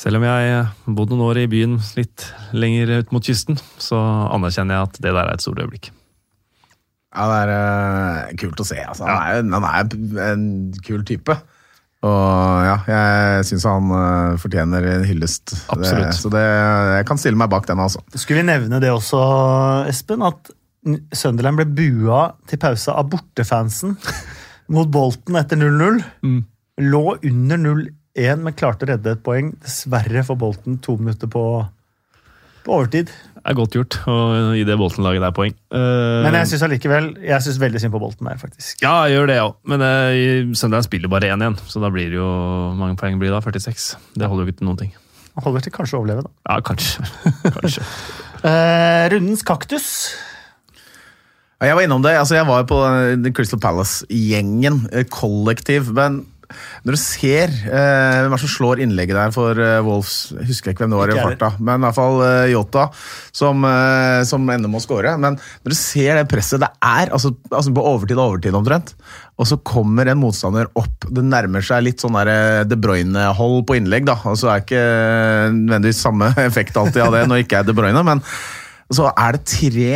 [0.00, 2.24] Selv om jeg har bodd noen år i byen litt
[2.56, 3.98] lenger ut mot kysten, så
[4.32, 5.90] anerkjenner jeg at det der er et stort øyeblikk.
[7.10, 8.78] Ja, det er uh, kult å se.
[8.80, 9.04] Altså.
[9.04, 10.44] Han, er, han er en
[10.86, 11.34] kul type.
[12.06, 15.52] Og ja, jeg syns han uh, fortjener en hyllest.
[15.74, 16.06] Absolutt.
[16.06, 16.46] Det, så det,
[16.94, 18.00] jeg kan stille meg bak den, altså.
[18.14, 19.20] Skulle vi nevne det også,
[19.90, 20.54] Espen, at
[21.12, 23.96] Sunderland ble bua til pause av bortefansen
[24.72, 25.98] mot Bolten etter 0-0.
[26.24, 26.38] Mm.
[26.86, 29.50] Lå under 0-1, men klarte å redde et poeng.
[29.60, 31.44] Dessverre for Bolten to minutter på
[32.64, 33.08] På overtid.
[33.40, 34.14] Det er godt gjort å
[34.52, 35.54] gi det Bolten-laget der poeng.
[35.72, 38.82] Uh, Men jeg syns allikevel jeg synes veldig synd på Bolten der, faktisk.
[38.84, 39.54] Ja, jeg gjør det òg.
[39.72, 42.26] Men uh, Sunderland spiller bare 1 igjen, så da blir det jo
[42.76, 43.40] mange poeng blir da?
[43.44, 43.86] 46?
[44.16, 44.92] Det holder jo ikke til noen ting.
[45.40, 46.34] Holder til kanskje å overleve, da.
[46.52, 47.06] Ja, kanskje.
[47.56, 47.86] kanskje.
[48.44, 49.88] uh, rundens kaktus.
[51.60, 52.16] Ja, Jeg var innom det.
[52.16, 55.90] altså Jeg var på eh, Crystal Palace-gjengen, eh, kollektiv.
[55.92, 56.22] Men
[56.82, 60.82] når du ser eh, hvem som slår innlegget der for eh, Wolves Jeg husker ikke
[60.82, 62.88] hvem det var i farta, men i hvert fall eh, Yota,
[63.36, 65.12] som, eh, som ender med å score.
[65.20, 68.94] Men når du ser det presset det er, altså, altså på overtid og overtid omtrent,
[69.38, 73.62] og så kommer en motstander opp, det nærmer seg litt sånn der eh, De Bruyne-hold
[73.68, 74.16] på innlegg, da.
[74.32, 74.86] Altså er ikke
[75.60, 78.24] nødvendigvis samme effekt alltid av det når ikke er De Bruyne, men
[78.90, 79.92] så er det tre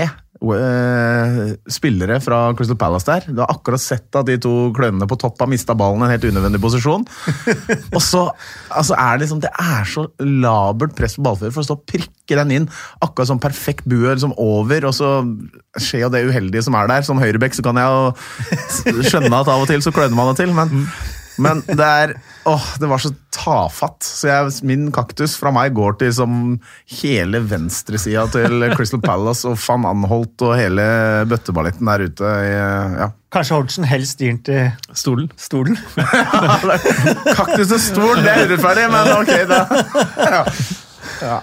[1.71, 3.27] spillere fra Crystal Palace der.
[3.31, 6.15] Du har akkurat sett at de to klønene på topp har mista ballen i en
[6.15, 7.07] helt unødvendig posisjon.
[7.97, 8.27] og så
[8.69, 11.87] altså er det liksom, det er så labert press på ballfører for å stå og
[11.91, 12.71] prikke den inn.
[13.05, 15.17] Akkurat som perfekt buer som over, og så
[15.81, 17.07] skjer jo det uheldige som er der.
[17.07, 20.43] Som høyrebekk så kan jeg jo skjønne at av og til så kløner man det
[20.43, 20.89] til, men
[21.43, 22.15] men det er
[22.47, 24.05] Åh, det var så tafatt.
[24.05, 26.35] Så jeg, min kaktus fra meg går til som
[27.01, 30.85] hele venstresida til Crystal Palace og van Anholt og hele
[31.31, 32.35] bøtteballetten der ute.
[32.45, 32.53] i,
[33.01, 33.09] Ja.
[33.35, 35.33] Kanskje Hodgson helst gir den til Stolen.
[35.41, 35.81] stolen.
[37.39, 39.63] Kaktus og stol, det er urettferdig, men ok, da.
[40.21, 40.45] Ja.
[41.25, 41.41] Ja.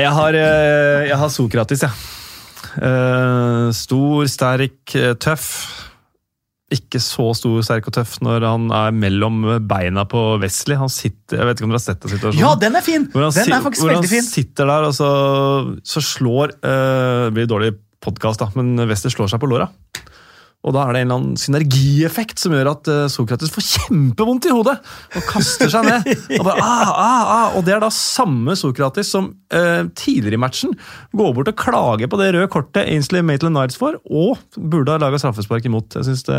[0.00, 1.90] jeg har, eh, jeg har Sokratis, jeg.
[2.80, 3.70] Ja.
[3.76, 5.91] Stor, sterk, eh, tøff.
[6.72, 10.78] Ikke så stor, sterk og tøff når han er mellom beina på Wesley.
[10.80, 12.42] Han sitter, Jeg vet ikke om dere har sett den situasjonen?
[12.42, 13.06] Ja, den er fin!
[13.12, 14.22] Hvor han, Den er faktisk veldig fin.
[14.22, 15.10] hvor han sitter der, og så,
[15.84, 19.68] så slår uh, Det blir dårlig podkast, men Wesley slår seg på låra.
[20.62, 24.46] Og da er det en eller annen synergieffekt som gjør at eh, Sokrates får kjempevondt
[24.46, 24.76] i hodet
[25.18, 26.06] og kaster seg ned.
[26.38, 27.56] Og, bare, ah, ah, ah.
[27.58, 30.76] og det er da samme Sokrates som eh, tidligere i matchen
[31.18, 35.02] går bort og klager på det røde kortet Ainsley Maitland Nights får, og burde ha
[35.02, 35.98] laga straffespark imot.
[35.98, 36.38] Jeg synes det,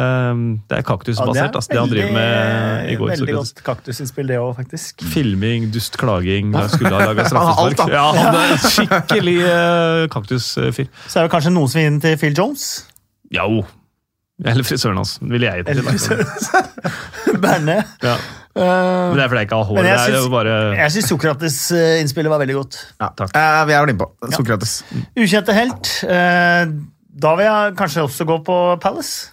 [0.71, 3.13] det er kaktusbasert, altså, det han driver med i går.
[3.13, 3.53] Veldig Sokrates.
[3.53, 5.03] godt kaktusinnspill, det òg, faktisk.
[5.13, 7.91] Filming, dust, klaging, skulle ha laga straffespark.
[7.91, 10.87] Ja, han er skikkelig eh, kaktusfyr.
[11.09, 12.67] Så er det kanskje noen som vil inn til Phil Jones.
[13.33, 13.65] Jo.
[14.45, 16.23] Eller frisøren hans, ville jeg gitt til.
[17.43, 17.77] Berne.
[18.03, 18.15] Ja.
[18.53, 19.77] Eh, Men det er fordi jeg ikke har hår.
[19.79, 20.55] Men jeg det syns- bare...
[20.77, 22.79] jeg syns Sokrates-innspillet var veldig godt.
[23.01, 23.09] Ja.
[23.17, 23.31] Takk.
[23.39, 24.09] Eh, Vi er vel innpå.
[24.35, 24.73] Sokrates.
[25.17, 25.93] Ukjente helt.
[26.05, 26.65] eh,
[27.23, 29.31] Da vil jeg kanskje også gå på Palace.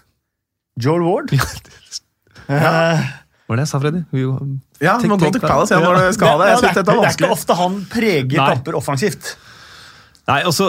[0.80, 1.32] Joel Ward.
[1.34, 1.40] Eh,
[2.48, 4.00] Hva var det jeg sa, Freddy?
[4.80, 6.48] Ja, du må gå til Palace ja, når du skal ha det.
[6.50, 8.46] Ja, er det er ikke ofte han preger Nei.
[8.54, 9.34] kamper offensivt.
[10.30, 10.68] Nei, også,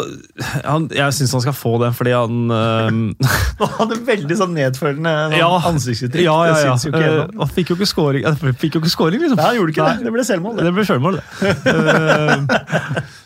[0.65, 5.13] han, Jeg syns han skal få den fordi han Og han hadde veldig sånn nedfølende
[5.27, 5.51] sånn Ja.
[5.69, 6.25] ansiktsuttrykk.
[6.25, 6.75] Ja, ja, ja.
[6.81, 7.21] jo ikke Eh.
[7.37, 8.25] Han fikk jo ikke scoring,
[8.59, 9.39] fikk jo ikke scoring liksom.
[9.39, 9.95] Nei, han gjorde ikke Nei.
[9.99, 10.07] det.
[10.07, 10.57] Det ble selvmål.
[10.57, 10.65] Det.
[10.67, 11.23] Det ble selvmål, det.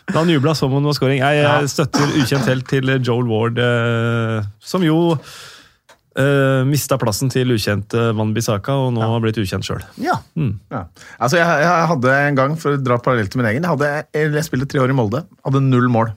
[0.05, 1.19] Eh, han jubla som om det var scoring.
[1.23, 4.99] Jeg, jeg støtter ukjent helt til Joel Ward, eh, som jo
[6.19, 9.83] uh, mista plassen til ukjent uh, Van Bissaka, og nå har blitt ukjent sjøl.
[10.01, 10.17] Ja.
[10.35, 10.85] Ja.
[11.17, 14.35] Altså, jeg, jeg hadde en gang, for å dra parallelt til min egen, jeg, hadde,
[14.37, 16.13] jeg spilte tre år i Molde, hadde null mål.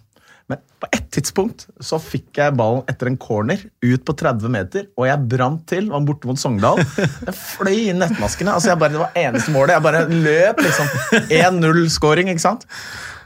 [0.48, 4.86] Men på ett tidspunkt så fikk jeg ballen etter en corner ut på 30 meter,
[4.96, 6.80] og jeg brant til, var borte mot Sogndal.
[6.96, 8.54] Jeg fløy inn nettmaskene.
[8.54, 9.74] altså jeg bare, Det var eneste målet.
[9.76, 10.88] Jeg bare løp, liksom.
[11.42, 12.64] 1-0-scoring, ikke sant?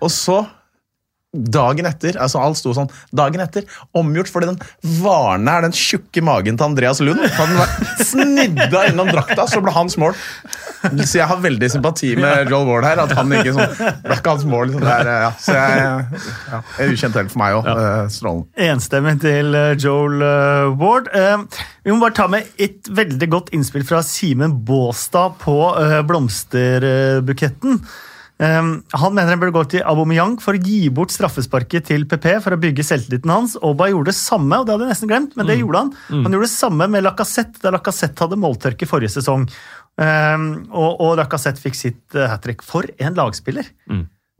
[0.03, 0.41] Og så
[1.33, 3.65] Dagen etter, altså alt sto sånn, dagen etter,
[3.97, 4.59] omgjort fordi den
[5.01, 7.55] varen her, den tjukke magen til Andreas Lund, Han
[8.05, 10.13] snidda innom drakta, så ble hans mål.
[10.83, 13.75] Så jeg har veldig sympati med Joel Ward her, at han ikke sånn,
[14.05, 14.75] ble ikke hans mål.
[14.75, 15.33] Sånn det er, ja.
[15.41, 16.23] Så jeg,
[16.53, 17.73] ja, er ukjent helt for meg òg.
[18.13, 18.63] Strålende.
[18.69, 21.11] Enstemmig til eh, Joel eh, Ward.
[21.17, 26.01] Eh, vi må bare ta med et veldig godt innspill fra Simen Båstad på eh,
[26.07, 27.81] blomsterbuketten.
[28.43, 28.63] Eh,
[29.01, 32.57] han mener han burde gå til Aubameyang for å gi bort straffesparket til PP for
[32.57, 33.55] å bygge selvtilliten hans.
[33.63, 35.93] Oba gjorde det samme, og det hadde jeg nesten glemt, men det gjorde han.
[36.11, 39.47] Han gjorde det samme med Lacassette da Lacassette hadde måltørke forrige sesong.
[40.01, 42.67] Eh, og, og Lacassette fikk sitt uh, hat trick.
[42.67, 43.69] For en lagspiller!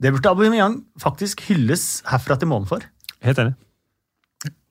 [0.03, 2.83] Det burde Aubameyang faktisk hylles herfra til månen for.
[3.23, 3.53] Helt enig.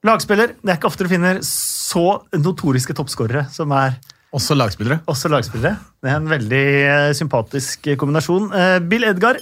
[0.04, 0.56] Lagspiller.
[0.60, 3.94] Det er ikke ofte du finner så notoriske toppskårere som er
[4.32, 5.02] Også lagspillere.
[5.12, 5.76] også lagspillere.
[6.02, 8.46] Det er en veldig eh, sympatisk kombinasjon.
[8.56, 9.36] Eh, Bill Edgar.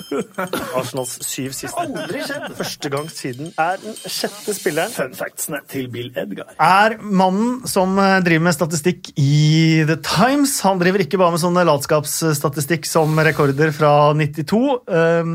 [0.77, 1.79] Arsenals syv siste.
[1.79, 2.49] Aldri skjedd!
[2.59, 4.91] Første gang siden er den sjette spilleren.
[4.93, 6.51] Fun factsene til Bill Edgar.
[6.59, 10.57] Er mannen som eh, driver med statistikk i The Times.
[10.67, 14.61] Han driver ikke bare med sånne latskapsstatistikk som rekorder fra 92.
[14.91, 15.33] Um,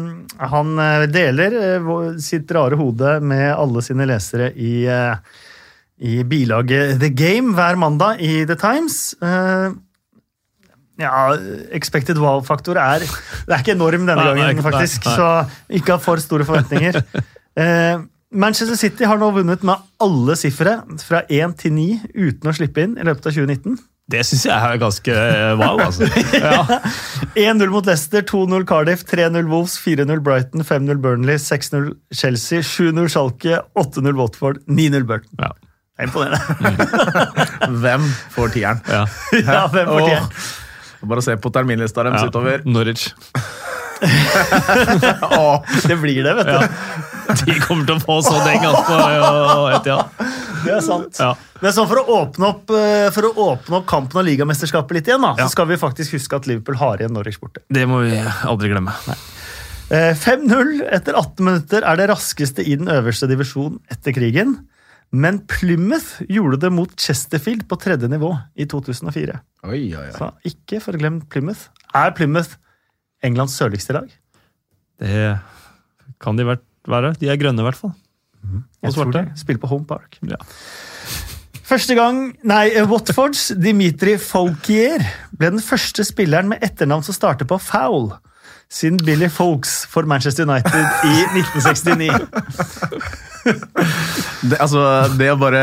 [0.51, 1.91] Han eh, deler eh,
[2.21, 5.15] sitt rare hode med alle sine lesere i eh,
[6.01, 9.15] i bilaget The Game hver mandag i The Times.
[9.21, 9.73] Eh,
[10.95, 11.35] Ja,
[11.75, 15.03] expected wow-faktor er Det er ikke enorm denne gangen, faktisk.
[15.03, 15.25] Så
[15.69, 17.01] ikke ha for store forventninger.
[17.55, 18.01] Eh,
[18.35, 22.83] Manchester City har nå vunnet med alle sifre fra 1 til 9 uten å slippe
[22.83, 23.77] inn i løpet av 2019.
[24.11, 26.09] Det syns jeg er ganske eh, wow, altså.
[26.35, 26.81] Ja.
[27.55, 33.61] 1-0 mot Leicester, 2-0 Cardiff, 3-0 Wolves, 4-0 Brighton, 5-0 Burnley, 6-0 Chelsea, 7-0 Schalke,
[33.79, 35.31] 8-0 Watford, 9-0 Burton.
[35.39, 35.53] Ja.
[35.95, 36.39] Det er imponerende.
[37.85, 38.81] Hvem får tieren?
[38.91, 39.05] Ja.
[39.39, 39.99] ja, hvem Åh.
[39.99, 40.27] fortjener?
[41.05, 42.27] Bare se på terminlista deres Ja.
[42.31, 42.61] utover.
[42.67, 43.05] Norwich.
[45.21, 46.51] Åh, Det blir det, vet du.
[46.51, 46.67] Ja.
[47.45, 48.97] De kommer til å få så en gang på
[49.77, 50.05] Etiad.
[50.65, 51.19] Det er sant.
[51.21, 51.31] Ja.
[51.61, 55.07] Men sånn for å åpne opp, eh, for å åpne opp kampen og ligamesterskapet litt
[55.09, 55.45] igjen, da, Ja.
[55.47, 57.63] så skal vi faktisk huske at Liverpool har igjen Norwich borte.
[57.71, 58.91] Det må vi aldri glemme.
[59.91, 64.57] Eh, 5-0 etter 18 minutter er det raskeste i den øverste divisjonen etter krigen.
[65.15, 69.37] Men Plymouth gjorde det mot Chesterfield på tredje nivå i 2004.
[69.69, 70.13] Oi, oi, oi.
[70.15, 71.69] Så ikke forglem Plymouth.
[71.95, 72.57] Er Plymouth
[73.25, 74.09] Englands sørligste lag?
[75.01, 75.37] Det
[76.23, 77.13] kan de vært være.
[77.21, 77.93] De er grønne, i hvert fall.
[78.45, 79.23] Jeg Og tror svarte.
[79.31, 80.19] de Spiller på Home Park.
[80.29, 80.37] Ja.
[81.65, 85.01] Første gang, nei, eh, Watfords Dimitri Folkier
[85.33, 88.11] ble den første spilleren med etternavn som starter på foul,
[88.71, 92.09] siden Billy Folks for Manchester United i 1969.
[93.45, 94.79] Det, altså,
[95.19, 95.59] det å bare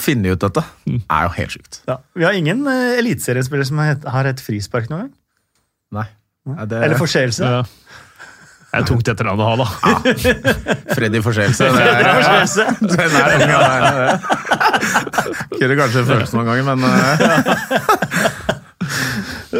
[0.00, 1.78] finne ut dette, er jo helt sjukt.
[1.88, 5.12] Ja, vi har ingen uh, eliteseriespiller som har hett- har et frispark noen gang.
[5.96, 6.04] Nei.
[6.46, 7.40] Ja, det, Eller forseelse.
[7.44, 7.62] Ja.
[8.66, 9.66] Det er tungt etternavn å ha, da.
[10.92, 11.64] Freddy Forseelse.
[11.72, 14.18] Den er ja.
[15.56, 17.16] Kunne kanskje føles noen ganger, men eh,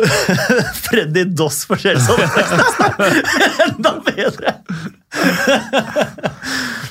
[0.86, 2.12] Freddy Doss forseelse.
[3.66, 4.56] Enda bedre!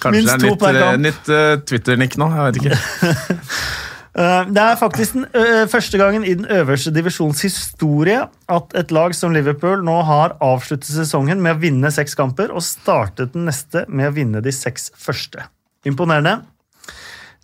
[0.01, 2.29] kanskje Minst det er nytt, eh, nytt uh, Twitter-nikk nå.
[2.35, 2.79] Jeg vet ikke.
[4.15, 5.25] Eh, Det er faktisk den
[5.67, 10.87] første gangen i den øverste divisjons historie at et lag som Liverpool nå har avsluttet
[10.87, 14.87] sesongen med å vinne seks kamper og startet den neste med å vinne de seks
[14.95, 15.43] første.
[15.83, 16.45] Imponerende.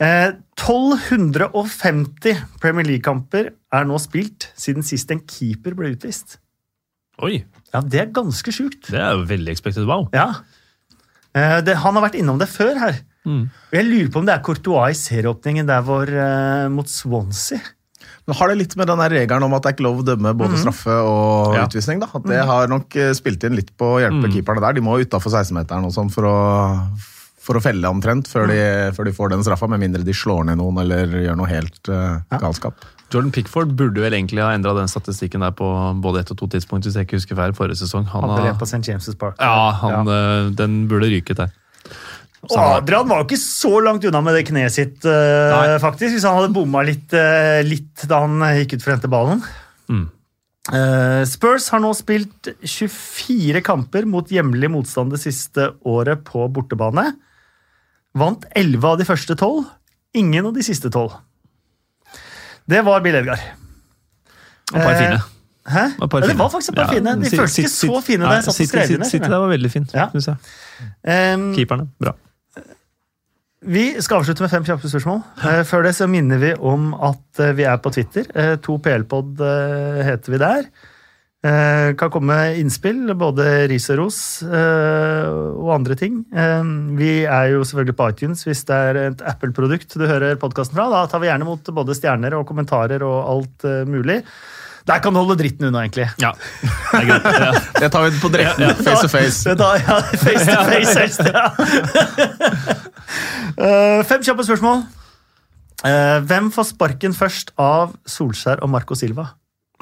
[0.01, 6.39] Eh, 1250 Premier League-kamper er nå spilt siden sist en keeper ble utvist.
[7.21, 8.89] Oi, Ja, Det er ganske sjukt.
[8.91, 10.09] det er jo veldig expected wow.
[10.11, 10.33] Ja.
[11.33, 12.97] Eh, det, han har vært innom det før her.
[13.25, 13.45] Mm.
[13.47, 17.61] Og Jeg lurer på om det er Courtois i serieåpningen der hvor, eh, mot Swansea.
[18.27, 20.33] Men har det litt med den regelen om at det er ikke lov å dømme
[20.37, 21.65] både straffe og Ja.
[21.67, 21.99] utvisning?
[22.01, 22.07] da?
[22.13, 24.73] At det har nok eh, spilt inn litt på å hjelpe keeperne der.
[24.73, 26.97] De må utafor 16-meteren og sånn for å,
[27.41, 28.57] for å felle omtrent før de,
[28.95, 31.89] før de får den straffa, med mindre de slår ned noen eller gjør noe helt
[31.89, 32.85] uh, galskap.
[33.11, 35.67] Jordan Pickford burde vel egentlig ha endra den statistikken der på
[36.03, 38.05] både ett og to tidspunkt, hvis jeg ikke husker feil, forrige sesong.
[38.13, 38.83] Han Hadde det har, på St.
[38.87, 39.41] James' Park.
[39.41, 41.51] ja, han, eh, den burde ryket der.
[42.47, 46.25] Og Adrian var jo ikke så langt unna med det kneet sitt, uh, faktisk, hvis
[46.25, 49.43] han hadde bomma litt, uh, litt da han gikk ut for å hente ballen.
[49.91, 50.07] Mm.
[51.25, 57.07] Spurs har nå spilt 24 kamper mot hjemlig motstand det siste året på bortebane.
[58.17, 59.61] Vant 11 av de første 12,
[60.19, 61.11] ingen av de siste 12.
[62.71, 63.39] Det var Bill Edgar.
[64.73, 65.21] Og par Eh, fine.
[65.71, 65.85] Hæ?
[66.03, 67.15] Et par Ja, det var faktisk et par Ja, fine.
[67.23, 69.03] De føltes ikke så fine da jeg satt og skrev dem.
[69.03, 70.09] City der var veldig fint, Ja.
[70.09, 70.37] syns jeg.
[71.37, 72.13] Um, Keeperne, bra.
[73.63, 75.21] Vi skal avslutte med fem kjappe spørsmål.
[75.45, 78.23] Eh, Før det så minner vi om at eh, vi er på Twitter.
[78.57, 80.63] To 2PL-pod eh, heter vi der.
[81.41, 85.25] Eh, Kan komme med innspill, både ris og ros eh,
[85.57, 86.19] og andre ting.
[86.29, 86.63] Eh,
[86.99, 90.85] Vi er jo selvfølgelig på iTunes hvis det er et Apple-produkt du hører podkasten fra.
[90.93, 94.19] Da tar vi gjerne mot både stjerner og kommentarer og alt eh, mulig.
[94.89, 96.07] Der kan du holde dritten unna, egentlig.
[96.21, 96.31] Ja,
[96.61, 97.25] det er greit.
[97.45, 97.51] Ja.
[97.81, 99.53] Det tar vi på direkten, face to face.
[99.57, 101.45] Da, ja, face to face helst, ja.
[103.61, 104.85] Eh, Fem kjappe spørsmål.
[105.83, 109.25] Uh, Hvem får sparken først av Solskjær og Marco Silva?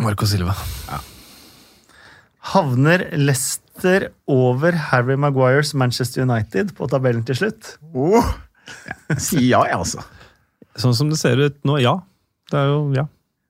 [0.02, 0.56] Marco Silva.
[2.40, 7.76] Havner Leicester over Harry Maguires Manchester United på tabellen til slutt?
[7.94, 8.24] Oh.
[9.18, 10.04] Si ja, jeg, altså.
[10.80, 11.98] Sånn som det ser ut nå, ja.
[12.50, 13.06] Det er jo, ja.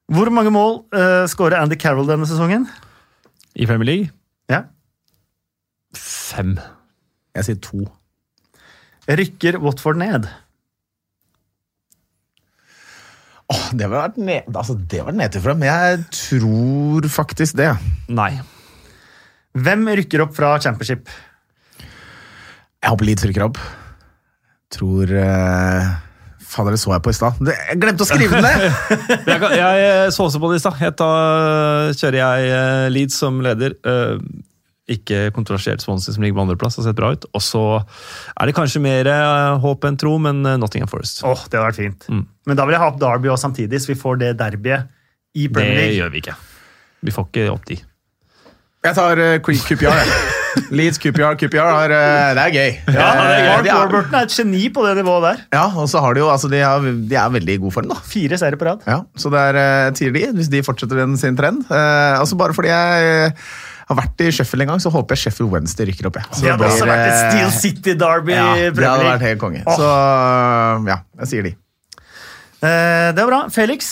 [0.09, 2.65] Hvor mange mål uh, skårer Andy Carroll denne sesongen?
[3.53, 4.11] I Premier League?
[4.49, 4.63] Ja.
[5.95, 6.57] Fem.
[7.37, 7.85] Jeg sier to.
[9.09, 10.29] Rykker Watford ned?
[13.49, 17.57] Åh, det var vært ned, altså, det var nedtur for dem, men jeg tror faktisk
[17.57, 17.71] det.
[18.13, 18.35] Nei.
[19.57, 21.09] Hvem rykker opp fra Championship?
[22.79, 23.57] Jeg håper Leeds rykker opp.
[24.71, 25.87] Tror uh,
[26.49, 27.39] Fader, det så jeg på i stad.
[27.49, 28.67] Jeg glemte å skrive den ned!
[29.29, 30.79] Jeg, jeg så også på det i stad.
[30.97, 31.09] Da
[31.97, 33.75] kjører jeg eh, Leeds som leder.
[33.85, 34.15] eh,
[34.89, 37.27] Ikke kontroversielt Swansea som ligger på andreplass har sett bra ut.
[37.37, 41.21] Og så er det kanskje mer eh, håp enn tro, men eh, Nottingham Forest.
[41.29, 42.07] Åh, det hadde vært fint.
[42.09, 42.23] Mm.
[42.49, 44.89] Men da vil jeg ha opp Derby også samtidig, så vi får det derbyet
[45.37, 45.99] i Det Premier League.
[46.01, 46.37] gjør vi ikke.
[47.05, 47.77] Vi får ikke opp de.
[48.85, 49.91] Jeg tar uh, QPR.
[49.91, 50.19] jeg.
[50.77, 51.35] Leeds QPR.
[51.39, 52.69] QPR har, uh, det er gøy.
[52.95, 55.41] Ja, Eh, Mark de er- Warburton er et geni på det nivået der.
[55.53, 57.89] Ja, og så har de jo altså, de, er, de er veldig i god form,
[57.91, 57.97] da.
[58.07, 58.85] Fire seire på rad.
[58.87, 61.65] Ja, så det er uh, tier de, hvis de fortsetter den sin trend.
[61.69, 63.51] Uh, altså Bare fordi jeg eh,
[63.89, 66.19] har vært i Sheffield en gang, så håper jeg Sheffield Wednesday rykker opp.
[66.21, 66.25] Ja.
[66.31, 68.35] Så Det hadde også vært et eh, Steel City Derby.
[68.37, 69.63] Ja, det hadde vært helt konge.
[69.67, 69.75] Oh.
[69.79, 71.55] Så eh, ja, jeg sier de.
[72.63, 73.41] Eh, det var bra.
[73.53, 73.91] Felix,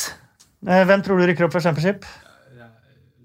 [0.68, 2.08] eh, hvem tror du rykker opp for Championship?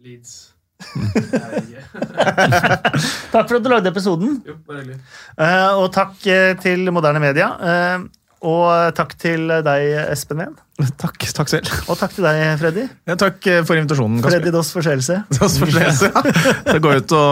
[0.03, 0.42] Leeds.
[3.33, 4.43] Takk for at du lagde episoden.
[4.47, 4.55] Jo.
[4.73, 7.49] Eh, og takk eh, til Moderne Media.
[7.59, 7.99] Uh,
[8.43, 10.57] og takk til deg, Espen Ween.
[11.03, 11.69] Takk, takk selv.
[11.87, 12.85] Og takk til deg, Freddy.
[13.07, 13.39] Ja, takk
[13.69, 14.19] for invitasjonen.
[14.19, 14.41] Kasper.
[14.41, 15.21] Freddy Doss Forseelse.
[15.39, 16.21] Doss forseelse, ja.
[16.67, 17.31] Så går ut og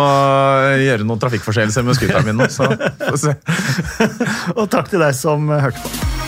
[0.85, 2.49] gjøre noen trafikkforseelser med scooteren min nå.
[2.53, 2.71] Så,
[3.03, 3.35] får vi se.
[4.55, 6.20] Og takk til deg som hørte på.